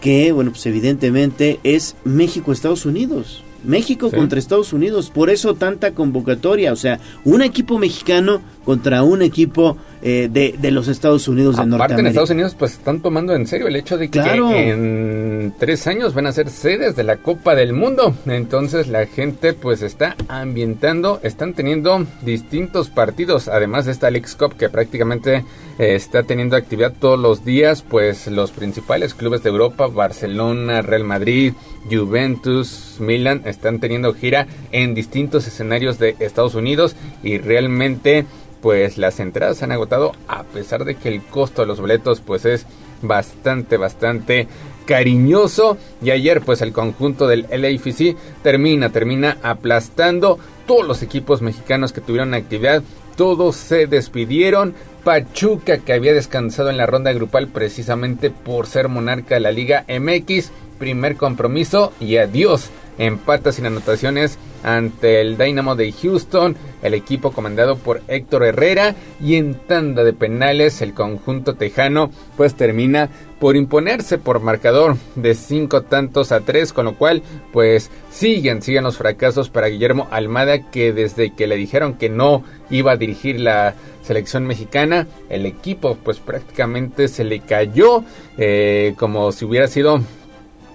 [0.00, 3.42] que, bueno, pues evidentemente es México-Estados Unidos.
[3.64, 9.22] México contra Estados Unidos, por eso tanta convocatoria, o sea, un equipo mexicano contra un
[9.22, 12.00] equipo eh, de, de, los Estados Unidos de Norteamérica.
[12.00, 16.12] en Estados Unidos pues están tomando en serio el hecho de que en tres años
[16.12, 18.14] van a ser sedes de la Copa del Mundo.
[18.26, 24.56] Entonces la gente pues está ambientando, están teniendo distintos partidos, además de esta Alex Cup
[24.56, 25.44] que prácticamente
[25.78, 31.04] eh, está teniendo actividad todos los días, pues los principales clubes de Europa, Barcelona, Real
[31.04, 31.52] Madrid,
[31.90, 38.26] Juventus, Milan, están teniendo gira en distintos escenarios de Estados Unidos y realmente
[38.62, 42.20] pues las entradas se han agotado a pesar de que el costo de los boletos
[42.20, 42.66] pues es
[43.02, 44.48] bastante bastante
[44.86, 45.76] cariñoso.
[46.00, 50.38] Y ayer pues el conjunto del LAFC termina termina aplastando.
[50.66, 52.82] Todos los equipos mexicanos que tuvieron actividad
[53.16, 54.74] todos se despidieron.
[55.04, 59.84] Pachuca que había descansado en la ronda grupal precisamente por ser monarca de la Liga
[59.88, 67.32] MX primer compromiso y adiós empata sin anotaciones ante el Dynamo de Houston, el equipo
[67.32, 73.10] comandado por Héctor Herrera y en tanda de penales el conjunto tejano pues termina
[73.40, 78.84] por imponerse por marcador de cinco tantos a tres, con lo cual pues siguen, siguen
[78.84, 83.40] los fracasos para Guillermo Almada que desde que le dijeron que no iba a dirigir
[83.40, 88.04] la selección mexicana, el equipo pues prácticamente se le cayó
[88.38, 90.00] eh, como si hubiera sido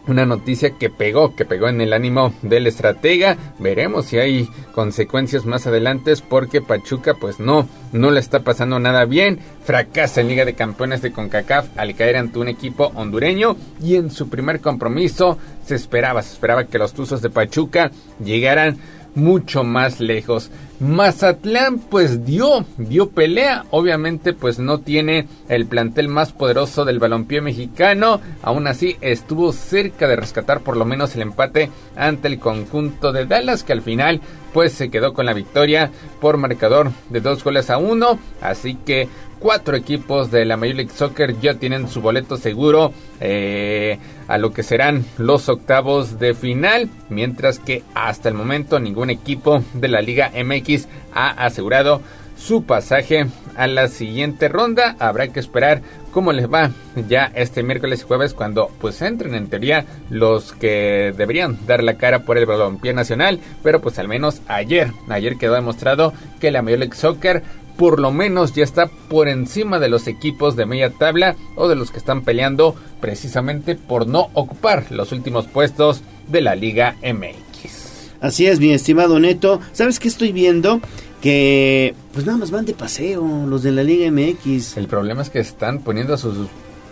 [0.07, 3.37] una noticia que pegó, que pegó en el ánimo del estratega.
[3.59, 9.05] Veremos si hay consecuencias más adelante porque Pachuca pues no, no le está pasando nada
[9.05, 9.39] bien.
[9.63, 14.09] Fracasa en Liga de Campeones de CONCACAF al caer ante un equipo hondureño y en
[14.11, 17.91] su primer compromiso se esperaba, se esperaba que los Tuzos de Pachuca
[18.23, 18.77] llegaran
[19.17, 20.51] mucho más lejos.
[20.79, 27.41] Mazatlán pues dio, dio pelea, obviamente pues no tiene el plantel más poderoso del balompié
[27.41, 33.11] mexicano, aún así estuvo cerca de rescatar por lo menos el empate ante el conjunto
[33.11, 34.21] de Dallas que al final
[34.53, 35.91] pues se quedó con la victoria
[36.21, 40.91] por marcador de dos goles a uno, así que cuatro equipos de la Major League
[40.93, 46.89] Soccer ya tienen su boleto seguro eh, a lo que serán los octavos de final,
[47.09, 52.01] mientras que hasta el momento ningún equipo de la Liga MX ha asegurado
[52.37, 54.95] su pasaje a la siguiente ronda.
[54.99, 55.81] Habrá que esperar
[56.11, 56.71] cómo les va
[57.07, 61.97] ya este miércoles y jueves cuando pues entren en teoría los que deberían dar la
[61.97, 66.61] cara por el balompié nacional, pero pues al menos ayer, ayer quedó demostrado que la
[66.61, 67.43] Major League Soccer
[67.77, 71.75] por lo menos ya está por encima de los equipos de media tabla o de
[71.75, 78.11] los que están peleando precisamente por no ocupar los últimos puestos de la Liga MX.
[78.19, 79.61] Así es, mi estimado Neto.
[79.73, 80.81] ¿Sabes qué estoy viendo?
[81.21, 84.77] Que pues nada más van de paseo los de la Liga MX.
[84.77, 86.47] El problema es que están poniendo a sus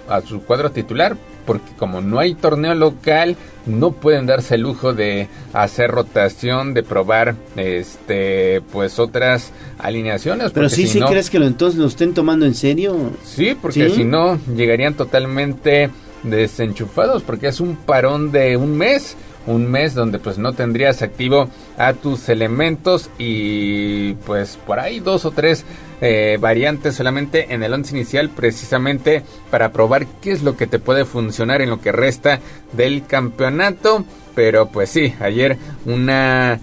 [0.07, 4.93] a su cuadro titular porque como no hay torneo local no pueden darse el lujo
[4.93, 11.45] de hacer rotación de probar este pues otras alineaciones pero sí sí crees que lo
[11.45, 13.11] entonces lo estén tomando en serio.
[13.23, 15.89] Sí porque si no llegarían totalmente
[16.23, 19.15] desenchufados porque es un parón de un mes
[19.47, 25.25] un mes donde pues no tendrías activo a tus elementos y pues por ahí dos
[25.25, 25.65] o tres
[26.07, 30.77] eh, variantes solamente en el once inicial precisamente para probar qué es lo que te
[30.77, 32.39] puede funcionar en lo que resta
[32.73, 34.05] del campeonato.
[34.35, 36.59] Pero pues sí ayer una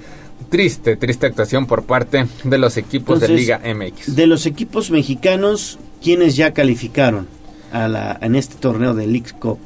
[0.49, 5.79] triste triste actuación por parte de los equipos de Liga MX de los equipos mexicanos
[6.03, 7.27] quienes ya calificaron
[7.73, 9.59] a la en este torneo de League Cup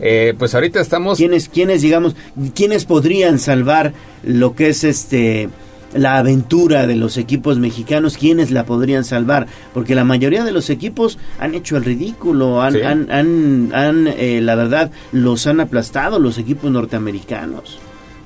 [0.00, 1.18] eh, pues ahorita estamos...
[1.18, 2.14] ¿Quiénes, quiénes, digamos,
[2.54, 5.48] quiénes podrían salvar lo que es este
[5.94, 10.70] la aventura de los equipos mexicanos, quiénes la podrían salvar, porque la mayoría de los
[10.70, 16.38] equipos han hecho el ridículo, han, han, han, eh, la verdad, los han aplastado los
[16.38, 17.78] equipos norteamericanos.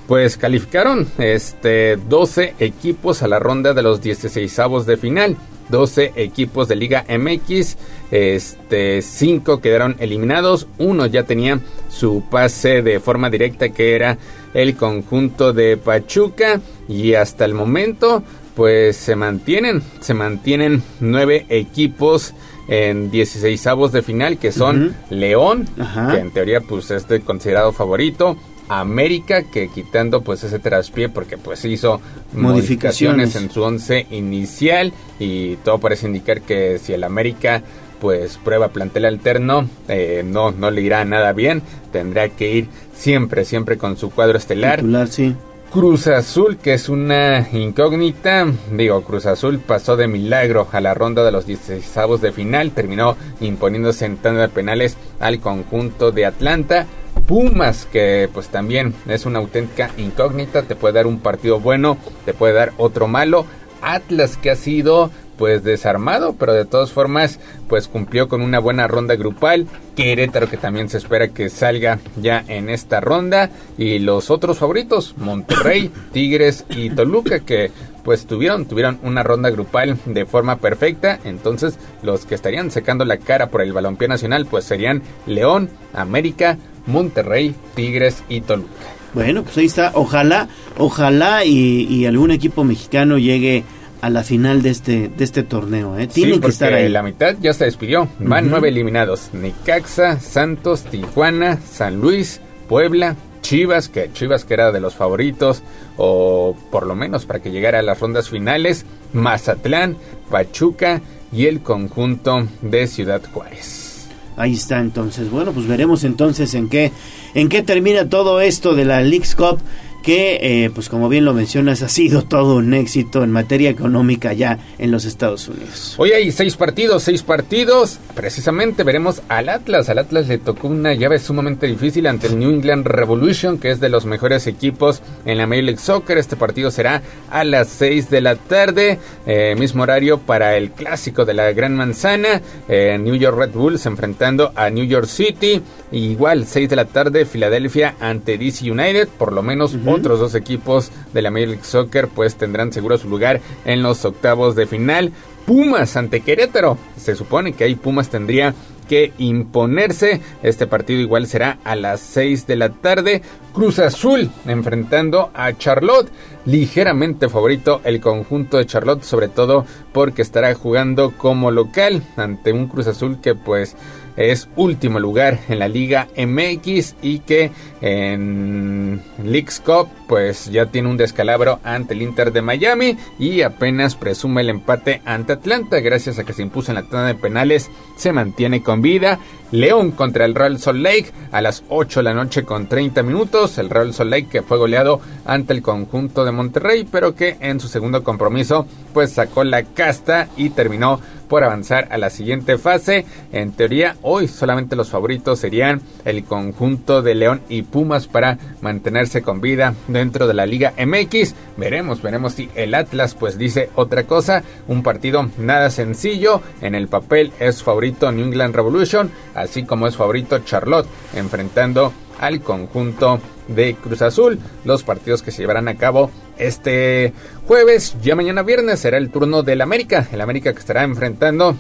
[0.07, 4.57] Pues calificaron este 12 equipos a la ronda de los 16
[4.87, 5.37] de final.
[5.73, 7.77] 12 equipos de Liga MX,
[8.13, 11.59] este 5 quedaron eliminados, uno ya tenía
[11.89, 14.19] su pase de forma directa que era
[14.55, 18.23] el conjunto de Pachuca y hasta el momento
[18.55, 22.35] pues se mantienen, se mantienen nueve equipos
[22.69, 28.37] en 16 avos de final, que son León, que en teoría pues es considerado favorito,
[28.81, 32.01] América que quitando pues ese traspié porque pues hizo
[32.33, 37.63] modificaciones, en su once inicial y todo parece indicar que si el América
[38.01, 41.63] pues prueba plantel alterno eh, no no le irá nada bien
[41.93, 45.35] tendrá que ir siempre siempre con su cuadro estelar sí.
[45.73, 48.47] Cruz Azul, que es una incógnita.
[48.71, 52.73] Digo, Cruz Azul pasó de milagro a la ronda de los 16 de final.
[52.73, 56.87] Terminó imponiéndose en tanda de penales al conjunto de Atlanta.
[57.27, 62.35] Pumas, que pues también es una auténtica incógnita, te puede dar un partido bueno, te
[62.35, 63.47] puede dar otro malo.
[63.81, 68.87] Atlas, que ha sido pues desarmado, pero de todas formas pues cumplió con una buena
[68.87, 69.67] ronda grupal.
[69.97, 75.15] Querétaro que también se espera que salga ya en esta ronda y los otros favoritos,
[75.17, 77.71] Monterrey, Tigres y Toluca que
[78.05, 83.19] pues tuvieron tuvieron una ronda grupal de forma perfecta, entonces los que estarían secando la
[83.19, 88.71] cara por el balompié nacional pues serían León, América, Monterrey, Tigres y Toluca.
[89.15, 89.93] Bueno, pues ahí está.
[89.95, 90.49] Ojalá,
[90.79, 93.65] ojalá y, algún equipo mexicano llegue
[94.01, 95.99] a la final de este de este torneo.
[95.99, 96.07] ¿eh?
[96.07, 96.89] Tienen que estar ahí.
[96.89, 98.09] La mitad ya se despidió.
[98.19, 104.81] Van nueve eliminados: Necaxa, Santos, Tijuana, San Luis, Puebla, Chivas, que Chivas que era de
[104.81, 105.63] los favoritos,
[105.99, 109.99] o por lo menos para que llegara a las rondas finales, Mazatlán,
[110.31, 111.03] Pachuca
[111.33, 114.09] y el conjunto de Ciudad Juárez.
[114.37, 115.31] Ahí está entonces.
[115.31, 116.91] Bueno, pues veremos entonces en qué
[117.35, 119.59] en qué termina todo esto de la Leagues Cup
[120.03, 124.33] que, eh, pues como bien lo mencionas, ha sido todo un éxito en materia económica
[124.33, 125.95] ya en los Estados Unidos.
[125.97, 127.99] Hoy hay seis partidos, seis partidos.
[128.15, 129.89] Precisamente veremos al Atlas.
[129.89, 133.81] Al Atlas le tocó una llave sumamente difícil ante el New England Revolution, que es
[133.81, 136.19] de los mejores equipos en la Major League Soccer.
[136.19, 141.25] Este partido será a las seis de la tarde, eh, mismo horario para el clásico
[141.25, 142.43] de la Gran Manzana.
[142.69, 145.63] Eh, New York Red Bulls enfrentando a New York City.
[145.93, 149.09] Igual, seis de la tarde, Filadelfia ante DC United.
[149.09, 153.09] Por lo menos otros dos equipos de la Major League Soccer pues tendrán seguro su
[153.09, 155.13] lugar en los octavos de final.
[155.47, 156.79] Pumas ante Querétaro.
[156.97, 158.55] Se supone que ahí Pumas tendría
[158.89, 160.21] que imponerse.
[160.43, 163.23] Este partido igual será a las 6 de la tarde.
[163.53, 166.11] Cruz Azul enfrentando a Charlotte.
[166.45, 172.67] Ligeramente favorito el conjunto de Charlotte, sobre todo porque estará jugando como local ante un
[172.67, 173.77] Cruz Azul que pues
[174.17, 180.89] es último lugar en la Liga MX y que en Leagues Cup pues ya tiene
[180.89, 186.19] un descalabro ante el Inter de Miami y apenas presume el empate ante Atlanta gracias
[186.19, 189.19] a que se impuso en la tanda de penales se mantiene con vida
[189.53, 193.59] León contra el Real Salt Lake a las 8 de la noche con 30 minutos.
[193.59, 197.61] El Real Salt Lake que fue goleado ante el conjunto de Monterrey, pero que en
[197.61, 201.01] su segundo compromiso pues sacó la casta y terminó
[201.33, 203.07] por avanzar a la siguiente fase.
[203.33, 209.23] En teoría, hoy solamente los favoritos serían el conjunto de León y Pumas para mantenerse
[209.23, 211.35] con vida dentro de la Liga MX.
[211.57, 214.43] Veremos, veremos si el Atlas pues dice otra cosa.
[214.69, 216.43] Un partido nada sencillo.
[216.61, 222.43] En el papel es favorito New England Revolution, así como es favorito Charlotte enfrentando al
[222.43, 223.21] conjunto
[223.55, 224.39] de Cruz Azul.
[224.65, 227.13] Los partidos que se llevarán a cabo este
[227.47, 230.09] jueves, ya mañana viernes, será el turno del América.
[230.13, 231.57] El América que estará enfrentando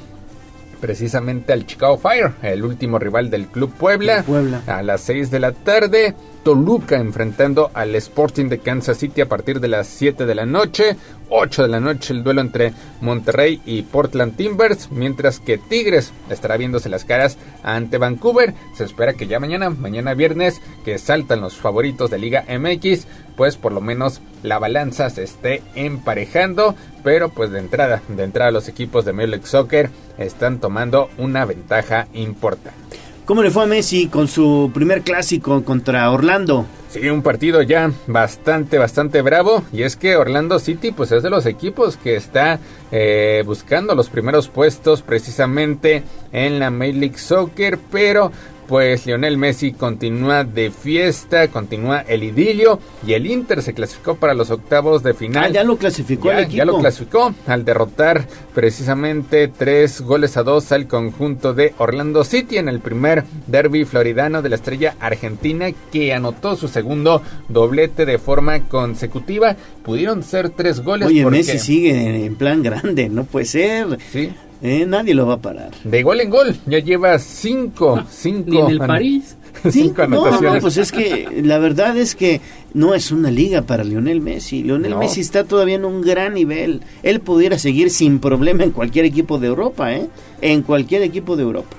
[0.81, 4.62] precisamente al Chicago Fire, el último rival del Club Puebla, Puebla.
[4.66, 6.14] a las 6 de la tarde.
[6.43, 10.97] Toluca enfrentando al Sporting de Kansas City a partir de las 7 de la noche.
[11.28, 16.56] 8 de la noche el duelo entre Monterrey y Portland Timbers, mientras que Tigres estará
[16.56, 18.55] viéndose las caras ante Vancouver.
[18.74, 23.06] Se espera que ya mañana, mañana viernes, que saltan los favoritos de Liga MX,
[23.36, 28.51] pues por lo menos la balanza se esté emparejando, pero pues de entrada, de entrada
[28.51, 32.82] los equipos de Major Soccer están tomando una ventaja importante.
[33.24, 36.66] ¿Cómo le fue a Messi con su primer clásico contra Orlando?
[36.89, 39.62] Sí, un partido ya bastante, bastante bravo.
[39.73, 42.59] Y es que Orlando City, pues es de los equipos que está
[42.90, 47.78] eh, buscando los primeros puestos precisamente en la Major League Soccer.
[47.93, 48.32] Pero
[48.67, 54.35] pues Lionel Messi continúa de fiesta, continúa el idilio y el Inter se clasificó para
[54.35, 55.45] los octavos de final.
[55.45, 56.57] Ah, ya lo clasificó el equipo.
[56.57, 62.59] Ya lo clasificó al derrotar precisamente tres goles a dos al conjunto de Orlando City
[62.59, 68.19] en el primer derby floridano de la estrella argentina que anotó su segundo doblete de
[68.19, 69.57] forma consecutiva.
[69.83, 71.09] Pudieron ser tres goles.
[71.09, 73.99] Oye, Messi sigue en plan grande, no puede ser.
[74.11, 74.33] Sí.
[74.63, 75.71] Eh, nadie lo va a parar.
[75.83, 78.51] De gol en gol, ya lleva cinco, cinco.
[78.51, 79.37] Ni en el París.
[79.71, 80.43] cinco anotaciones.
[80.43, 82.41] No, no, pues es que la verdad es que
[82.73, 84.63] no es una liga para Lionel Messi.
[84.63, 86.81] Lionel Messi está todavía en un gran nivel.
[87.03, 90.09] Él pudiera seguir sin problema en cualquier equipo de Europa, ¿eh?
[90.41, 91.77] En cualquier equipo de Europa.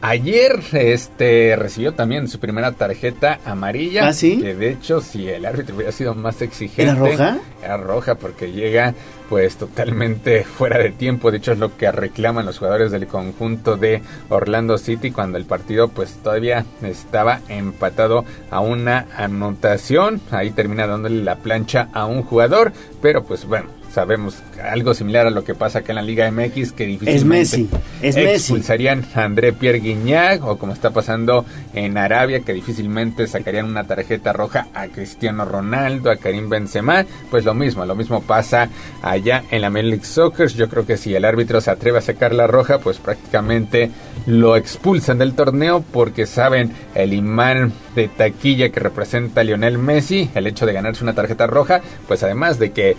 [0.00, 4.08] Ayer este recibió también su primera tarjeta amarilla.
[4.08, 4.40] ¿Ah, sí?
[4.40, 6.82] Que de hecho, si el árbitro hubiera sido más exigente.
[6.82, 7.38] ¿Era roja?
[7.62, 8.94] Era roja porque llega
[9.28, 11.30] pues totalmente fuera de tiempo.
[11.30, 15.44] De hecho, es lo que reclaman los jugadores del conjunto de Orlando City cuando el
[15.44, 20.20] partido pues todavía estaba empatado a una anotación.
[20.30, 22.72] Ahí termina dándole la plancha a un jugador.
[23.02, 23.66] Pero pues bueno,
[23.98, 27.24] sabemos algo similar a lo que pasa acá en la Liga MX que difícilmente es
[27.24, 27.68] Messi,
[28.00, 31.44] es expulsarían a André Pierre Guignac o como está pasando
[31.74, 37.44] en Arabia que difícilmente sacarían una tarjeta roja a Cristiano Ronaldo, a Karim Benzema, pues
[37.44, 38.68] lo mismo, lo mismo pasa
[39.02, 40.46] allá en la Major League Soccer.
[40.46, 43.90] Yo creo que si el árbitro se atreve a sacar la roja, pues prácticamente
[44.26, 50.46] lo expulsan del torneo porque saben el imán de taquilla que representa Lionel Messi, el
[50.46, 52.96] hecho de ganarse una tarjeta roja, pues además de que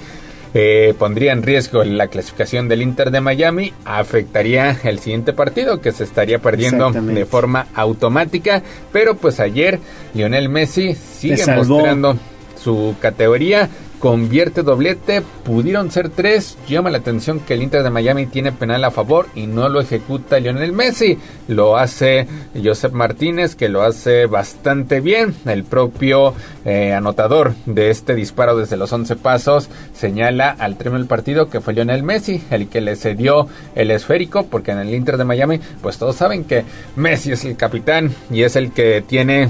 [0.54, 5.92] eh, pondría en riesgo la clasificación del Inter de Miami, afectaría el siguiente partido que
[5.92, 9.80] se estaría perdiendo de forma automática, pero pues ayer
[10.14, 12.18] Lionel Messi sigue mostrando
[12.62, 13.70] su categoría,
[14.00, 16.58] convierte doblete, pudieron ser tres.
[16.68, 19.82] Llama la atención que el Inter de Miami tiene penal a favor y no lo
[19.82, 21.18] ejecuta Lionel Messi.
[21.48, 22.28] Lo hace
[22.62, 25.36] Josep Martínez, que lo hace bastante bien.
[25.46, 26.34] El propio
[26.66, 31.62] eh, anotador de este disparo desde los 11 pasos señala al término del partido que
[31.62, 35.60] fue Lionel Messi el que le cedió el esférico, porque en el Inter de Miami,
[35.82, 36.64] pues todos saben que
[36.96, 39.50] Messi es el capitán y es el que tiene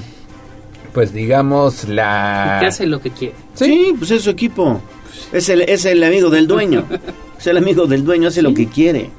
[0.94, 2.58] pues digamos la...
[2.60, 3.36] que hace lo que quiere.
[3.54, 4.82] Sí, pues es su equipo.
[5.32, 6.86] Es el, es el amigo del dueño.
[7.38, 9.10] es el amigo del dueño, hace lo que quiere.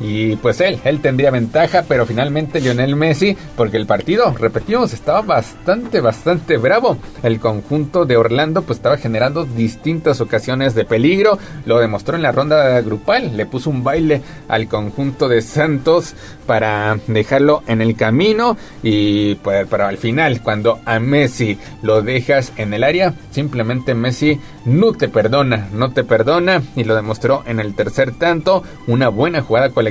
[0.00, 5.20] Y pues él, él tendría ventaja, pero finalmente Lionel Messi, porque el partido, repetimos, estaba
[5.20, 6.96] bastante, bastante bravo.
[7.22, 12.32] El conjunto de Orlando pues estaba generando distintas ocasiones de peligro, lo demostró en la
[12.32, 16.14] ronda grupal, le puso un baile al conjunto de Santos
[16.46, 18.56] para dejarlo en el camino.
[18.82, 24.40] Y pues pero al final cuando a Messi lo dejas en el área, simplemente Messi
[24.64, 26.62] no te perdona, no te perdona.
[26.76, 29.89] Y lo demostró en el tercer tanto, una buena jugada colectiva,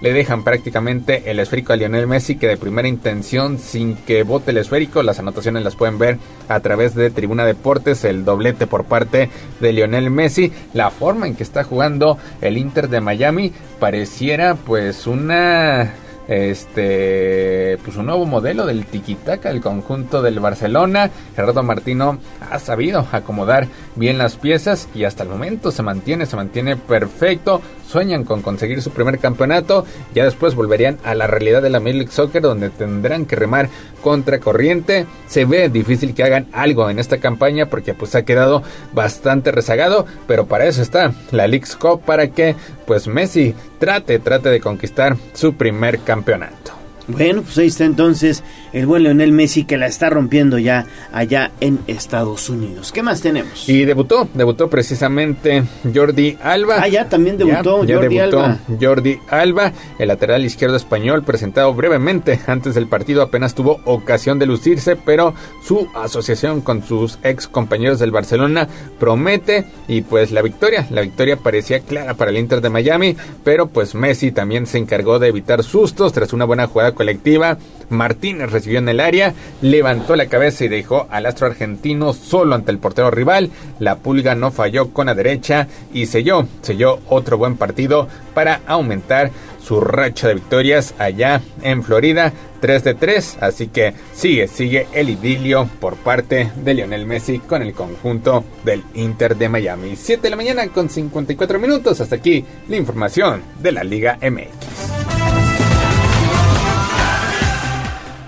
[0.00, 4.50] le dejan prácticamente el esférico a Lionel Messi que de primera intención sin que bote
[4.50, 6.18] el esférico, las anotaciones las pueden ver
[6.48, 9.30] a través de Tribuna Deportes, el doblete por parte
[9.60, 15.06] de Lionel Messi, la forma en que está jugando el Inter de Miami pareciera pues
[15.06, 15.94] una
[16.30, 21.10] este pues un nuevo modelo del tiquitaca el conjunto del Barcelona.
[21.34, 22.18] Gerardo Martino
[22.50, 23.66] ha sabido acomodar
[24.00, 27.60] bien las piezas y hasta el momento se mantiene se mantiene perfecto.
[27.86, 29.84] Sueñan con conseguir su primer campeonato.
[30.14, 33.68] Ya después volverían a la realidad de la Major League Soccer donde tendrán que remar
[34.00, 35.06] contra corriente.
[35.26, 38.62] Se ve difícil que hagan algo en esta campaña porque pues ha quedado
[38.92, 42.56] bastante rezagado pero para eso está la League Cup para que
[42.86, 46.80] pues Messi trate trate de conquistar su primer campeonato.
[47.12, 51.50] Bueno, pues ahí está entonces el buen Leonel Messi que la está rompiendo ya allá
[51.60, 52.92] en Estados Unidos.
[52.92, 53.68] ¿Qué más tenemos?
[53.68, 55.64] Y debutó, debutó precisamente
[55.94, 56.76] Jordi Alba.
[56.80, 58.58] Ah, ya también debutó ya, Jordi debutó Alba.
[58.80, 64.46] Jordi Alba, el lateral izquierdo español, presentado brevemente antes del partido, apenas tuvo ocasión de
[64.46, 68.68] lucirse, pero su asociación con sus ex compañeros del Barcelona
[68.98, 73.68] promete y pues la victoria, la victoria parecía clara para el Inter de Miami, pero
[73.68, 77.58] pues Messi también se encargó de evitar sustos tras una buena jugada colectiva.
[77.88, 82.70] Martínez recibió en el área, levantó la cabeza y dejó al astro argentino solo ante
[82.70, 83.50] el portero rival.
[83.78, 89.30] La pulga no falló con la derecha y selló, selló otro buen partido para aumentar
[89.62, 95.10] su racha de victorias allá en Florida, 3 de 3, así que sigue, sigue el
[95.10, 99.96] idilio por parte de Lionel Messi con el conjunto del Inter de Miami.
[99.96, 105.19] 7 de la mañana con 54 minutos, hasta aquí la información de la Liga MX.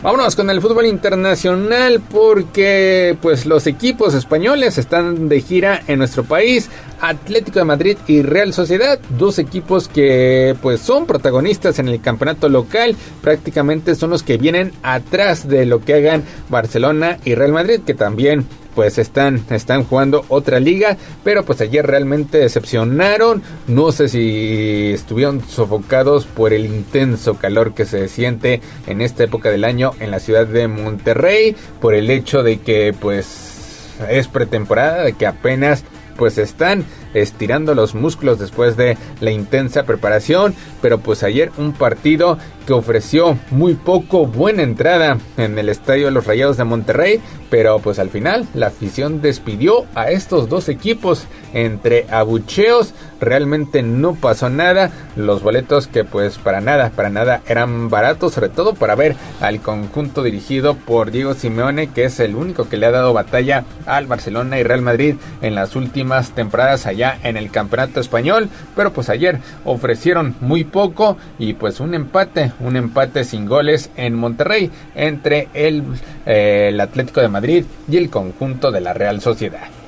[0.03, 6.25] Vámonos con el fútbol internacional porque pues los equipos españoles están de gira en nuestro
[6.25, 6.69] país.
[7.01, 12.49] Atlético de Madrid y Real Sociedad, dos equipos que pues son protagonistas en el campeonato
[12.49, 17.83] local, prácticamente son los que vienen atrás de lo que hagan Barcelona y Real Madrid,
[17.87, 24.09] que también pues están, están jugando otra liga, pero pues ayer realmente decepcionaron, no sé
[24.09, 29.93] si estuvieron sofocados por el intenso calor que se siente en esta época del año
[30.01, 35.27] en la ciudad de Monterrey, por el hecho de que pues es pretemporada, de que
[35.27, 35.85] apenas
[36.17, 36.85] pues están
[37.15, 43.39] estirando los músculos después de la intensa preparación, pero pues ayer un partido que ofreció
[43.51, 47.21] muy poco buena entrada en el estadio de los Rayados de Monterrey,
[47.51, 51.27] pero pues al final la afición despidió a estos dos equipos.
[51.53, 57.91] Entre abucheos, realmente no pasó nada, los boletos que pues para nada, para nada eran
[57.91, 62.69] baratos, sobre todo para ver al conjunto dirigido por Diego Simeone, que es el único
[62.69, 67.19] que le ha dado batalla al Barcelona y Real Madrid en las últimas temporadas allá
[67.23, 72.77] en el Campeonato Español, pero pues ayer ofrecieron muy poco y pues un empate, un
[72.77, 75.85] empate sin goles en Monterrey entre el,
[76.27, 79.82] eh, el Atlético de Madrid y el conjunto de la Real Sociedad.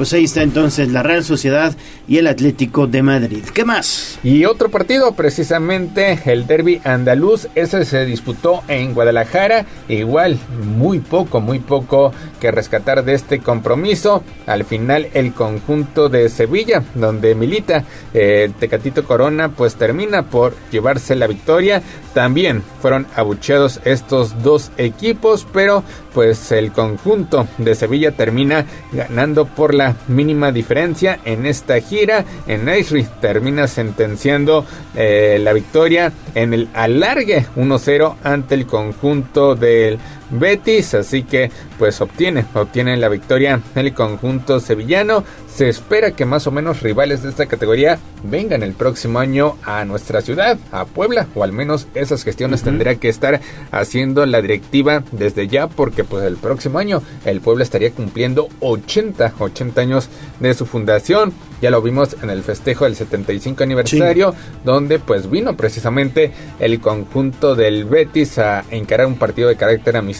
[0.00, 1.76] Pues ahí está entonces la Real Sociedad
[2.08, 3.44] y el Atlético de Madrid.
[3.52, 4.18] ¿Qué más?
[4.22, 9.66] Y otro partido, precisamente el derby andaluz, ese se disputó en Guadalajara.
[9.90, 10.38] Igual,
[10.74, 14.24] muy poco, muy poco que rescatar de este compromiso.
[14.46, 21.14] Al final, el conjunto de Sevilla, donde milita eh, Tecatito Corona, pues termina por llevarse
[21.14, 21.82] la victoria.
[22.14, 29.74] También fueron abucheados estos dos equipos, pero pues el conjunto de Sevilla termina ganando por
[29.74, 32.24] la mínima diferencia en esta gira.
[32.48, 34.64] En Aisri termina sentenciando
[34.96, 39.98] eh, la victoria en el alargue 1-0 ante el conjunto del
[40.30, 45.24] Betis, así que pues obtiene, obtiene la victoria el conjunto sevillano.
[45.48, 49.84] Se espera que más o menos rivales de esta categoría vengan el próximo año a
[49.84, 53.40] nuestra ciudad, a Puebla, o al menos esas gestiones tendría que estar
[53.70, 59.34] haciendo la directiva desde ya, porque pues el próximo año el Puebla estaría cumpliendo 80,
[59.38, 60.08] 80 años
[60.38, 61.32] de su fundación.
[61.60, 64.34] Ya lo vimos en el festejo del 75 aniversario,
[64.64, 70.19] donde pues vino precisamente el conjunto del Betis a encarar un partido de carácter amistoso,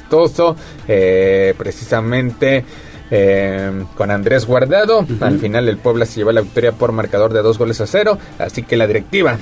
[0.89, 2.65] eh, precisamente
[3.11, 5.07] eh, con Andrés Guardado.
[5.21, 8.19] Al final el Puebla se llevó la victoria por marcador de dos goles a cero.
[8.39, 9.39] Así que la directiva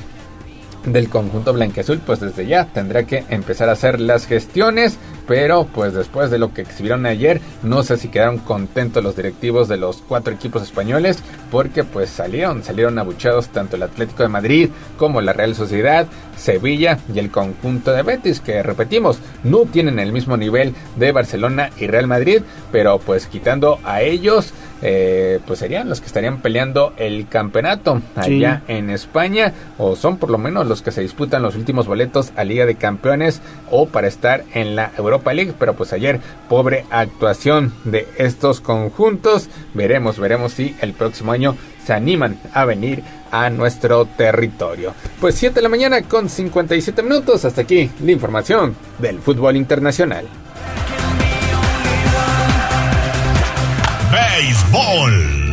[0.85, 5.93] del conjunto blanqueazul pues desde ya tendrá que empezar a hacer las gestiones pero pues
[5.93, 10.03] después de lo que exhibieron ayer no sé si quedaron contentos los directivos de los
[10.09, 15.33] cuatro equipos españoles porque pues salieron salieron abuchados tanto el Atlético de Madrid como la
[15.33, 16.07] Real Sociedad
[16.39, 21.71] Sevilla y el conjunto de Betis que repetimos no tienen el mismo nivel de Barcelona
[21.79, 22.43] y Real Madrid
[22.73, 28.63] pero pues quitando a ellos eh, pues serían los que estarían peleando el campeonato allá
[28.69, 32.45] en España o son por lo menos los que se disputan los últimos boletos a
[32.45, 35.55] Liga de Campeones o para estar en la Europa League.
[35.59, 39.49] Pero pues ayer pobre actuación de estos conjuntos.
[39.75, 41.57] Veremos veremos si el próximo año
[41.89, 44.93] se animan a venir a nuestro territorio.
[45.19, 47.47] Pues 7 de la mañana con 57 minutos.
[47.47, 50.27] Hasta aquí la información del fútbol internacional.
[54.13, 55.48] Béisbol.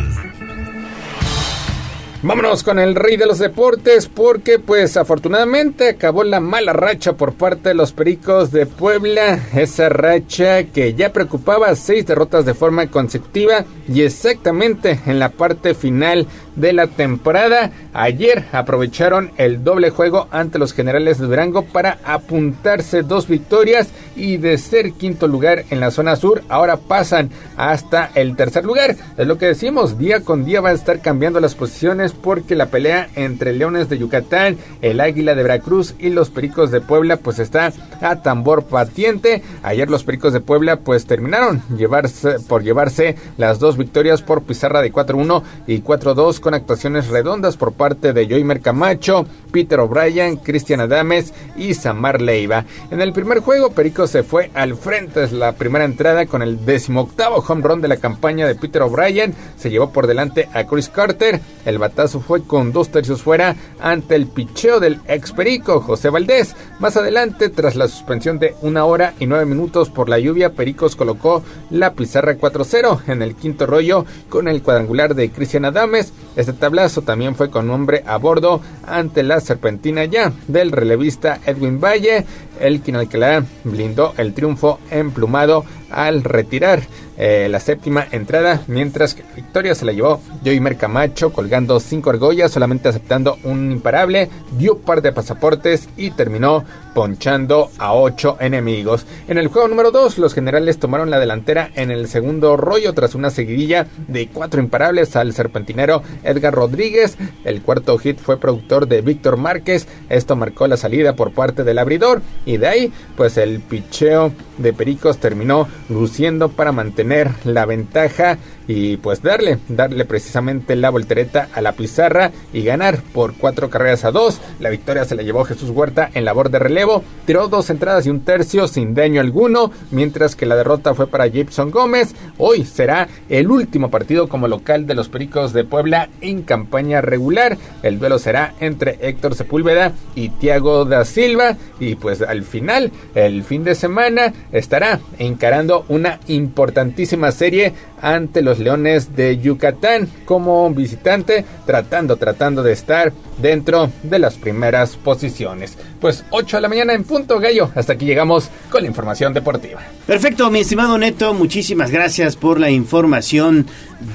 [2.26, 7.34] Vámonos con el rey de los deportes porque pues afortunadamente acabó la mala racha por
[7.34, 12.88] parte de los Pericos de Puebla, esa racha que ya preocupaba seis derrotas de forma
[12.88, 16.26] consecutiva y exactamente en la parte final
[16.56, 17.70] de la temporada.
[17.92, 24.38] Ayer aprovecharon el doble juego ante los generales de Durango para apuntarse dos victorias y
[24.38, 28.96] de ser quinto lugar en la zona sur, ahora pasan hasta el tercer lugar.
[29.16, 32.66] Es lo que decimos, día con día va a estar cambiando las posiciones porque la
[32.66, 37.38] pelea entre Leones de Yucatán, el Águila de Veracruz y los Pericos de Puebla pues
[37.38, 39.42] está a tambor patiente.
[39.62, 44.82] Ayer los Pericos de Puebla pues terminaron llevarse, por llevarse las dos victorias por pizarra
[44.82, 50.80] de 4-1 y 4-2 con actuaciones redondas por parte de Joymer Camacho, Peter O'Brien, Cristian
[50.80, 52.64] Adames y Samar Leiva.
[52.90, 53.70] En el primer juego
[54.06, 57.96] Se fue al frente de la primera entrada con el decimoctavo home run de la
[57.96, 59.34] campaña de Peter O'Brien.
[59.56, 61.40] Se llevó por delante a Chris Carter.
[61.64, 66.54] El batazo fue con dos tercios fuera ante el picheo del ex Perico, José Valdés.
[66.78, 70.94] Más adelante, tras la suspensión de una hora y nueve minutos por la lluvia, Pericos
[70.94, 76.12] colocó la pizarra 4-0 en el quinto rollo con el cuadrangular de Cristian Adames.
[76.36, 81.80] Este tablazo también fue con hombre a bordo ante la serpentina ya del relevista Edwin
[81.80, 82.26] Valle,
[82.60, 85.64] el quien Alcalá blindó el triunfo emplumado
[85.96, 86.82] al retirar
[87.18, 92.52] eh, la séptima entrada, mientras que victoria se la llevó Joymer Camacho colgando cinco argollas,
[92.52, 94.28] solamente aceptando un imparable,
[94.58, 96.64] dio par de pasaportes y terminó
[96.94, 99.06] ponchando a ocho enemigos.
[99.28, 103.14] En el juego número 2, los generales tomaron la delantera en el segundo rollo tras
[103.14, 107.16] una seguidilla de cuatro imparables al serpentinero Edgar Rodríguez.
[107.44, 109.86] El cuarto hit fue productor de Víctor Márquez.
[110.10, 114.72] Esto marcó la salida por parte del abridor y de ahí, pues el picheo de
[114.72, 118.38] Pericos terminó luciendo para mantener la ventaja
[118.68, 124.04] y pues darle, darle precisamente la voltereta a la pizarra y ganar por cuatro carreras
[124.04, 124.40] a dos.
[124.58, 128.10] La victoria se la llevó Jesús Huerta en labor de relevo, tiró dos entradas y
[128.10, 132.14] un tercio sin daño alguno, mientras que la derrota fue para Gibson Gómez.
[132.38, 137.56] Hoy será el último partido como local de los Pericos de Puebla en campaña regular.
[137.82, 143.44] El duelo será entre Héctor Sepúlveda y Tiago da Silva y pues al final, el
[143.44, 151.44] fin de semana, estará encarando una importantísima serie ante los Leones de Yucatán como visitante,
[151.66, 155.76] tratando, tratando de estar dentro de las primeras posiciones.
[156.00, 157.70] Pues 8 de la mañana en punto, gallo.
[157.74, 159.80] Hasta aquí llegamos con la información deportiva.
[160.06, 163.66] Perfecto, mi estimado Neto, muchísimas gracias por la información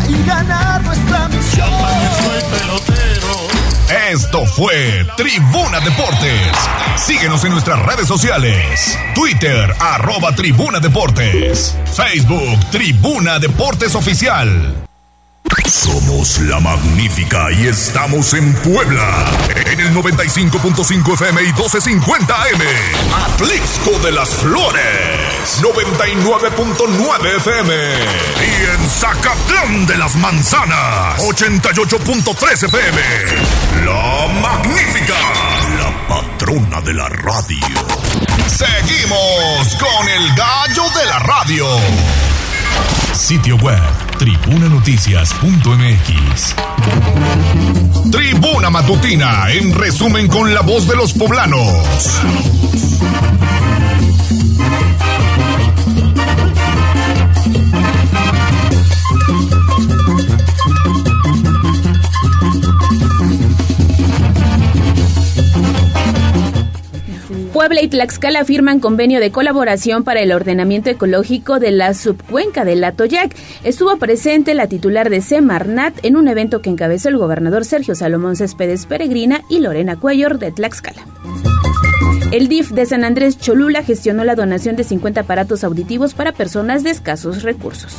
[0.09, 1.67] Y ganar nuestra misión.
[3.89, 6.53] Esto fue Tribuna Deportes.
[6.97, 8.99] Síguenos en nuestras redes sociales.
[9.15, 11.77] Twitter, arroba Tribuna Deportes.
[11.95, 14.86] Facebook, Tribuna Deportes Oficial.
[15.87, 19.25] Somos la magnífica y estamos en Puebla.
[19.67, 22.63] En el 95.5 FM y 1250 AM.
[23.15, 25.61] Atlixco de las Flores.
[25.63, 27.75] 99.9 FM.
[27.75, 31.21] Y en Zacatlán de las Manzanas.
[31.21, 33.01] 88.3 FM.
[33.85, 35.15] La magnífica.
[35.79, 37.67] La patrona de la radio.
[38.47, 41.67] Seguimos con el gallo de la radio.
[43.15, 46.55] Sitio web tribunanoticias.mx.
[48.11, 52.23] Tribuna Matutina, en resumen con la voz de los poblanos.
[67.57, 72.85] Puebla y Tlaxcala firman convenio de colaboración para el ordenamiento ecológico de la subcuenca del
[72.85, 73.35] Atoyac.
[73.65, 78.37] Estuvo presente la titular de Semarnat en un evento que encabezó el gobernador Sergio Salomón
[78.37, 81.07] Céspedes Peregrina y Lorena Cuellar de Tlaxcala.
[82.31, 86.85] El DIF de San Andrés Cholula gestionó la donación de 50 aparatos auditivos para personas
[86.85, 87.97] de escasos recursos.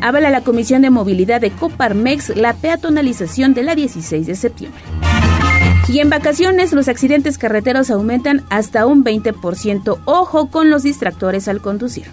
[0.00, 4.82] Habla la Comisión de Movilidad de Coparmex la peatonalización de la 16 de septiembre.
[5.88, 9.98] Y en vacaciones los accidentes carreteros aumentan hasta un 20%.
[10.04, 12.06] Ojo con los distractores al conducir.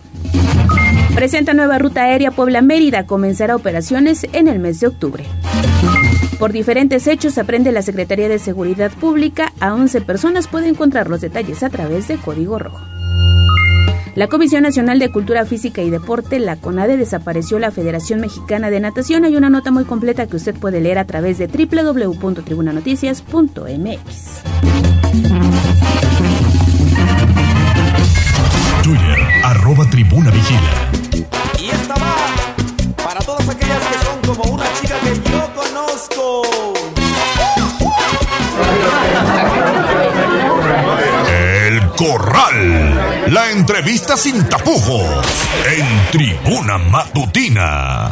[1.15, 3.05] Presenta nueva ruta aérea Puebla-Mérida.
[3.05, 5.25] Comenzará operaciones en el mes de octubre.
[6.39, 9.51] Por diferentes hechos aprende la Secretaría de Seguridad Pública.
[9.59, 12.79] A 11 personas puede encontrar los detalles a través de Código Rojo.
[14.19, 18.81] La Comisión Nacional de Cultura Física y Deporte, la CONADE, desapareció la Federación Mexicana de
[18.81, 19.23] Natación.
[19.23, 24.43] Hay una nota muy completa que usted puede leer a través de www.tribunanoticias.mx.
[28.83, 30.69] Twitter, arroba tribuna vigila.
[31.57, 32.17] Y esta va
[33.01, 36.43] para todas aquellas que son como una chica que yo conozco.
[41.69, 42.48] El Corral.
[43.31, 45.05] La entrevista sin tapujos.
[45.77, 48.11] En Tribuna Matutina.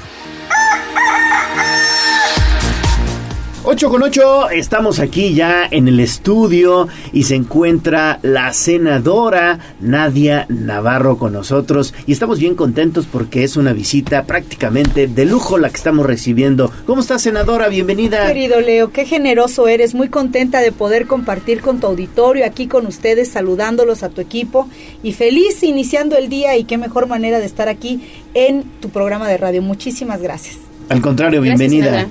[3.70, 10.46] 8 con 8, estamos aquí ya en el estudio y se encuentra la senadora Nadia
[10.48, 15.68] Navarro con nosotros y estamos bien contentos porque es una visita prácticamente de lujo la
[15.68, 16.72] que estamos recibiendo.
[16.86, 17.68] ¿Cómo estás senadora?
[17.68, 18.26] Bienvenida.
[18.28, 22.88] Querido Leo, qué generoso eres, muy contenta de poder compartir con tu auditorio aquí con
[22.88, 24.70] ustedes, saludándolos a tu equipo
[25.04, 28.00] y feliz iniciando el día y qué mejor manera de estar aquí
[28.34, 29.62] en tu programa de radio.
[29.62, 30.56] Muchísimas gracias.
[30.88, 32.08] Al contrario, bienvenida.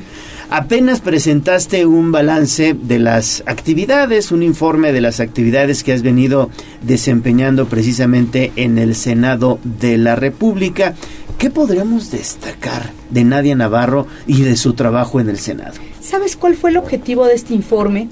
[0.51, 6.51] Apenas presentaste un balance de las actividades, un informe de las actividades que has venido
[6.83, 10.95] desempeñando precisamente en el Senado de la República.
[11.39, 15.75] ¿Qué podríamos destacar de Nadia Navarro y de su trabajo en el Senado?
[16.01, 18.09] ¿Sabes cuál fue el objetivo de este informe?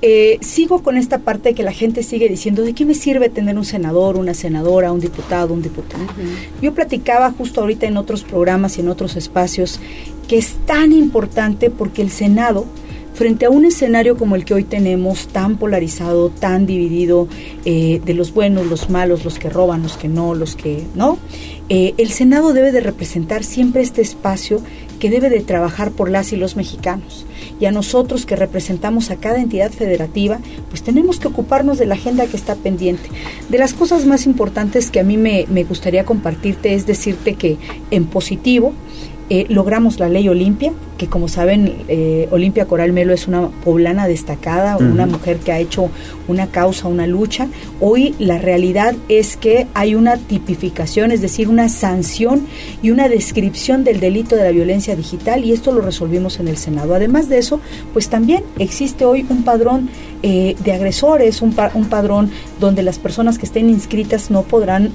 [0.00, 3.28] Eh, sigo con esta parte de que la gente sigue diciendo, ¿de qué me sirve
[3.28, 6.04] tener un senador, una senadora, un diputado, un diputado?
[6.62, 9.80] Yo platicaba justo ahorita en otros programas y en otros espacios
[10.28, 12.66] que es tan importante porque el Senado,
[13.14, 17.26] frente a un escenario como el que hoy tenemos, tan polarizado, tan dividido,
[17.64, 21.18] eh, de los buenos, los malos, los que roban, los que no, los que no,
[21.68, 24.60] eh, el Senado debe de representar siempre este espacio
[24.98, 27.26] que debe de trabajar por las y los mexicanos.
[27.60, 30.38] Y a nosotros que representamos a cada entidad federativa,
[30.68, 33.08] pues tenemos que ocuparnos de la agenda que está pendiente.
[33.48, 37.56] De las cosas más importantes que a mí me, me gustaría compartirte es decirte que
[37.90, 38.72] en positivo,
[39.30, 44.08] eh, logramos la ley Olimpia, que como saben, eh, Olimpia Coral Melo es una poblana
[44.08, 45.90] destacada, una mujer que ha hecho
[46.26, 47.46] una causa, una lucha.
[47.80, 52.46] Hoy la realidad es que hay una tipificación, es decir, una sanción
[52.82, 56.56] y una descripción del delito de la violencia digital y esto lo resolvimos en el
[56.56, 56.94] Senado.
[56.94, 57.60] Además de eso,
[57.92, 59.90] pues también existe hoy un padrón
[60.22, 62.30] eh, de agresores, un, un, padrón
[62.60, 64.92] donde las personas que estén inscritas no podrán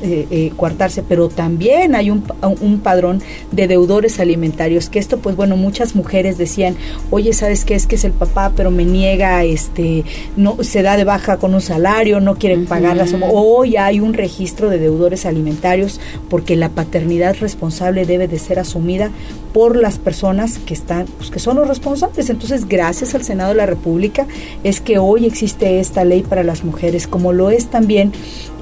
[0.56, 3.22] coartarse, pero también hay un, un padrón
[3.52, 6.76] de deudores alimentarios, que esto pues bueno, muchas mujeres decían,
[7.10, 7.76] oye, ¿sabes qué?
[7.76, 10.04] Es que es el papá, pero me niega, este,
[10.36, 13.28] no, se da de baja con un salario, no quieren pagar la suma.
[13.32, 19.12] Hoy hay un registro de deudores alimentarios porque la paternidad responsable debe de ser asumida
[19.54, 22.30] por las personas que están, pues, que son los responsables.
[22.30, 24.28] Entonces, gracias al Senado de la República
[24.64, 28.12] es que hoy existe esta ley para las mujeres, como lo es también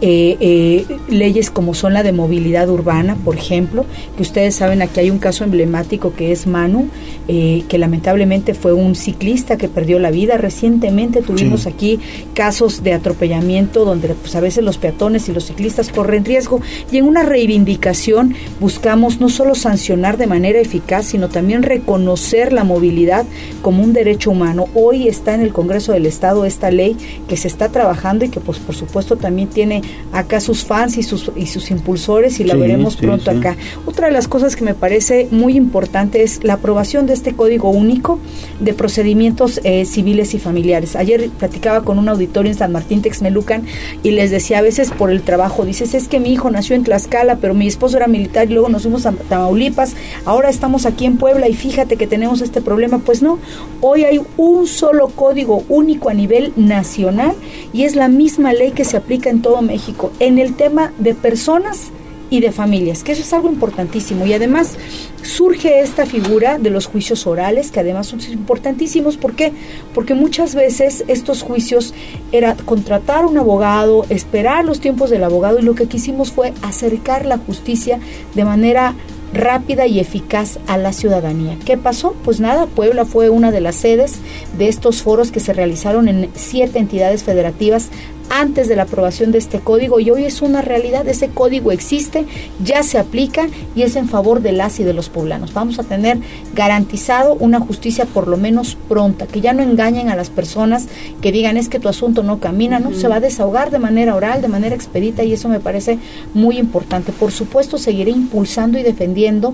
[0.03, 4.99] eh, eh, leyes como son la de movilidad urbana, por ejemplo, que ustedes saben aquí
[4.99, 6.87] hay un caso emblemático que es Manu,
[7.27, 10.37] eh, que lamentablemente fue un ciclista que perdió la vida.
[10.37, 11.99] Recientemente tuvimos aquí
[12.33, 16.61] casos de atropellamiento donde pues a veces los peatones y los ciclistas corren riesgo
[16.91, 22.63] y en una reivindicación buscamos no solo sancionar de manera eficaz, sino también reconocer la
[22.63, 23.25] movilidad
[23.61, 24.65] como un derecho humano.
[24.73, 26.97] Hoy está en el Congreso del Estado esta ley
[27.27, 31.03] que se está trabajando y que pues por supuesto también tiene acá sus fans y
[31.03, 33.55] sus, y sus impulsores y la veremos pronto acá.
[33.85, 37.69] Otra de las cosas que me parece muy importante es la aprobación de este código
[37.69, 38.19] único
[38.59, 40.95] de procedimientos eh, civiles y familiares.
[40.95, 43.63] Ayer platicaba con un auditorio en San Martín Texmelucan
[44.03, 46.83] y les decía a veces por el trabajo, dices, es que mi hijo nació en
[46.83, 49.95] Tlaxcala, pero mi esposo era militar y luego nos fuimos a Tamaulipas,
[50.25, 52.99] ahora estamos aquí en Puebla y fíjate que tenemos este problema.
[52.99, 53.39] Pues no,
[53.79, 57.33] hoy hay un solo código único a nivel nacional
[57.73, 59.80] y es la misma ley que se aplica en todo México
[60.19, 61.91] en el tema de personas
[62.31, 64.25] y de familias, que eso es algo importantísimo.
[64.25, 64.77] Y además
[65.21, 69.17] surge esta figura de los juicios orales, que además son importantísimos.
[69.17, 69.51] ¿Por qué?
[69.93, 71.93] Porque muchas veces estos juicios
[72.31, 77.25] era contratar un abogado, esperar los tiempos del abogado, y lo que quisimos fue acercar
[77.25, 77.99] la justicia
[78.33, 78.95] de manera
[79.33, 81.57] rápida y eficaz a la ciudadanía.
[81.65, 82.15] ¿Qué pasó?
[82.23, 84.19] Pues nada, Puebla fue una de las sedes
[84.57, 87.89] de estos foros que se realizaron en siete entidades federativas
[88.31, 92.25] antes de la aprobación de este código y hoy es una realidad, ese código existe,
[92.63, 95.53] ya se aplica y es en favor de las y de los poblanos.
[95.53, 96.17] Vamos a tener
[96.55, 100.87] garantizado una justicia por lo menos pronta, que ya no engañen a las personas
[101.21, 104.15] que digan es que tu asunto no camina, no, se va a desahogar de manera
[104.15, 105.99] oral, de manera expedita y eso me parece
[106.33, 107.11] muy importante.
[107.11, 109.53] Por supuesto, seguiré impulsando y defendiendo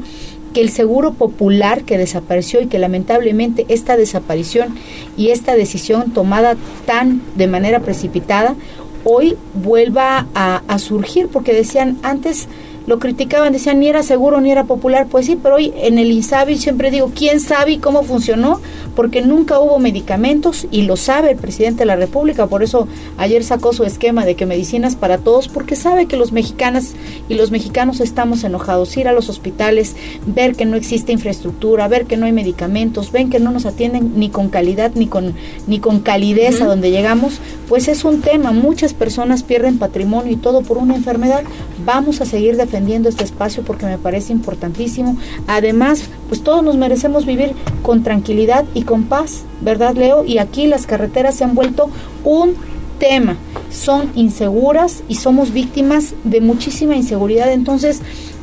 [0.53, 4.75] que el seguro popular que desapareció y que lamentablemente esta desaparición
[5.15, 6.55] y esta decisión tomada
[6.85, 8.55] tan de manera precipitada
[9.03, 12.47] hoy vuelva a, a surgir porque decían antes
[12.87, 16.09] lo criticaban, decían ni era seguro ni era popular, pues sí, pero hoy en el
[16.09, 18.61] INSABI siempre digo, ¿quién sabe cómo funcionó?
[18.95, 22.87] Porque nunca hubo medicamentos y lo sabe el presidente de la República, por eso
[23.17, 26.93] ayer sacó su esquema de que medicinas para todos, porque sabe que los mexicanas
[27.27, 32.05] y los mexicanos estamos enojados, ir a los hospitales, ver que no existe infraestructura, ver
[32.05, 35.35] que no hay medicamentos, ven que no nos atienden ni con calidad ni con
[35.67, 40.37] ni con calidez a donde llegamos, pues es un tema, muchas personas pierden patrimonio y
[40.37, 41.43] todo por una enfermedad.
[41.85, 42.76] Vamos a seguir defendiendo
[43.09, 45.17] este espacio porque me parece importantísimo.
[45.47, 50.25] Además, pues todos nos merecemos vivir con tranquilidad y con paz, ¿verdad, Leo?
[50.25, 51.89] Y aquí las carreteras se han vuelto
[52.23, 52.55] un
[52.99, 53.37] tema.
[53.71, 57.51] Son inseguras y somos víctimas de muchísima inseguridad.
[57.51, 58.01] Entonces,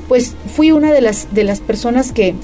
[0.09, 2.35] pues fui una de las de las personas que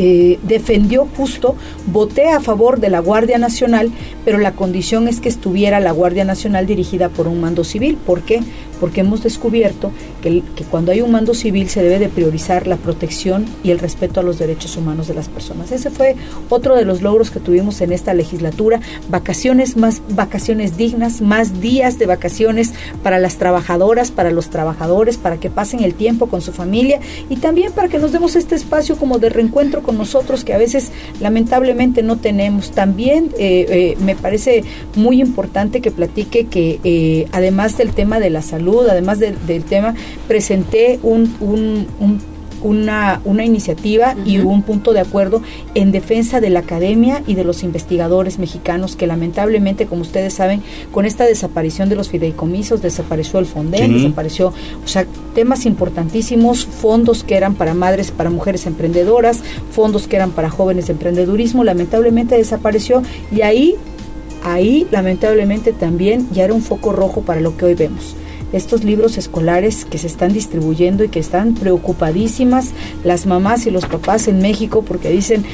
[0.00, 1.56] eh, defendió justo,
[1.86, 3.90] voté a favor de la Guardia Nacional,
[4.24, 7.98] pero la condición es que estuviera la Guardia Nacional dirigida por un mando civil.
[8.06, 8.40] ¿Por qué?
[8.78, 9.90] Porque hemos descubierto
[10.22, 13.80] que, que cuando hay un mando civil se debe de priorizar la protección y el
[13.80, 15.72] respeto a los derechos humanos de las personas.
[15.72, 16.14] Ese fue
[16.48, 18.78] otro de los logros que tuvimos en esta legislatura.
[19.10, 22.72] Vacaciones más, vacaciones dignas, más días de vacaciones
[23.02, 27.38] para las trabajadoras, para los trabajadores, para que pasen el tiempo con su familia y
[27.38, 30.92] también para que nos demos este espacio como de reencuentro con nosotros que a veces
[31.18, 32.72] lamentablemente no tenemos.
[32.72, 34.62] También eh, eh, me parece
[34.96, 39.94] muy importante que platique que eh, además del tema de la salud, además del tema,
[40.26, 42.20] presenté un, un, un
[42.62, 45.42] una, una iniciativa y un punto de acuerdo
[45.74, 50.62] en defensa de la academia y de los investigadores mexicanos que lamentablemente, como ustedes saben,
[50.92, 54.48] con esta desaparición de los fideicomisos, desapareció el Fonden, desapareció,
[54.84, 60.30] o sea, temas importantísimos, fondos que eran para madres, para mujeres emprendedoras, fondos que eran
[60.30, 63.76] para jóvenes de emprendedurismo, lamentablemente desapareció y ahí,
[64.42, 68.16] ahí lamentablemente también ya era un foco rojo para lo que hoy vemos
[68.52, 72.70] estos libros escolares que se están distribuyendo y que están preocupadísimas
[73.04, 75.44] las mamás y los papás en México porque dicen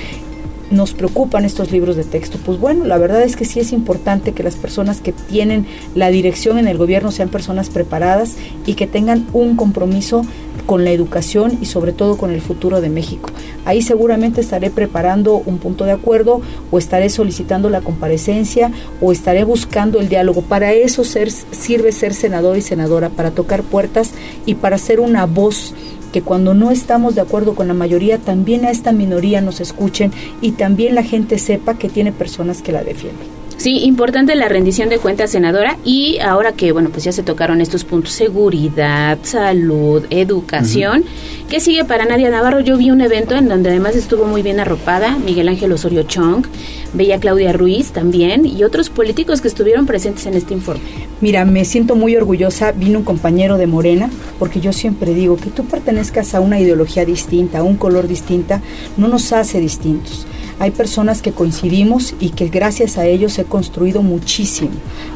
[0.75, 2.39] nos preocupan estos libros de texto.
[2.45, 6.11] Pues bueno, la verdad es que sí es importante que las personas que tienen la
[6.11, 8.35] dirección en el gobierno sean personas preparadas
[8.67, 10.23] y que tengan un compromiso
[10.67, 13.31] con la educación y sobre todo con el futuro de México.
[13.65, 16.41] Ahí seguramente estaré preparando un punto de acuerdo
[16.71, 18.71] o estaré solicitando la comparecencia
[19.01, 20.43] o estaré buscando el diálogo.
[20.43, 24.13] Para eso sirve ser senador y senadora, para tocar puertas
[24.47, 25.75] y para ser una voz
[26.15, 30.13] que cuando no estamos de acuerdo con la mayoría, también a esta minoría nos escuchen
[30.41, 33.44] y también la gente sepa que tiene personas que la defienden.
[33.65, 35.79] Sí, importante la rendición de cuentas, senadora.
[35.87, 41.03] Y ahora que, bueno, pues ya se tocaron estos puntos, seguridad, salud, educación.
[41.49, 42.61] ¿Qué sigue para Nadia Navarro?
[42.61, 46.45] Yo vi un evento en donde además estuvo muy bien arropada Miguel Ángel Osorio Chong,
[46.93, 50.85] veía Claudia Ruiz también y otros políticos que estuvieron presentes en este informe.
[51.23, 52.73] Mira, me siento muy orgullosa.
[52.73, 57.07] Vino un compañero de Morena, porque yo siempre digo que tú pertenezcas a una ideología
[57.07, 58.61] distinta, a un color distinta,
[58.99, 60.27] no nos hace distintos
[60.59, 64.71] hay personas que coincidimos y que gracias a ellos he construido muchísimo,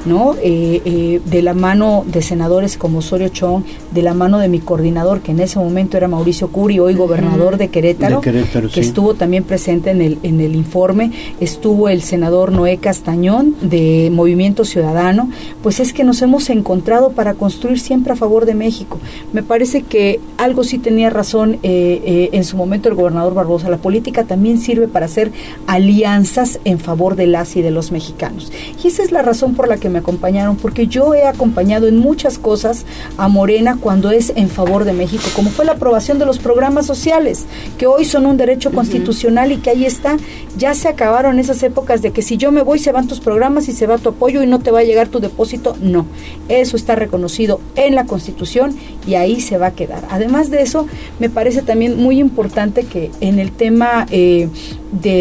[0.05, 0.35] ¿no?
[0.43, 4.60] Eh, eh, de la mano de senadores como Osorio Chong, de la mano de mi
[4.60, 9.44] coordinador, que en ese momento era Mauricio Curi, hoy gobernador de Querétaro, que estuvo también
[9.44, 15.31] presente en el, en el informe, estuvo el senador Noé Castañón de Movimiento Ciudadano,
[15.62, 18.98] pues es que nos hemos encontrado para construir siempre a favor de México.
[19.32, 23.78] Me parece que algo sí tenía razón eh, en su momento el gobernador Barbosa, la
[23.78, 25.27] política también sirve para hacer
[25.66, 28.52] alianzas en favor de las y de los mexicanos.
[28.82, 31.98] Y esa es la razón por la que me acompañaron, porque yo he acompañado en
[31.98, 32.84] muchas cosas
[33.16, 36.86] a Morena cuando es en favor de México, como fue la aprobación de los programas
[36.86, 37.46] sociales,
[37.76, 40.16] que hoy son un derecho constitucional y que ahí está.
[40.56, 43.68] Ya se acabaron esas épocas de que si yo me voy se van tus programas
[43.68, 45.76] y se va tu apoyo y no te va a llegar tu depósito.
[45.80, 46.06] No,
[46.48, 48.76] eso está reconocido en la Constitución
[49.06, 50.05] y ahí se va a quedar.
[50.10, 50.86] Además de eso,
[51.18, 54.48] me parece también muy importante que en el tema eh,
[54.92, 55.18] de,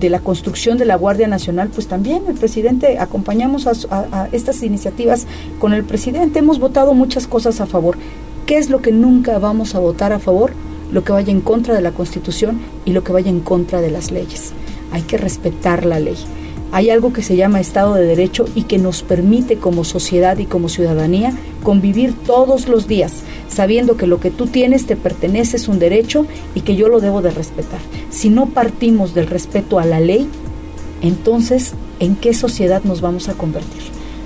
[0.00, 5.26] la construcción de la Guardia Nacional, pues también el presidente, acompañamos a, estas iniciativas
[5.58, 7.96] con el presidente, hemos votado muchas cosas a favor.
[8.46, 10.52] ¿Qué es lo que nunca vamos a votar a favor?
[10.92, 13.90] Lo que vaya en contra de la Constitución y lo que vaya en contra de
[13.90, 14.52] las leyes.
[14.92, 16.16] Hay que respetar la ley
[16.72, 20.46] hay algo que se llama Estado de Derecho y que nos permite como sociedad y
[20.46, 21.32] como ciudadanía
[21.62, 23.12] convivir todos los días,
[23.48, 27.00] sabiendo que lo que tú tienes te pertenece, es un derecho y que yo lo
[27.00, 27.80] debo de respetar.
[28.10, 30.28] Si no partimos del respeto a la ley,
[31.02, 33.82] entonces, ¿en qué sociedad nos vamos a convertir?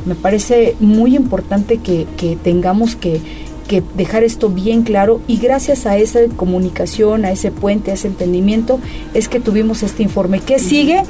[0.06, 2.06] Me parece muy importante que,
[2.42, 3.20] tengamos que,
[3.68, 8.08] que dejar esto bien claro y gracias a esa comunicación, a ese puente, a ese
[8.08, 8.80] entendimiento,
[9.12, 10.40] es que tuvimos este informe.
[10.40, 11.02] ¿Qué sigue?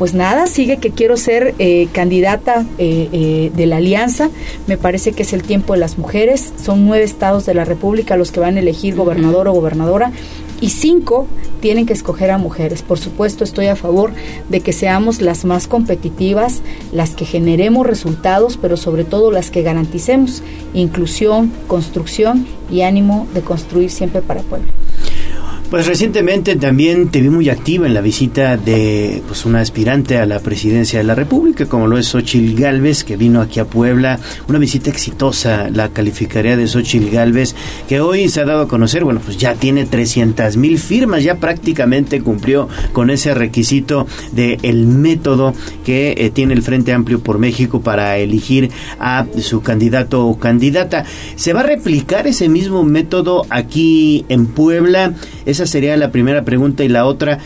[0.00, 4.30] Pues nada, sigue que quiero ser eh, candidata eh, eh, de la alianza.
[4.66, 6.54] Me parece que es el tiempo de las mujeres.
[6.64, 10.10] Son nueve estados de la República los que van a elegir gobernador o gobernadora
[10.58, 11.26] y cinco
[11.60, 12.80] tienen que escoger a mujeres.
[12.80, 14.12] Por supuesto, estoy a favor
[14.48, 16.62] de que seamos las más competitivas,
[16.92, 23.42] las que generemos resultados, pero sobre todo las que garanticemos inclusión, construcción y ánimo de
[23.42, 24.72] construir siempre para Puebla.
[25.70, 30.26] Pues recientemente también te vi muy activa en la visita de pues una aspirante a
[30.26, 34.18] la presidencia de la República, como lo es Xochil Gálvez, que vino aquí a Puebla.
[34.48, 37.54] Una visita exitosa, la calificaría de Xochil Gálvez,
[37.88, 41.36] que hoy se ha dado a conocer, bueno, pues ya tiene 300 mil firmas, ya
[41.36, 47.38] prácticamente cumplió con ese requisito del el método que eh, tiene el Frente Amplio por
[47.38, 51.04] México para elegir a su candidato o candidata.
[51.36, 55.14] ¿Se va a replicar ese mismo método aquí en Puebla?
[55.60, 57.38] Esa sería la primera pregunta y la otra,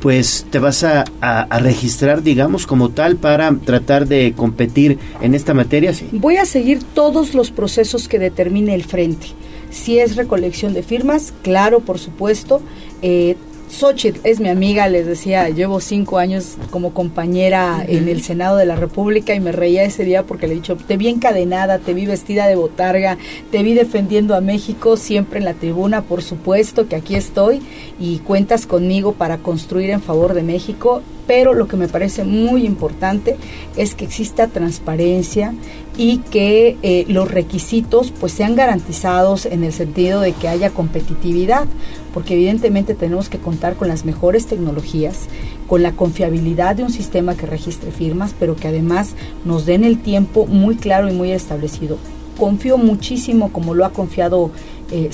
[0.00, 1.04] pues te vas a,
[1.60, 5.94] registrar, digamos, como tal para tratar de competir en esta materia.
[5.94, 6.08] ¿sí?
[6.10, 9.28] Voy a seguir todos los procesos que determine el frente.
[9.70, 12.60] Si es recolección de firmas, claro, por supuesto.
[13.02, 13.36] Eh,
[13.70, 18.66] Xochitl es mi amiga, les decía, llevo cinco años como compañera en el Senado de
[18.66, 21.94] la República y me reía ese día porque le he dicho, te vi encadenada, te
[21.94, 23.16] vi vestida de botarga,
[23.52, 27.62] te vi defendiendo a México siempre en la tribuna, por supuesto que aquí estoy
[28.00, 32.66] y cuentas conmigo para construir en favor de México pero lo que me parece muy
[32.66, 33.36] importante
[33.76, 35.54] es que exista transparencia
[35.96, 41.68] y que eh, los requisitos pues sean garantizados en el sentido de que haya competitividad,
[42.12, 45.28] porque evidentemente tenemos que contar con las mejores tecnologías,
[45.66, 49.14] con la confiabilidad de un sistema que registre firmas, pero que además
[49.44, 51.98] nos den el tiempo muy claro y muy establecido.
[52.38, 54.50] Confío muchísimo, como lo ha confiado
[54.90, 55.10] eh,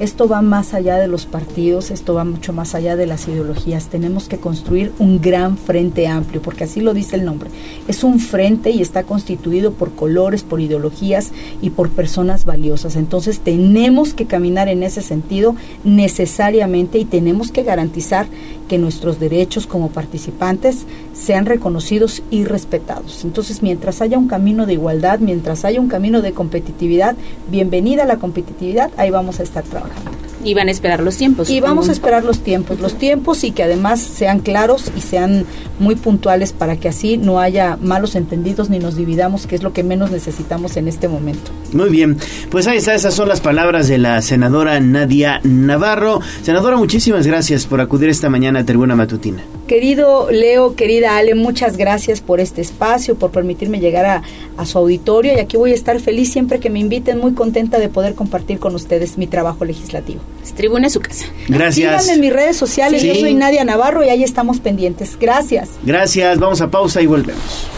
[0.00, 3.88] esto va más allá de los partidos, esto va mucho más allá de las ideologías.
[3.88, 7.50] Tenemos que construir un gran frente amplio, porque así lo dice el nombre.
[7.88, 12.96] Es un frente y está constituido por colores, por ideologías y por personas valiosas.
[12.96, 18.26] Entonces tenemos que caminar en ese sentido necesariamente y tenemos que garantizar
[18.68, 23.24] que nuestros derechos como participantes sean reconocidos y respetados.
[23.24, 27.16] Entonces, mientras haya un camino de igualdad, mientras haya un camino de competitividad,
[27.50, 30.10] bienvenida a la competitividad, ahí vamos a estar trabajando.
[30.48, 31.50] Y van a esperar los tiempos.
[31.50, 35.44] Y vamos a esperar los tiempos, los tiempos y que además sean claros y sean
[35.78, 39.74] muy puntuales para que así no haya malos entendidos ni nos dividamos, que es lo
[39.74, 41.50] que menos necesitamos en este momento.
[41.72, 42.16] Muy bien,
[42.50, 46.20] pues ahí está, esas son las palabras de la senadora Nadia Navarro.
[46.42, 49.42] Senadora, muchísimas gracias por acudir esta mañana a Tribuna Matutina.
[49.68, 54.22] Querido Leo, querida Ale, muchas gracias por este espacio, por permitirme llegar a,
[54.56, 57.78] a, su auditorio y aquí voy a estar feliz siempre que me inviten, muy contenta
[57.78, 60.20] de poder compartir con ustedes mi trabajo legislativo.
[60.56, 61.26] Tribuna es su casa.
[61.48, 62.02] Gracias.
[62.02, 65.16] Síganme en mis redes sociales, yo soy Nadia Navarro y ahí estamos pendientes.
[65.20, 65.68] Gracias.
[65.84, 67.68] Gracias, vamos a pausa y volvemos.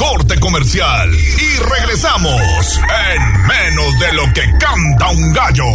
[0.00, 2.80] Corte comercial y regresamos
[3.12, 5.66] en menos de lo que canta un gallo.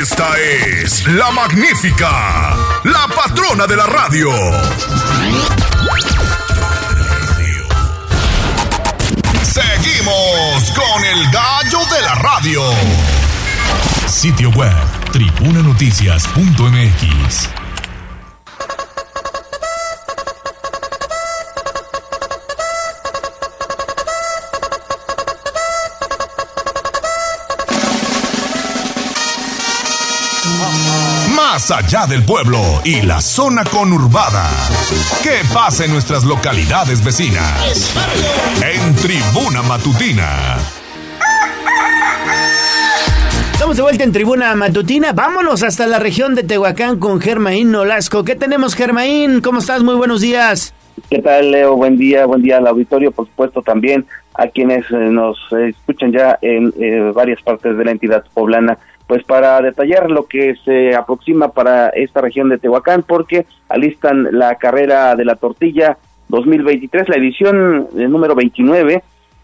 [0.00, 2.54] Esta es la magnífica,
[2.84, 4.30] la patrona de la radio.
[9.42, 12.62] Seguimos con el gallo de la radio.
[14.06, 14.72] Sitio web,
[15.10, 17.65] tribunanoticias.mx.
[31.66, 34.48] más allá del pueblo y la zona conurbada.
[35.22, 37.94] ¿Qué pasa en nuestras localidades vecinas?
[38.62, 40.58] En Tribuna Matutina.
[43.52, 45.12] Estamos de vuelta en Tribuna Matutina.
[45.12, 48.22] Vámonos hasta la región de Tehuacán con Germaín Nolasco.
[48.24, 49.40] ¿Qué tenemos, Germaín?
[49.40, 49.82] ¿Cómo estás?
[49.82, 50.74] Muy buenos días.
[51.10, 51.74] ¿Qué tal, Leo?
[51.76, 56.38] Buen día, buen día al auditorio, por supuesto, también a quienes eh, nos escuchan ya
[56.42, 61.48] en eh, varias partes de la entidad poblana pues para detallar lo que se aproxima
[61.48, 65.96] para esta región de Tehuacán, porque alistan la carrera de la tortilla
[66.28, 69.02] 2023, la edición eh, número 29,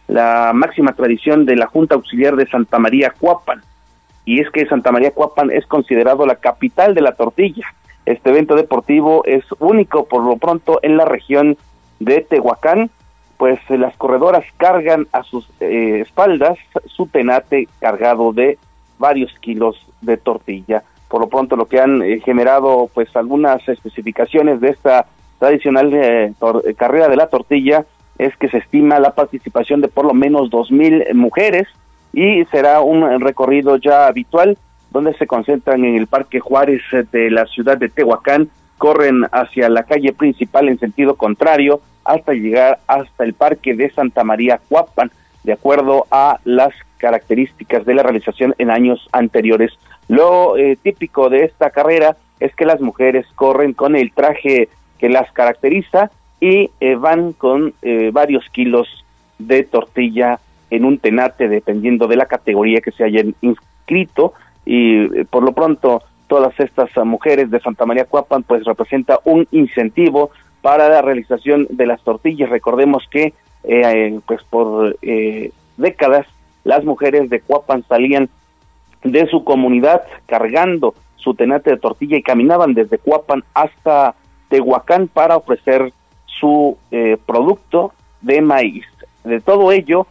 [0.08, 3.62] la máxima tradición de la Junta Auxiliar de Santa María Cuapan.
[4.24, 7.66] Y es que Santa María Cuapan es considerado la capital de la tortilla.
[8.04, 11.56] Este evento deportivo es único por lo pronto en la región
[12.00, 12.90] de Tehuacán,
[13.36, 18.58] pues las corredoras cargan a sus eh, espaldas su tenate cargado de
[19.02, 20.84] varios kilos de tortilla.
[21.08, 25.06] Por lo pronto lo que han eh, generado pues algunas especificaciones de esta
[25.40, 26.32] tradicional eh,
[26.64, 27.84] eh, carrera de la tortilla
[28.16, 31.66] es que se estima la participación de por lo menos dos mil mujeres
[32.12, 34.56] y será un recorrido ya habitual
[34.92, 39.82] donde se concentran en el Parque Juárez de la ciudad de Tehuacán, corren hacia la
[39.82, 45.10] calle principal en sentido contrario hasta llegar hasta el Parque de Santa María Cuapan,
[45.44, 46.72] de acuerdo a las
[47.02, 49.72] características de la realización en años anteriores.
[50.06, 54.68] Lo eh, típico de esta carrera es que las mujeres corren con el traje
[54.98, 59.04] que las caracteriza y eh, van con eh, varios kilos
[59.40, 60.38] de tortilla
[60.70, 64.32] en un tenate dependiendo de la categoría que se hayan inscrito
[64.64, 70.30] y por lo pronto todas estas mujeres de Santa María Cuapan pues representa un incentivo
[70.60, 72.48] para la realización de las tortillas.
[72.48, 73.34] Recordemos que
[74.24, 74.96] pues por
[75.76, 76.26] décadas
[76.64, 78.28] las mujeres de Cuapan salían
[79.02, 84.14] de su comunidad cargando su tenate de tortilla y caminaban desde Cuapan hasta
[84.48, 85.92] Tehuacán para ofrecer
[86.26, 88.84] su eh, producto de maíz.
[89.24, 90.06] De todo ello,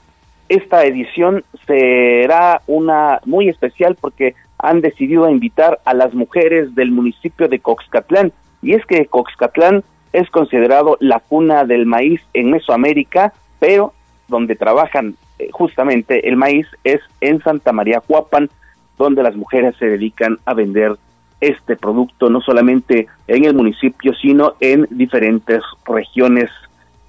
[0.49, 7.47] esta edición será una muy especial porque han decidido invitar a las mujeres del municipio
[7.47, 8.31] de Coxcatlán.
[8.61, 9.83] Y es que Coxcatlán
[10.13, 13.93] es considerado la cuna del maíz en Mesoamérica, pero
[14.27, 15.15] donde trabajan
[15.51, 18.49] justamente el maíz es en Santa María Cuapan,
[18.97, 20.95] donde las mujeres se dedican a vender
[21.39, 26.49] este producto no solamente en el municipio, sino en diferentes regiones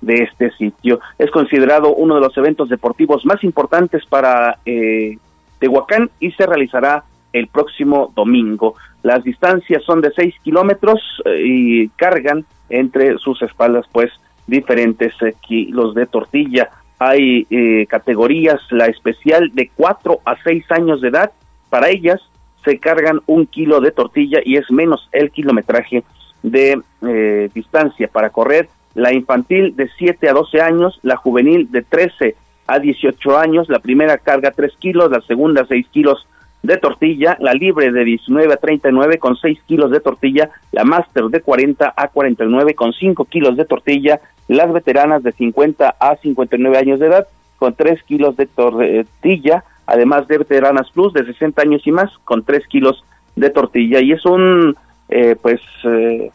[0.00, 1.00] de este sitio.
[1.18, 5.18] Es considerado uno de los eventos deportivos más importantes para eh,
[5.58, 8.74] Tehuacán y se realizará el próximo domingo.
[9.02, 14.10] Las distancias son de 6 kilómetros eh, y cargan entre sus espaldas pues
[14.46, 16.70] diferentes eh, kilos de tortilla.
[17.04, 21.32] Hay eh, categorías, la especial de 4 a 6 años de edad,
[21.68, 22.20] para ellas
[22.64, 26.04] se cargan un kilo de tortilla y es menos el kilometraje
[26.42, 26.80] de
[27.54, 28.68] distancia para correr.
[28.94, 32.36] La infantil de 7 a 12 años, la juvenil de 13
[32.68, 36.26] a 18 años, la primera carga 3 kilos, la segunda 6 kilos
[36.62, 41.24] de tortilla, la libre de 19 a 39 con 6 kilos de tortilla, la máster
[41.24, 46.78] de 40 a 49 con 5 kilos de tortilla, las veteranas de 50 a 59
[46.78, 47.26] años de edad
[47.56, 52.44] con 3 kilos de tortilla, además de veteranas plus de 60 años y más con
[52.44, 54.00] 3 kilos de tortilla.
[54.00, 54.76] Y es un,
[55.08, 56.30] eh, pues, eh,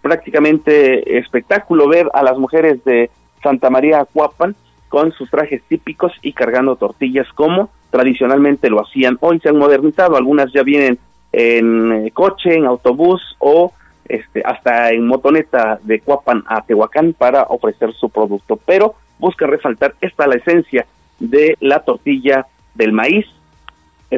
[0.00, 3.10] prácticamente espectáculo ver a las mujeres de
[3.42, 4.56] Santa María Acuapan
[4.88, 9.18] con sus trajes típicos y cargando tortillas como tradicionalmente lo hacían.
[9.20, 10.98] Hoy se han modernizado, algunas ya vienen
[11.32, 13.72] en eh, coche, en autobús o
[14.08, 19.94] este, hasta en motoneta de Cuapan a Tehuacán para ofrecer su producto, pero busca resaltar
[20.00, 20.86] esta la esencia
[21.18, 23.26] de la tortilla del maíz,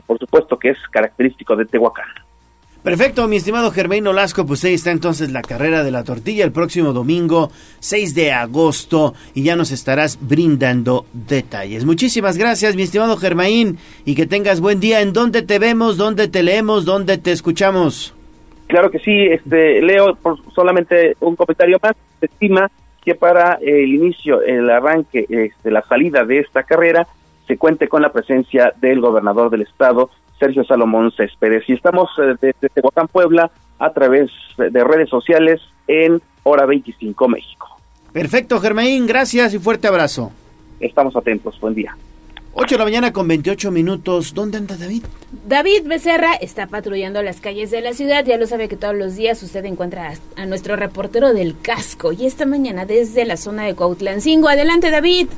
[0.07, 2.07] por supuesto que es característico de Tehuacán.
[2.83, 6.51] Perfecto, mi estimado Germain Olasco, pues ahí está entonces la carrera de la tortilla el
[6.53, 7.51] próximo domingo
[7.81, 11.85] 6 de agosto y ya nos estarás brindando detalles.
[11.85, 13.77] Muchísimas gracias, mi estimado Germain,
[14.07, 15.03] y que tengas buen día.
[15.03, 18.15] ¿En dónde te vemos, dónde te leemos, dónde te escuchamos?
[18.67, 21.93] Claro que sí, este, leo por solamente un comentario más.
[22.19, 22.71] Se estima
[23.05, 27.07] que para el inicio, el arranque, este, la salida de esta carrera,
[27.47, 30.09] se cuente con la presencia del gobernador del estado,
[30.41, 31.69] Sergio Salomón Céspedes.
[31.69, 37.69] Y estamos eh, desde Tehuacán, Puebla, a través de redes sociales en Hora 25 México.
[38.13, 40.33] Perfecto, Germain, gracias y fuerte abrazo.
[40.81, 41.95] Estamos atentos, buen día.
[42.53, 44.35] 8 de la mañana con 28 minutos.
[44.35, 45.05] ¿Dónde anda David?
[45.47, 48.25] David Becerra está patrullando las calles de la ciudad.
[48.25, 52.11] Ya lo sabe que todos los días usted encuentra a nuestro reportero del casco.
[52.13, 54.49] Y esta mañana desde la zona de Cuautlancingo.
[54.49, 55.29] Adelante, David.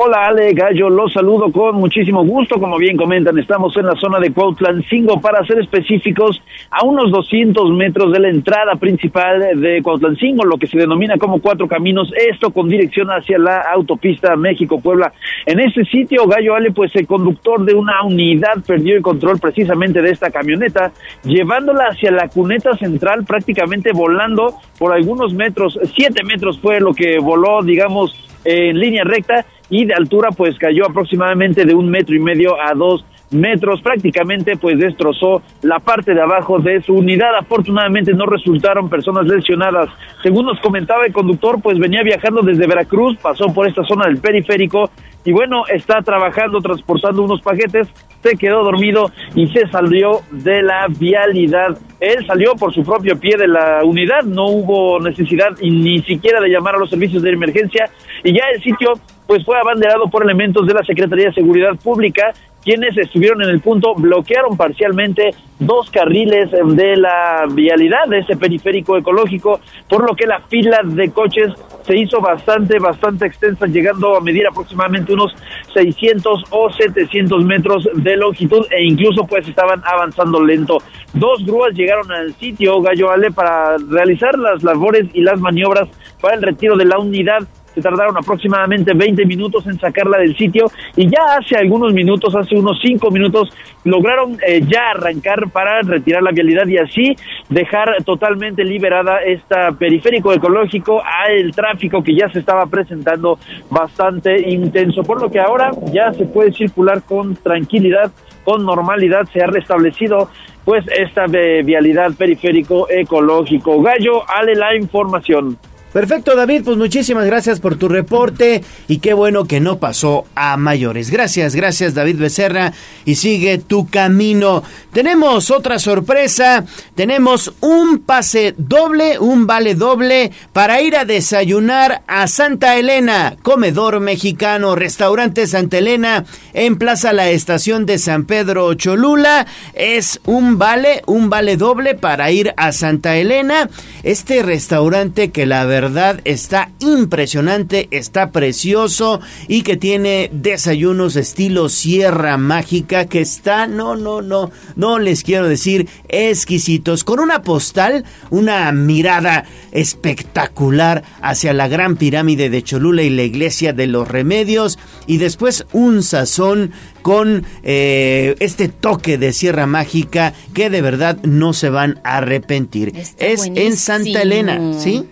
[0.00, 2.60] Hola Ale Gallo, los saludo con muchísimo gusto.
[2.60, 7.72] Como bien comentan, estamos en la zona de Cuautlancingo, para ser específicos, a unos 200
[7.72, 12.52] metros de la entrada principal de Cuautlancingo, lo que se denomina como Cuatro Caminos, esto
[12.52, 15.12] con dirección hacia la autopista México-Puebla.
[15.46, 20.00] En este sitio, Gallo Ale, pues el conductor de una unidad perdió el control precisamente
[20.00, 20.92] de esta camioneta,
[21.24, 27.18] llevándola hacia la cuneta central, prácticamente volando por algunos metros, siete metros fue lo que
[27.18, 28.14] voló, digamos,
[28.44, 32.74] en línea recta y de altura pues cayó aproximadamente de un metro y medio a
[32.74, 37.36] dos metros, prácticamente pues destrozó la parte de abajo de su unidad.
[37.36, 39.88] Afortunadamente no resultaron personas lesionadas.
[40.22, 44.18] Según nos comentaba el conductor, pues venía viajando desde Veracruz, pasó por esta zona del
[44.18, 44.90] periférico
[45.24, 47.88] y bueno, está trabajando, transportando unos paquetes,
[48.22, 51.76] se quedó dormido y se salió de la vialidad.
[52.00, 56.48] Él salió por su propio pie de la unidad, no hubo necesidad ni siquiera de
[56.48, 57.90] llamar a los servicios de emergencia
[58.24, 58.94] y ya el sitio
[59.28, 62.32] pues fue abanderado por elementos de la Secretaría de Seguridad Pública,
[62.64, 68.96] quienes estuvieron en el punto, bloquearon parcialmente dos carriles de la vialidad de ese periférico
[68.96, 71.52] ecológico, por lo que la fila de coches
[71.82, 75.34] se hizo bastante, bastante extensa, llegando a medir aproximadamente unos
[75.74, 80.78] 600 o 700 metros de longitud e incluso pues estaban avanzando lento.
[81.12, 85.88] Dos grúas llegaron al sitio Gallo Ale para realizar las labores y las maniobras
[86.20, 90.66] para el retiro de la unidad se tardaron aproximadamente 20 minutos en sacarla del sitio
[90.96, 93.50] y ya hace algunos minutos, hace unos 5 minutos,
[93.84, 97.16] lograron eh, ya arrancar para retirar la vialidad y así
[97.48, 103.38] dejar totalmente liberada esta periférico ecológico al tráfico que ya se estaba presentando
[103.70, 108.10] bastante intenso, por lo que ahora ya se puede circular con tranquilidad,
[108.44, 110.30] con normalidad, se ha restablecido
[110.64, 113.80] pues esta vialidad periférico ecológico.
[113.80, 115.56] Gallo, ale la información.
[115.92, 120.58] Perfecto, David, pues muchísimas gracias por tu reporte y qué bueno que no pasó a
[120.58, 121.10] mayores.
[121.10, 122.74] Gracias, gracias David Becerra
[123.06, 124.62] y sigue tu camino.
[124.92, 132.26] Tenemos otra sorpresa, tenemos un pase doble, un vale doble para ir a desayunar a
[132.26, 139.46] Santa Elena, comedor mexicano, restaurante Santa Elena en Plaza La Estación de San Pedro Cholula.
[139.72, 143.70] Es un vale, un vale doble para ir a Santa Elena,
[144.02, 151.68] este restaurante que la verdad verdad está impresionante, está precioso y que tiene desayunos estilo
[151.68, 158.04] Sierra Mágica que está, no, no, no, no les quiero decir exquisitos, con una postal,
[158.30, 164.80] una mirada espectacular hacia la gran pirámide de Cholula y la iglesia de los remedios
[165.06, 166.72] y después un sazón
[167.02, 172.92] con eh, este toque de Sierra Mágica que de verdad no se van a arrepentir.
[172.96, 175.04] es en Santa Elena, ¿sí?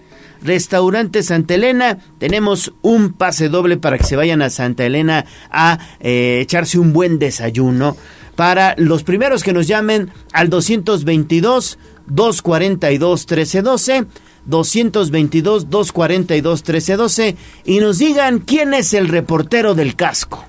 [0.46, 1.98] Restaurante Santa Elena.
[2.18, 6.92] Tenemos un pase doble para que se vayan a Santa Elena a eh, echarse un
[6.92, 7.96] buen desayuno.
[8.36, 14.06] Para los primeros que nos llamen al 222 242 1312.
[14.46, 20.46] 222 242 1312 y nos digan quién es el reportero del casco.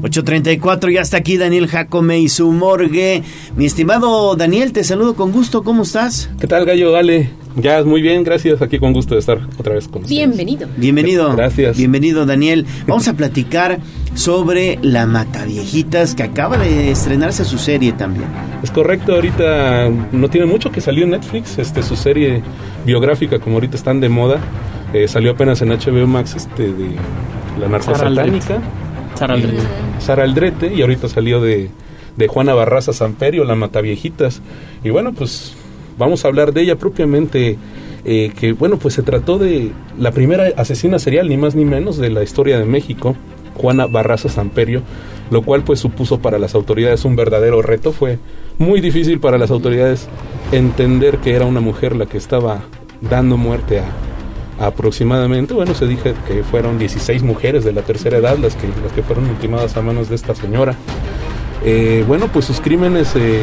[0.03, 3.23] 834, ya está aquí Daniel Jacome y su morgue.
[3.55, 6.30] Mi estimado Daniel, te saludo con gusto, ¿cómo estás?
[6.39, 6.91] ¿Qué tal, Gallo?
[6.91, 7.39] Dale.
[7.55, 8.61] Ya, muy bien, gracias.
[8.61, 10.17] Aquí con gusto de estar otra vez con ustedes.
[10.17, 10.67] Bienvenido.
[10.77, 11.35] Bienvenido.
[11.35, 11.77] Gracias.
[11.77, 12.65] Bienvenido, Daniel.
[12.88, 13.80] Vamos a platicar
[14.13, 18.27] sobre La Mataviejitas, que acaba de estrenarse su serie también.
[18.63, 22.41] Es correcto, ahorita no tiene mucho que salió en Netflix, este, su serie
[22.85, 24.39] biográfica, como ahorita están de moda.
[24.93, 26.95] Eh, salió apenas en HBO Max este, de
[27.59, 28.61] La Narcosatánica.
[29.15, 29.63] Sara Aldrete.
[29.99, 31.69] Sara Aldrete, y ahorita salió de,
[32.15, 34.41] de Juana Barraza Samperio, La Mataviejitas.
[34.84, 35.55] Y bueno, pues
[35.99, 37.59] vamos a hablar de ella propiamente,
[38.05, 41.97] eh, que bueno, pues se trató de la primera asesina serial, ni más ni menos,
[41.97, 43.15] de la historia de México,
[43.55, 44.81] Juana Barraza Samperio,
[45.30, 47.91] lo cual pues supuso para las autoridades un verdadero reto.
[47.91, 48.17] Fue
[48.57, 50.07] muy difícil para las autoridades
[50.51, 52.61] entender que era una mujer la que estaba
[53.01, 54.09] dando muerte a
[54.59, 58.91] aproximadamente, bueno, se dije que fueron 16 mujeres de la tercera edad las que, las
[58.91, 60.76] que fueron ultimadas a manos de esta señora.
[61.64, 63.41] Eh, bueno, pues sus crímenes se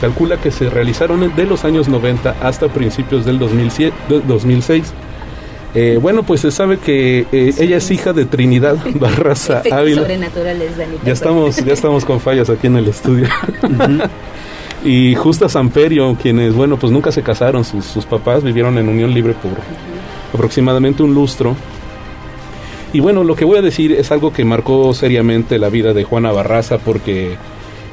[0.00, 4.92] calcula que se realizaron de los años 90 hasta principios del 2007, de 2006.
[5.74, 10.02] Eh, bueno, pues se sabe que eh, ella es hija de Trinidad Barraza Efectos Ávila.
[10.02, 10.96] sobrenaturales, Dani.
[11.04, 13.28] Ya estamos, ya estamos con fallas aquí en el estudio.
[14.84, 19.12] y Justa Samperio, quienes, bueno, pues nunca se casaron, sus, sus papás vivieron en unión
[19.12, 19.52] libre por
[20.32, 21.54] aproximadamente un lustro.
[22.92, 26.04] Y bueno, lo que voy a decir es algo que marcó seriamente la vida de
[26.04, 27.36] Juana Barraza porque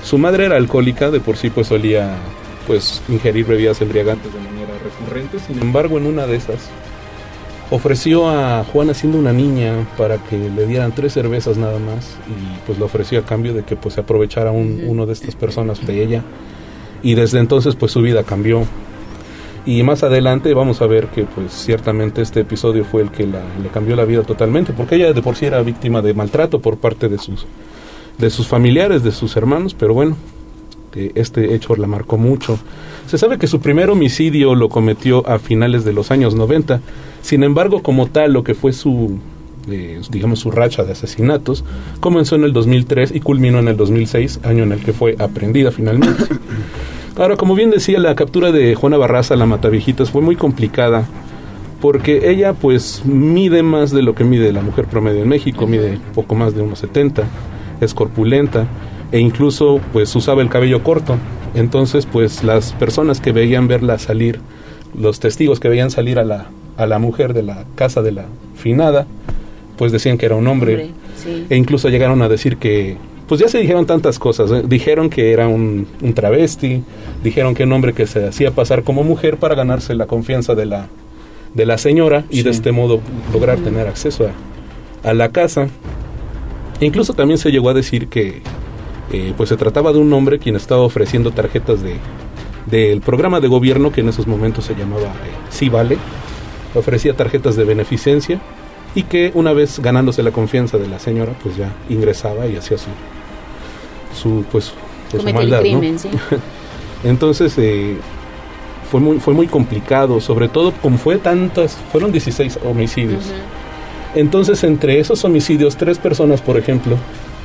[0.04, 2.16] su madre era alcohólica, de por sí pues solía
[2.68, 6.70] pues ingerir bebidas embriagantes de manera recurrente, sin embargo en una de esas
[7.74, 12.18] ofreció a Juana siendo una niña para que le dieran tres cervezas nada más.
[12.28, 15.36] Y pues le ofreció a cambio de que pues se aprovechara un, uno de estas
[15.36, 16.24] personas de ella.
[17.02, 18.64] Y desde entonces pues su vida cambió.
[19.66, 23.70] Y más adelante vamos a ver que pues ciertamente este episodio fue el que le
[23.74, 27.08] cambió la vida totalmente porque ella de por sí era víctima de maltrato por parte
[27.08, 27.46] de sus
[28.18, 30.16] de sus familiares de sus hermanos pero bueno
[31.16, 32.60] este hecho la marcó mucho.
[33.08, 36.82] Se sabe que su primer homicidio lo cometió a finales de los años 90.
[37.22, 39.18] Sin embargo, como tal, lo que fue su,
[39.70, 41.64] eh, digamos, su racha de asesinatos,
[42.00, 45.72] comenzó en el 2003 y culminó en el 2006, año en el que fue aprendida
[45.72, 46.24] finalmente.
[47.16, 51.06] Ahora, como bien decía, la captura de Juana Barraza, la Matavijitas, fue muy complicada
[51.80, 56.00] porque ella pues mide más de lo que mide la mujer promedio en México, mide
[56.16, 57.24] poco más de unos 70,
[57.84, 58.68] es corpulenta
[59.12, 61.18] e incluso pues usaba el cabello corto.
[61.56, 64.40] Entonces pues las personas que veían verla salir,
[64.98, 66.48] los testigos que veían salir a la,
[66.78, 69.06] a la mujer de la casa de la finada,
[69.78, 70.74] pues decían que era un hombre.
[70.74, 71.46] Hombre, sí.
[71.50, 72.98] E incluso llegaron a decir que,
[73.28, 74.52] pues ya se dijeron tantas cosas.
[74.52, 74.64] ¿eh?
[74.68, 76.84] Dijeron que era un, un travesti,
[77.24, 80.66] dijeron que un hombre que se hacía pasar como mujer para ganarse la confianza de
[80.66, 80.88] la,
[81.54, 83.00] de la señora y de este modo
[83.32, 85.68] lograr tener acceso a, a la casa.
[86.80, 88.42] E incluso también se llegó a decir que
[89.12, 91.98] eh, pues se trataba de un hombre quien estaba ofreciendo tarjetas de
[92.66, 95.98] del programa de gobierno que en esos momentos se llamaba eh, Sí Vale.
[96.76, 98.40] Ofrecía tarjetas de beneficencia
[98.96, 102.78] y que una vez ganándose la confianza de la señora, pues ya ingresaba y hacía
[102.78, 102.90] su,
[104.20, 104.74] su pues,
[105.12, 105.80] pues, su Comete el maldad, ¿no?
[105.80, 106.10] crimen, sí.
[107.04, 107.98] Entonces eh,
[108.90, 113.32] fue muy fue muy complicado, sobre todo como fue tantas, fueron 16 homicidios.
[114.16, 116.98] Entonces entre esos homicidios tres personas, por ejemplo,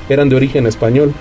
[0.09, 1.13] eran de origen español.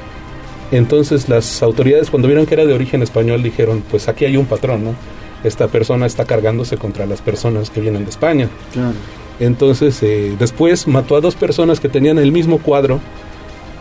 [0.71, 4.45] Entonces las autoridades cuando vieron que era de origen español dijeron, pues aquí hay un
[4.45, 4.95] patrón, ¿no?
[5.43, 8.49] Esta persona está cargándose contra las personas que vienen de España.
[8.73, 8.95] Claro.
[9.39, 12.99] Entonces, eh, después mató a dos personas que tenían el mismo cuadro,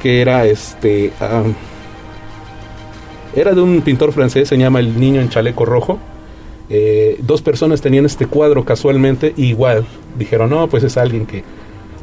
[0.03, 1.13] que era este.
[3.35, 5.99] era de un pintor francés, se llama El Niño en Chaleco Rojo.
[6.69, 9.87] Eh, dos personas tenían este cuadro casualmente, igual
[10.19, 11.45] dijeron, no, pues es alguien que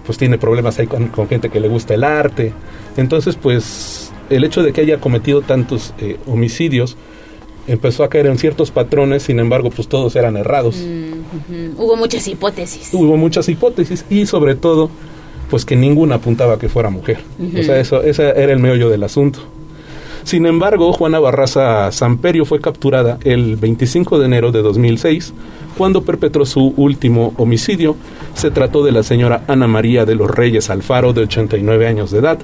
[0.06, 2.53] pues tiene problemas ahí con, con gente que le gusta el arte.
[2.98, 6.98] Entonces, pues el hecho de que haya cometido tantos eh, homicidios
[7.68, 10.76] empezó a caer en ciertos patrones, sin embargo, pues todos eran errados.
[10.76, 11.84] Ujú.
[11.84, 12.90] Hubo muchas hipótesis.
[12.94, 14.90] Hubo muchas hipótesis y sobre todo,
[15.49, 17.19] pues que ninguna apuntaba a que fuera mujer.
[17.57, 19.40] O sea, eso, ese era el meollo del asunto.
[20.24, 25.34] Sin embargo, Juana Barraza Samperio fue capturada el 25 de enero de 2006
[25.78, 27.95] cuando perpetró su último homicidio.
[28.34, 32.20] Se trató de la señora Ana María de los Reyes Alfaro, de 89 años de
[32.20, 32.40] edad,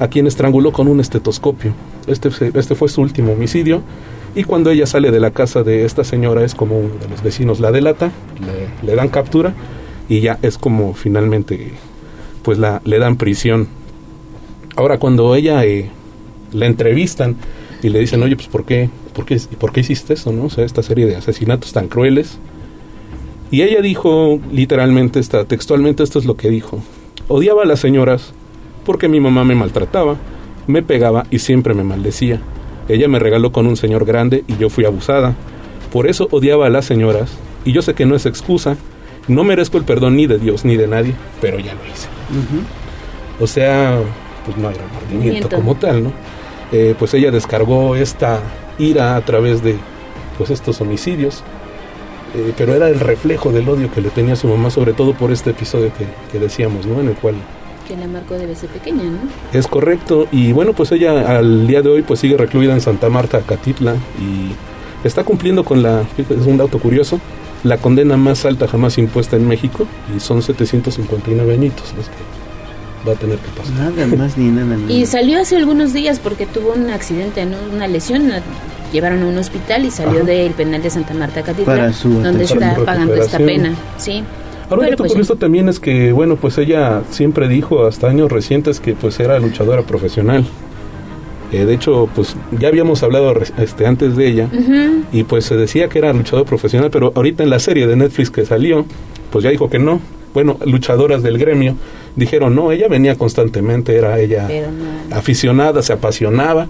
[0.00, 1.72] a quien estranguló con un estetoscopio.
[2.06, 3.82] Este, este fue su último homicidio.
[4.34, 7.22] Y cuando ella sale de la casa de esta señora, es como uno de los
[7.22, 8.10] vecinos la delata,
[8.40, 9.54] le, le dan captura
[10.08, 11.72] y ya es como finalmente
[12.42, 13.68] pues la, le dan prisión.
[14.76, 15.90] Ahora cuando ella eh,
[16.54, 17.36] la entrevistan
[17.82, 20.32] y le dicen, oye, pues ¿por qué, por qué, por qué hiciste eso?
[20.32, 20.44] ¿no?
[20.44, 22.38] O sea, esta serie de asesinatos tan crueles.
[23.50, 26.80] Y ella dijo literalmente, esta, textualmente esto es lo que dijo.
[27.28, 28.32] Odiaba a las señoras
[28.84, 30.16] porque mi mamá me maltrataba,
[30.66, 32.40] me pegaba y siempre me maldecía.
[32.88, 35.34] Ella me regaló con un señor grande y yo fui abusada.
[35.92, 37.30] Por eso odiaba a las señoras
[37.64, 38.76] y yo sé que no es excusa.
[39.28, 42.08] No merezco el perdón ni de Dios ni de nadie, pero ya lo hice.
[43.40, 44.00] O sea,
[44.44, 45.56] pues no hay remordimiento Miento.
[45.56, 46.12] como tal, ¿no?
[46.72, 48.40] Eh, pues ella descargó esta
[48.78, 49.76] ira a través de
[50.38, 51.42] pues estos homicidios,
[52.36, 55.30] Eh, pero era el reflejo del odio que le tenía su mamá, sobre todo por
[55.30, 57.00] este episodio que, que decíamos, ¿no?
[57.00, 57.36] En el cual
[57.86, 59.18] Que la marcó debe ser pequeña, ¿no?
[59.52, 60.26] es correcto.
[60.32, 63.94] Y bueno, pues ella al día de hoy pues sigue recluida en Santa Marta, Catitla,
[64.18, 64.50] y
[65.06, 67.20] está cumpliendo con la, es un dato curioso,
[67.62, 69.86] la condena más alta jamás impuesta en México,
[70.16, 72.14] y son 759 añitos los que
[73.06, 73.74] va a tener que pasar.
[73.74, 74.90] Nada más ni nada menos.
[74.90, 77.56] Y salió hace algunos días porque tuvo un accidente, ¿no?
[77.72, 78.28] una lesión.
[78.28, 78.42] la
[78.92, 80.24] llevaron a un hospital y salió Ajá.
[80.30, 83.74] del penal de Santa Marta Catitla, Para su donde está Para pagando esta pena.
[83.98, 84.22] Sí.
[84.70, 88.08] Ahora, un Bueno, dato pues, curioso también es que, bueno, pues ella siempre dijo hasta
[88.08, 90.44] años recientes que pues era luchadora profesional.
[91.52, 94.48] Eh, de hecho, pues ya habíamos hablado re- este, antes de ella
[95.12, 98.30] y pues se decía que era luchadora profesional, pero ahorita en la serie de Netflix
[98.30, 98.86] que salió,
[99.30, 100.00] pues ya dijo que no.
[100.32, 101.76] Bueno, luchadoras del gremio
[102.16, 105.16] dijeron no, ella venía constantemente, era ella Pero no.
[105.16, 106.66] aficionada, se apasionaba,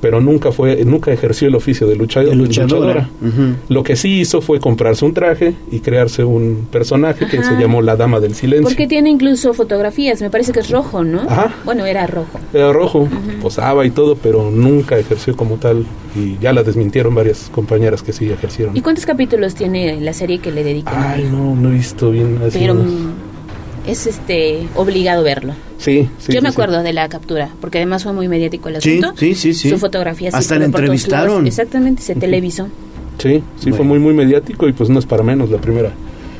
[0.00, 3.08] pero nunca fue, nunca ejerció el oficio de, lucha- De luchadora.
[3.22, 3.56] luchadora.
[3.70, 7.80] Lo que sí hizo fue comprarse un traje y crearse un personaje que se llamó
[7.80, 8.66] la Dama del Silencio.
[8.68, 11.22] Porque tiene incluso fotografías, me parece que es rojo, ¿no?
[11.22, 11.54] Ajá.
[11.64, 12.38] Bueno, era rojo.
[12.52, 13.08] Era rojo,
[13.40, 15.86] posaba y todo, pero nunca ejerció como tal.
[16.14, 18.76] Y ya la desmintieron varias compañeras que sí ejercieron.
[18.76, 20.94] ¿Y cuántos capítulos tiene la serie que le dedican?
[21.02, 22.58] Ay, no, no he visto bien así.
[22.58, 22.84] Pero ¿no?
[23.86, 25.54] Es este obligado verlo.
[25.78, 26.32] Sí, sí.
[26.32, 26.54] Yo sí, me sí.
[26.54, 29.12] acuerdo de la captura, porque además fue muy mediático el asunto.
[29.16, 29.70] sí, sí, sí.
[29.70, 31.28] Su fotografía se Hasta la entrevistaron.
[31.28, 31.46] lados.
[31.46, 32.68] Exactamente, se televisó.
[33.18, 35.92] Sí, sí, fue muy, muy mediático y pues no es para menos la primera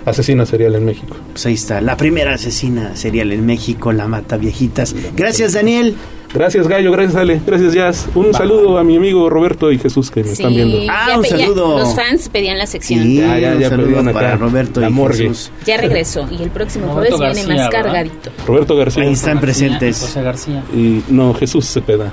[0.07, 1.17] asesina serial en México.
[1.33, 4.95] Pues ahí está, la primera asesina serial en México, la mata viejitas.
[5.17, 5.95] Gracias, Daniel.
[6.33, 8.09] Gracias, Gallo, gracias, Ale, gracias, Jazz.
[8.17, 10.79] Un saludo a mi amigo Roberto y Jesús que me están viendo.
[10.91, 11.79] Ah, ya un ya saludo.
[11.79, 13.05] los fans pedían la sección.
[13.05, 15.29] Sí, Ya, ya, un ya saludo pedían para acá Roberto la y morgue.
[15.29, 15.53] Jesús.
[15.65, 17.85] Ya regresó y el próximo Roberto jueves viene más ¿verdad?
[17.85, 18.31] cargadito.
[18.49, 19.05] Roberto García.
[19.05, 20.01] Ahí están presentes.
[20.01, 20.65] José García.
[20.75, 22.13] Y no, Jesús Cepeda.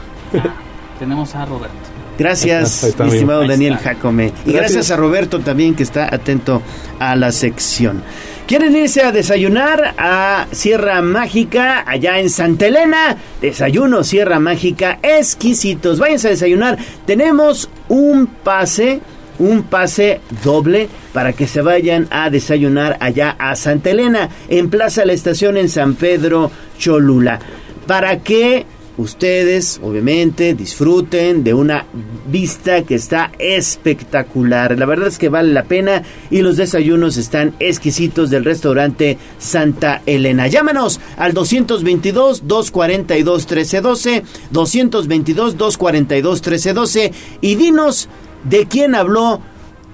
[1.00, 1.76] Tenemos a Roberto.
[2.22, 4.32] Gracias, estimado Daniel Jacome.
[4.46, 4.92] Y gracias.
[4.92, 6.62] a Roberto también que está atento
[7.00, 8.04] a la sección.
[8.46, 13.18] ¿Quieren irse a desayunar a Sierra Mágica, allá en Santa Elena?
[13.42, 15.98] Desayuno Sierra Mágica, exquisitos.
[15.98, 16.78] Váyanse a desayunar.
[17.08, 19.00] Tenemos un pase,
[19.40, 25.06] un pase doble para que se vayan a desayunar allá a Santa Elena, en Plaza
[25.06, 27.40] La Estación en San Pedro Cholula.
[27.88, 31.86] Para que ustedes, obviamente, disfruten de una
[32.28, 34.78] vista que está espectacular.
[34.78, 40.02] La verdad es que vale la pena y los desayunos están exquisitos del restaurante Santa
[40.06, 40.48] Elena.
[40.48, 47.12] Llámanos al 222-242-1312, 222-242-1312
[47.42, 48.08] y dinos
[48.44, 49.42] de quién habló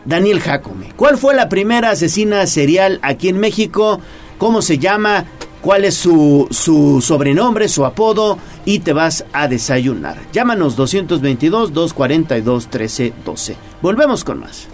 [0.05, 0.93] Daniel Jacome.
[0.95, 3.99] ¿Cuál fue la primera asesina serial aquí en México?
[4.37, 5.25] ¿Cómo se llama?
[5.61, 10.17] Cuál es su, su sobrenombre, su apodo y te vas a desayunar.
[10.31, 13.55] Llámanos 222-242-1312.
[13.81, 14.67] Volvemos con más.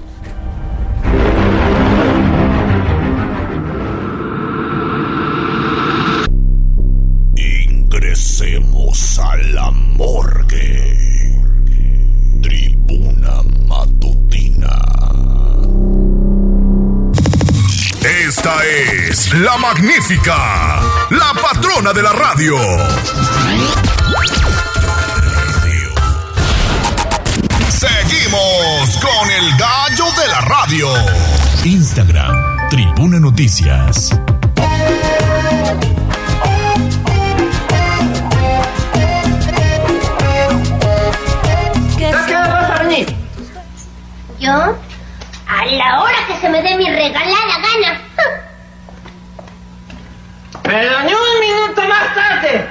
[7.35, 10.93] Ingresemos a la morgue.
[12.41, 15.22] Tribuna Matutina.
[18.35, 20.80] Esta es la magnífica,
[21.11, 22.57] la patrona de la radio.
[27.69, 30.88] Seguimos con el gallo de la radio.
[31.64, 34.10] Instagram, Tribuna Noticias.
[41.99, 42.81] ¿Qué vas
[44.39, 44.51] ¿Yo?
[44.51, 47.43] A la hora que se me dé mi regalada
[50.73, 52.65] Ni un minuto más tarde.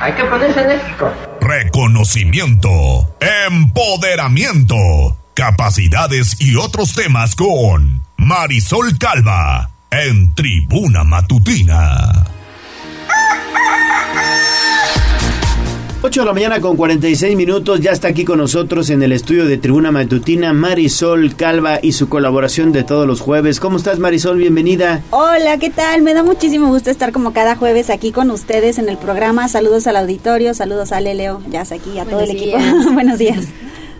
[0.00, 1.12] Hay que ponerse enérgico.
[1.40, 4.76] Reconocimiento, empoderamiento,
[5.34, 12.31] capacidades y otros temas con Marisol Calva en Tribuna Matutina.
[16.04, 19.46] 8 de la mañana con 46 minutos, ya está aquí con nosotros en el estudio
[19.46, 23.60] de Tribuna Matutina Marisol Calva y su colaboración de todos los jueves.
[23.60, 24.38] ¿Cómo estás Marisol?
[24.38, 25.00] Bienvenida.
[25.10, 26.02] Hola, ¿qué tal?
[26.02, 29.46] Me da muchísimo gusto estar como cada jueves aquí con ustedes en el programa.
[29.46, 32.58] Saludos al auditorio, saludos a Leo, ya está aquí, a todo el equipo.
[32.94, 33.46] Buenos días.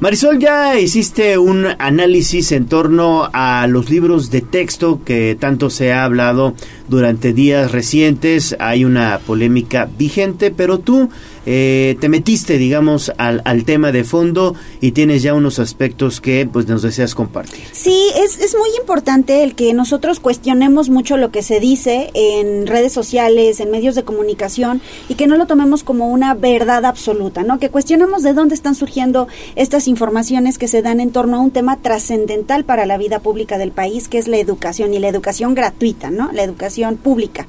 [0.00, 5.92] Marisol, ya hiciste un análisis en torno a los libros de texto que tanto se
[5.92, 6.54] ha hablado
[6.88, 8.56] durante días recientes.
[8.58, 11.08] Hay una polémica vigente, pero tú
[11.46, 16.48] eh, te metiste, digamos, al, al, tema de fondo y tienes ya unos aspectos que
[16.50, 17.64] pues nos deseas compartir.
[17.72, 22.66] Sí, es, es muy importante el que nosotros cuestionemos mucho lo que se dice en
[22.66, 27.42] redes sociales, en medios de comunicación y que no lo tomemos como una verdad absoluta,
[27.42, 27.58] ¿no?
[27.58, 31.50] Que cuestionemos de dónde están surgiendo estas informaciones que se dan en torno a un
[31.50, 35.54] tema trascendental para la vida pública del país, que es la educación y la educación
[35.54, 36.30] gratuita, ¿no?
[36.32, 37.46] La educación pública.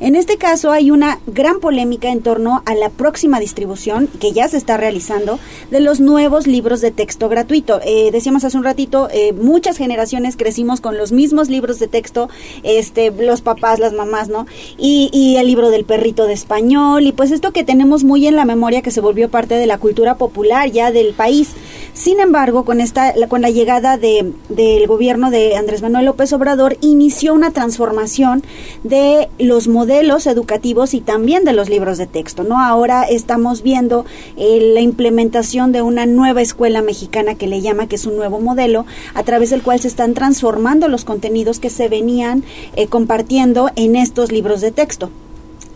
[0.00, 4.48] En este caso hay una gran polémica en torno a la próxima distribución que ya
[4.48, 5.38] se está realizando
[5.70, 7.80] de los nuevos libros de texto gratuito.
[7.84, 12.30] Eh, decíamos hace un ratito, eh, muchas generaciones crecimos con los mismos libros de texto,
[12.62, 14.46] este, los papás, las mamás, ¿no?
[14.78, 18.36] Y, y el libro del perrito de español y pues esto que tenemos muy en
[18.36, 21.50] la memoria que se volvió parte de la cultura popular ya del país.
[21.92, 26.76] Sin embargo, con esta, con la llegada de, del gobierno de Andrés Manuel López Obrador,
[26.80, 28.44] inició una transformación
[28.84, 32.60] de los modelos educativos y también de los libros de texto, ¿no?
[32.60, 37.96] Ahora estamos viendo eh, la implementación de una nueva escuela mexicana que le llama que
[37.96, 41.88] es un nuevo modelo, a través del cual se están transformando los contenidos que se
[41.88, 42.44] venían
[42.76, 45.10] eh, compartiendo en estos libros de texto.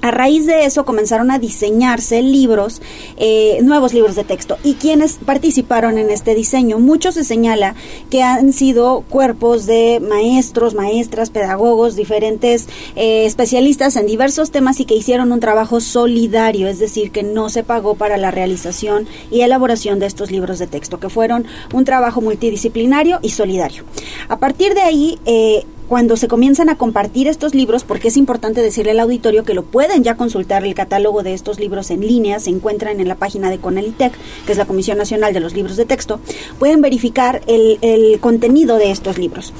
[0.02, 2.82] A raíz de eso comenzaron a diseñarse libros,
[3.16, 4.58] eh, nuevos libros de texto.
[4.64, 6.80] ¿Y quienes participaron en este diseño?
[6.80, 7.76] Muchos se señala
[8.10, 14.86] que han sido cuerpos de maestros, maestras, pedagogos, diferentes eh, especialistas en diversos temas y
[14.86, 19.42] que hicieron un trabajo solidario, es decir, que no se pagó para la realización y
[19.42, 23.84] elaboración de estos libros de texto, que fueron un trabajo multidisciplinario y solidario.
[24.28, 28.62] A partir de ahí, eh, cuando se comienzan a compartir estos libros, porque es importante
[28.62, 32.40] decirle al auditorio que lo pueden ya consultar, el catálogo de estos libros en línea
[32.40, 34.14] se encuentran en la página de Conalitec,
[34.46, 36.18] que es la Comisión Nacional de los Libros de Texto,
[36.58, 39.52] pueden verificar el, el contenido de estos libros.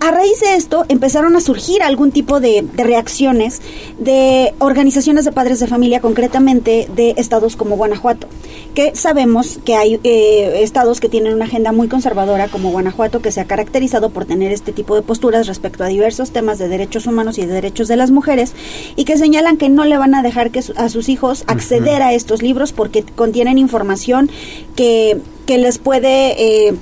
[0.00, 3.62] A raíz de esto empezaron a surgir algún tipo de, reacciones
[3.98, 8.26] de organizaciones de padres de familia, concretamente de estados como Guanajuato,
[8.74, 13.32] que sabemos que hay eh, estados que tienen una agenda muy conservadora como Guanajuato, que
[13.32, 17.06] se ha caracterizado por tener este tipo de posturas respecto a diversos temas de derechos
[17.06, 18.54] humanos y de derechos de las mujeres,
[18.96, 22.12] y que señalan que no le van a dejar que a sus hijos acceder a
[22.12, 24.30] estos libros porque contienen información
[24.74, 26.68] que, que les puede...
[26.68, 26.74] Eh,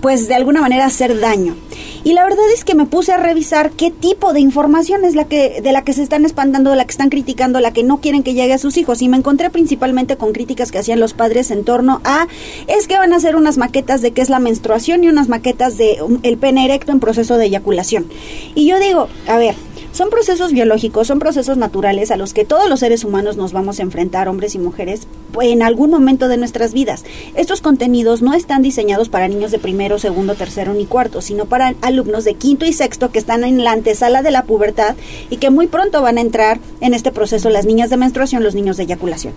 [0.00, 1.56] pues de alguna manera hacer daño.
[2.04, 5.24] Y la verdad es que me puse a revisar qué tipo de información es la
[5.24, 8.22] que de la que se están espantando, la que están criticando, la que no quieren
[8.22, 11.50] que llegue a sus hijos y me encontré principalmente con críticas que hacían los padres
[11.50, 12.26] en torno a
[12.66, 15.78] es que van a hacer unas maquetas de qué es la menstruación y unas maquetas
[15.78, 18.06] de um, el pene erecto en proceso de eyaculación.
[18.54, 19.54] Y yo digo, a ver,
[19.94, 23.78] son procesos biológicos, son procesos naturales a los que todos los seres humanos nos vamos
[23.78, 25.06] a enfrentar, hombres y mujeres,
[25.40, 27.04] en algún momento de nuestras vidas.
[27.36, 31.76] Estos contenidos no están diseñados para niños de primero, segundo, tercero ni cuarto, sino para
[31.80, 34.96] alumnos de quinto y sexto que están en la antesala de la pubertad
[35.30, 38.56] y que muy pronto van a entrar en este proceso las niñas de menstruación, los
[38.56, 39.34] niños de eyaculación.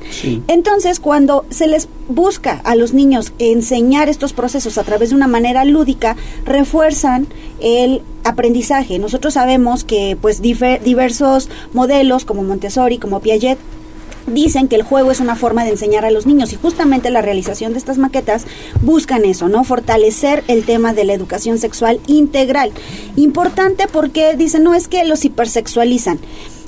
[0.47, 5.27] Entonces, cuando se les busca a los niños enseñar estos procesos a través de una
[5.27, 7.27] manera lúdica, refuerzan
[7.59, 8.99] el aprendizaje.
[8.99, 13.57] Nosotros sabemos que pues diversos modelos como Montessori, como Piaget,
[14.27, 17.21] dicen que el juego es una forma de enseñar a los niños y justamente la
[17.21, 18.45] realización de estas maquetas
[18.81, 19.63] buscan eso, ¿no?
[19.63, 22.71] Fortalecer el tema de la educación sexual integral.
[23.15, 26.19] Importante porque dicen, no es que los hipersexualizan.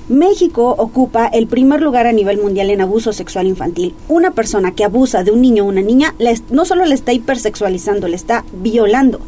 [0.07, 3.93] México ocupa el primer lugar a nivel mundial en abuso sexual infantil.
[4.07, 6.15] Una persona que abusa de un niño o una niña
[6.49, 9.19] no solo le está hipersexualizando, le está violando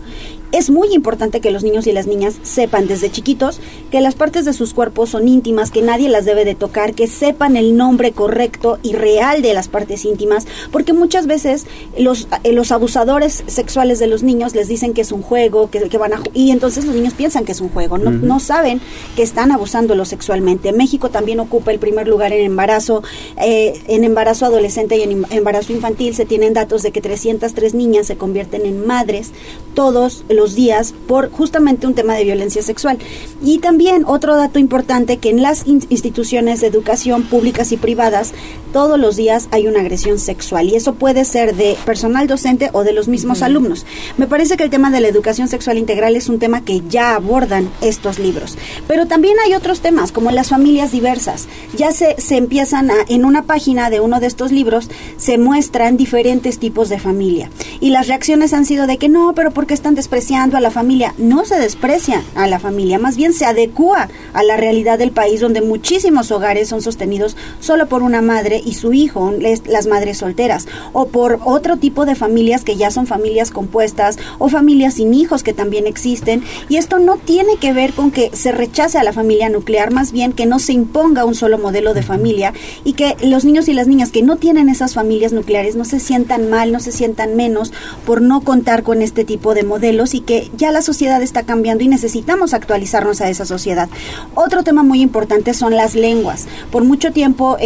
[0.52, 4.46] es muy importante que los niños y las niñas sepan desde chiquitos que las partes
[4.46, 8.12] de sus cuerpos son íntimas, que nadie las debe de tocar, que sepan el nombre
[8.12, 11.66] correcto y real de las partes íntimas, porque muchas veces
[11.98, 15.90] los, eh, los abusadores sexuales de los niños les dicen que es un juego, que,
[15.90, 18.82] que van a y entonces los niños piensan que es un juego, no, no saben
[19.16, 20.72] que están abusándolo sexualmente.
[20.72, 23.04] México también ocupa el primer lugar en embarazo,
[23.42, 28.08] eh, en embarazo adolescente y en embarazo infantil se tienen datos de que 303 niñas
[28.08, 29.32] se convierten en madres
[29.74, 32.98] todos los los días por justamente un tema de violencia sexual.
[33.44, 38.34] Y también otro dato importante que en las instituciones de educación públicas y privadas
[38.74, 42.84] todos los días hay una agresión sexual y eso puede ser de personal docente o
[42.84, 43.86] de los mismos alumnos.
[44.18, 47.16] Me parece que el tema de la educación sexual integral es un tema que ya
[47.16, 51.48] abordan estos libros, pero también hay otros temas como las familias diversas.
[51.78, 55.98] Ya se, se empiezan a, en una página de uno de estos libros se muestran
[55.98, 59.96] diferentes tipos de familia y las reacciones han sido de que no, pero porque están
[59.96, 61.14] despreciando a la familia?
[61.18, 65.42] No se desprecia a la familia, más bien se adecua a la realidad del país
[65.42, 69.34] donde muchísimos hogares son sostenidos solo por una madre y su hijo,
[69.66, 74.48] las madres solteras, o por otro tipo de familias que ya son familias compuestas o
[74.48, 76.44] familias sin hijos que también existen.
[76.70, 80.14] Y esto no tiene que ver con que se rechace a la familia nuclear, más
[80.14, 82.54] bien que no se imponga un solo modelo de familia
[82.86, 86.00] y que los niños y las niñas que no tienen esas familias nucleares no se
[86.00, 87.74] sientan mal, no se sientan menos
[88.06, 91.84] por no contar con este tipo de modelos y que ya la sociedad está cambiando
[91.84, 93.90] y necesitamos actualizarnos a esa sociedad.
[94.36, 96.48] Otro tema muy importante son las lenguas.
[96.72, 97.58] Por mucho tiempo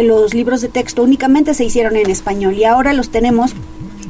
[0.00, 3.54] los libros de texto únicamente se hicieron en español y ahora los tenemos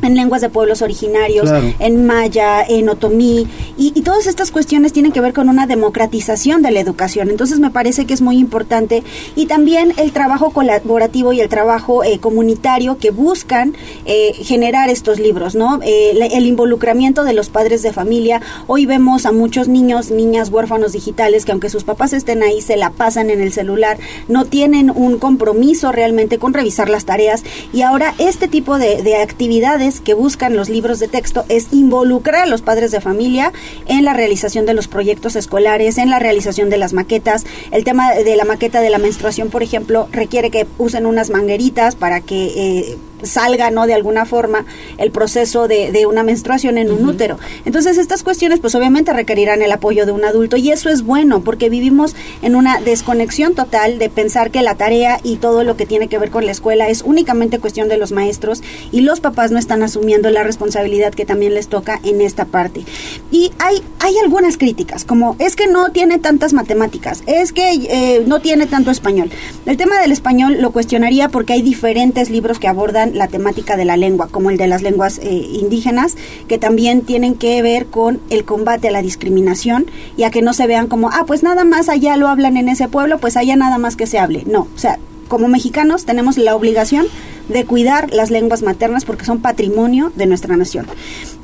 [0.02, 3.46] en lenguas de pueblos originarios, en maya, en otomí,
[3.76, 7.28] y, todas estas cuestiones tienen que ver con una democratización de la educación.
[7.28, 9.02] Entonces me parece que es muy importante
[9.36, 13.74] y también el trabajo colaborativo y el trabajo eh, comunitario que buscan
[14.06, 15.80] eh, generar estos libros, ¿no?
[15.82, 18.40] Eh, el involucramiento de los padres de familia.
[18.66, 22.78] Hoy vemos a muchos niños, niñas huérfanos digitales que aunque sus papás estén ahí, se
[22.78, 27.44] la pasan en el celular, no tienen un compromiso realmente con revisar las tareas
[27.74, 32.46] y ahora este tipo de actividades que buscan los libros de texto es involucrar a
[32.46, 33.52] los padres de familia
[33.86, 37.44] en la realización de los proyectos escolares, en la realización de las maquetas.
[37.70, 41.96] El tema de la maqueta de la menstruación, por ejemplo, requiere que usen unas mangueritas
[41.96, 43.86] para que eh, salga, ¿no?
[43.86, 44.64] De alguna forma
[44.98, 47.38] el proceso de, de una menstruación en un útero.
[47.64, 51.40] Entonces estas cuestiones pues obviamente requerirán el apoyo de un adulto y eso es bueno
[51.42, 55.86] porque vivimos en una desconexión total de pensar que la tarea y todo lo que
[55.86, 59.50] tiene que ver con la escuela es únicamente cuestión de los maestros y los papás
[59.50, 62.84] no están asumiendo la responsabilidad que también les toca en esta parte.
[63.30, 68.24] Y hay, hay algunas críticas, como es que no tiene tantas matemáticas, es que eh,
[68.26, 69.30] no tiene tanto español.
[69.66, 73.84] El tema del español lo cuestionaría porque hay diferentes libros que abordan la temática de
[73.84, 76.16] la lengua, como el de las lenguas eh, indígenas,
[76.48, 80.52] que también tienen que ver con el combate a la discriminación y a que no
[80.52, 83.56] se vean como, ah, pues nada más allá lo hablan en ese pueblo, pues allá
[83.56, 84.44] nada más que se hable.
[84.46, 87.06] No, o sea, como mexicanos tenemos la obligación
[87.48, 90.86] de cuidar las lenguas maternas porque son patrimonio de nuestra nación.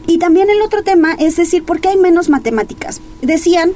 [0.06, 3.00] Y también el otro tema es decir, ¿por qué hay menos matemáticas?
[3.22, 3.72] Decían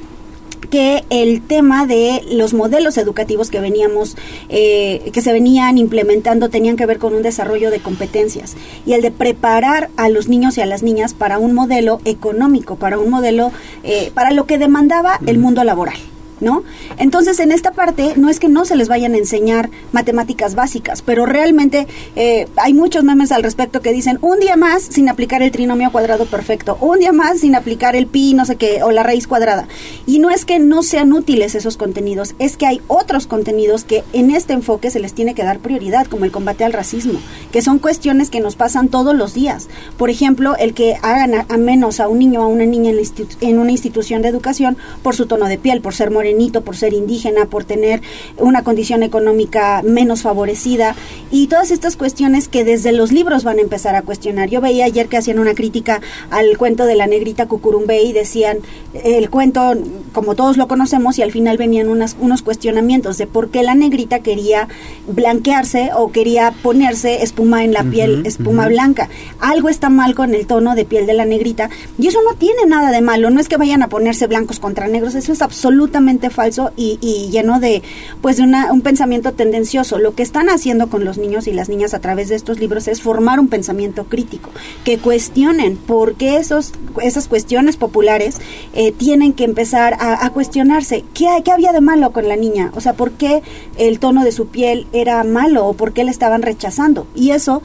[0.69, 4.15] que el tema de los modelos educativos que veníamos,
[4.49, 8.55] eh, que se venían implementando tenían que ver con un desarrollo de competencias
[8.85, 12.75] y el de preparar a los niños y a las niñas para un modelo económico,
[12.75, 13.51] para un modelo,
[13.83, 15.97] eh, para lo que demandaba el mundo laboral.
[16.41, 16.63] ¿No?
[16.97, 21.01] Entonces, en esta parte, no es que no se les vayan a enseñar matemáticas básicas,
[21.01, 25.41] pero realmente eh, hay muchos memes al respecto que dicen un día más sin aplicar
[25.41, 28.91] el trinomio cuadrado perfecto, un día más sin aplicar el pi, no sé qué, o
[28.91, 29.67] la raíz cuadrada.
[30.05, 34.03] Y no es que no sean útiles esos contenidos, es que hay otros contenidos que
[34.13, 37.19] en este enfoque se les tiene que dar prioridad, como el combate al racismo,
[37.51, 39.67] que son cuestiones que nos pasan todos los días.
[39.97, 42.99] Por ejemplo, el que hagan a, menos a un niño o a una niña en,
[43.41, 46.28] en una institución de educación por su tono de piel, por ser moreno
[46.61, 48.01] por ser indígena, por tener
[48.37, 50.95] una condición económica menos favorecida
[51.31, 54.49] y todas estas cuestiones que desde los libros van a empezar a cuestionar.
[54.49, 56.01] Yo veía ayer que hacían una crítica
[56.31, 58.57] al cuento de la negrita Cucurumbe y decían
[58.93, 59.73] el cuento
[60.11, 63.75] como todos lo conocemos y al final venían unas, unos cuestionamientos de por qué la
[63.75, 64.67] negrita quería
[65.07, 69.09] blanquearse o quería ponerse espuma en la piel, espuma blanca.
[69.39, 72.65] Algo está mal con el tono de piel de la negrita y eso no tiene
[72.65, 76.18] nada de malo, no es que vayan a ponerse blancos contra negros, eso es absolutamente
[76.29, 76.97] falso y,
[77.31, 77.81] lleno de
[78.21, 79.97] pues de un pensamiento tendencioso.
[79.97, 82.87] Lo que están haciendo con los niños y las niñas a través de estos libros
[82.87, 84.49] es formar un pensamiento crítico,
[84.83, 88.37] que cuestionen por qué esos, esas cuestiones populares
[88.73, 91.05] eh, tienen que empezar a, cuestionarse.
[91.13, 92.71] ¿Qué, ¿Qué había de malo con la niña?
[92.75, 93.41] O sea, ¿por qué
[93.77, 97.07] el tono de su piel era malo o por qué le estaban rechazando?
[97.15, 97.61] Y eso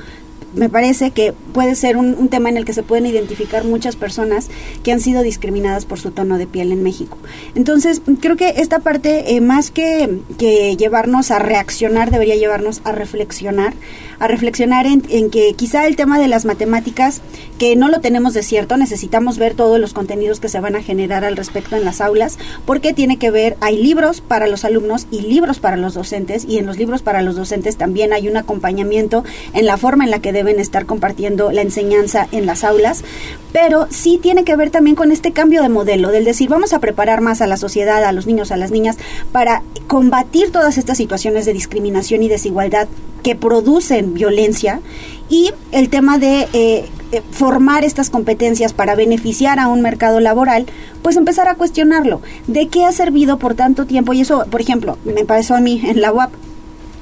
[0.55, 4.49] me parece que puede ser un, tema en el que se pueden identificar muchas personas
[4.83, 7.18] que han sido discriminadas por su tono de piel en México.
[7.55, 12.92] Entonces, creo que esta parte, eh, más que, que llevarnos a reaccionar, debería llevarnos a
[12.92, 13.74] reflexionar,
[14.18, 17.20] a reflexionar en, en, que quizá el tema de las matemáticas,
[17.58, 20.83] que no lo tenemos de cierto, necesitamos ver todos los contenidos que se van a
[20.83, 25.07] generar al respecto en las aulas, porque tiene que ver, hay libros para los alumnos
[25.10, 28.36] y libros para los docentes, y en los libros para los docentes también hay un
[28.36, 33.05] acompañamiento en la forma en la que deben estar compartiendo la enseñanza en las aulas,
[33.53, 36.81] pero sí tiene que ver también con este cambio de modelo, del decir, vamos a
[36.81, 38.97] preparar más a la sociedad, a los niños, a las niñas,
[39.33, 42.89] para combatir todas estas situaciones de discriminación y desigualdad
[43.23, 44.81] que producen violencia
[45.29, 50.67] y el tema de eh, eh, formar estas competencias para beneficiar a un mercado laboral,
[51.03, 52.21] pues empezar a cuestionarlo.
[52.49, 54.13] ¿De qué ha servido por tanto tiempo?
[54.13, 56.33] Y eso, por ejemplo, me pasó a mí en la UAP.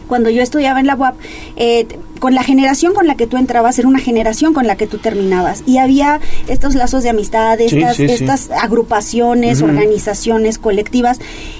[0.08, 1.16] Cuando yo estudiaba en la UAP,
[1.56, 1.86] eh,
[2.22, 4.98] con la generación con la que tú entrabas era una generación con la que tú
[4.98, 5.64] terminabas.
[5.66, 11.18] Y había estos lazos de amistad, estas, estas agrupaciones, organizaciones colectivas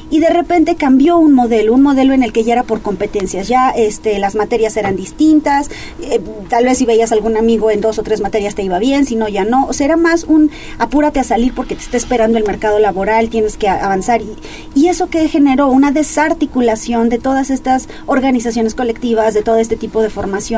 [0.08, 3.49] y de repente cambió un modelo, un modelo en el que ya era por competencias,
[3.49, 5.68] ya este las materias eran distintas,
[6.02, 9.05] eh, tal vez si veías algún amigo en dos o tres materias te iba bien,
[9.05, 11.97] si no ya no, o sea, era más un apúrate a salir porque te está
[11.97, 14.20] esperando el mercado laboral, tienes que avanzar.
[14.20, 14.36] Y,
[14.74, 20.02] y eso que generó una desarticulación de todas estas organizaciones colectivas, de todo este tipo
[20.02, 20.51] de formación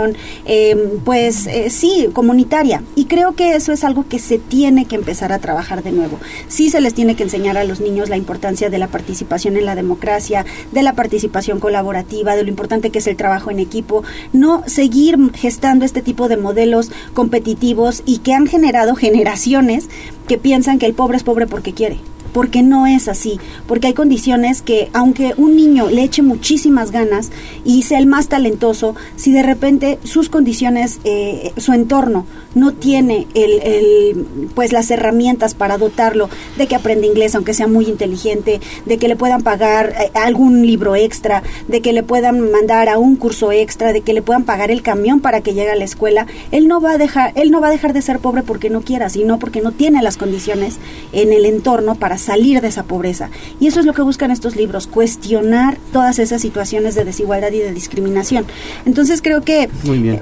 [0.44, 2.82] Em, pues eh, sí, comunitaria.
[2.94, 6.18] Y creo que eso es algo que se tiene que empezar a trabajar de nuevo.
[6.48, 9.66] Sí se les tiene que enseñar a los niños la importancia de la participación en
[9.66, 14.04] la democracia, de la participación colaborativa, de lo importante que es el trabajo en equipo,
[14.32, 19.88] no seguir gestando este tipo de modelos competitivos y que han generado generaciones
[20.28, 23.38] que piensan que el pobre es pobre porque quiere porque no es así,
[23.68, 27.30] porque hay condiciones que aunque un niño le eche muchísimas ganas
[27.64, 33.28] y sea el más talentoso, si de repente sus condiciones, eh, su entorno no tiene
[33.34, 38.98] el, pues las herramientas para dotarlo de que aprenda inglés aunque sea muy inteligente, de
[38.98, 43.14] que le puedan pagar eh, algún libro extra, de que le puedan mandar a un
[43.14, 46.26] curso extra, de que le puedan pagar el camión para que llegue a la escuela,
[46.50, 48.82] él no va a dejar, él no va a dejar de ser pobre porque no
[48.82, 50.78] quiera, sino porque no tiene las condiciones
[51.12, 53.30] en el entorno para salir de esa pobreza.
[53.60, 57.58] Y eso es lo que buscan estos libros, cuestionar todas esas situaciones de desigualdad y
[57.58, 58.44] de discriminación.
[58.84, 59.68] Entonces creo que,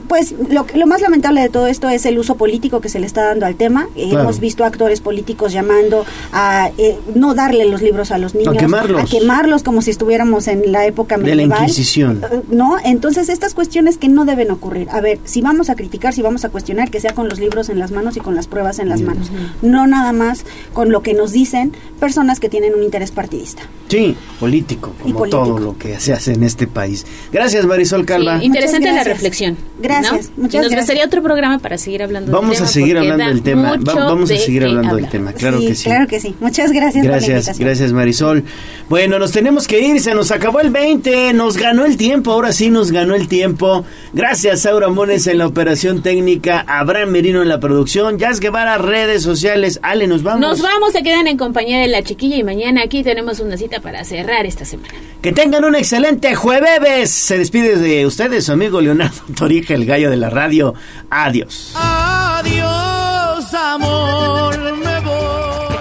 [0.09, 3.07] pues, lo, lo, más lamentable de todo esto es el uso político que se le
[3.07, 3.89] está dando al tema.
[3.97, 9.05] Hemos visto actores políticos llamando a eh, no darle los libros a los niños, a
[9.05, 11.39] quemarlos, como si estuviéramos en la época medieval.
[11.39, 12.23] De la Inquisición.
[12.31, 12.77] Eh, ¿No?
[12.85, 14.89] Entonces, estas cuestiones que no deben ocurrir.
[14.91, 17.69] A ver, si vamos a criticar, si vamos a cuestionar, que sea con los libros
[17.69, 19.31] en las manos y con las pruebas en las manos.
[19.63, 23.63] No nada más con lo que nos dicen, personas que tienen un interés partidista.
[23.89, 25.45] Sí, político, como político.
[25.45, 27.07] todo lo que se hace en este país.
[27.33, 28.41] Gracias, Marisol Calva.
[28.41, 29.57] Sí, interesante la reflexión.
[29.81, 30.45] Gracias, ¿no?
[30.45, 30.81] muchas y nos gracias.
[30.81, 32.67] gustaría otro programa para seguir hablando del Vamos tema.
[32.69, 33.77] a seguir hablando del tema.
[33.77, 35.11] Va- vamos a seguir hablando del hablar.
[35.11, 35.33] tema.
[35.35, 35.85] Claro sí, que sí.
[35.85, 36.35] claro que sí.
[36.41, 37.67] Muchas gracias, por la Gracias, invitación.
[37.69, 38.45] gracias Marisol.
[38.89, 42.53] Bueno, nos tenemos que ir, se nos acabó el 20, nos ganó el tiempo, ahora
[42.53, 43.85] sí nos ganó el tiempo.
[44.15, 49.23] Gracias, Aura Mones en la operación técnica, Abraham Merino en la producción, Jazz Guevara, redes
[49.23, 49.79] sociales.
[49.83, 50.41] Ale, nos vamos.
[50.41, 51.37] Nos vamos, se quedan en
[51.73, 54.93] compañía de la chiquilla y mañana aquí tenemos una cita para cerrar esta semana.
[55.23, 57.11] Que tengan un excelente jueves.
[57.11, 60.75] Se despide de ustedes su amigo Leonardo Torija, el gallo de la radio.
[61.09, 61.73] Adiós.
[61.75, 65.77] Adiós, amor, me voy.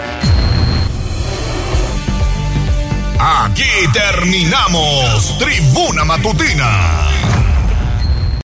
[3.20, 3.64] Aquí
[3.94, 7.21] terminamos Tribuna Matutina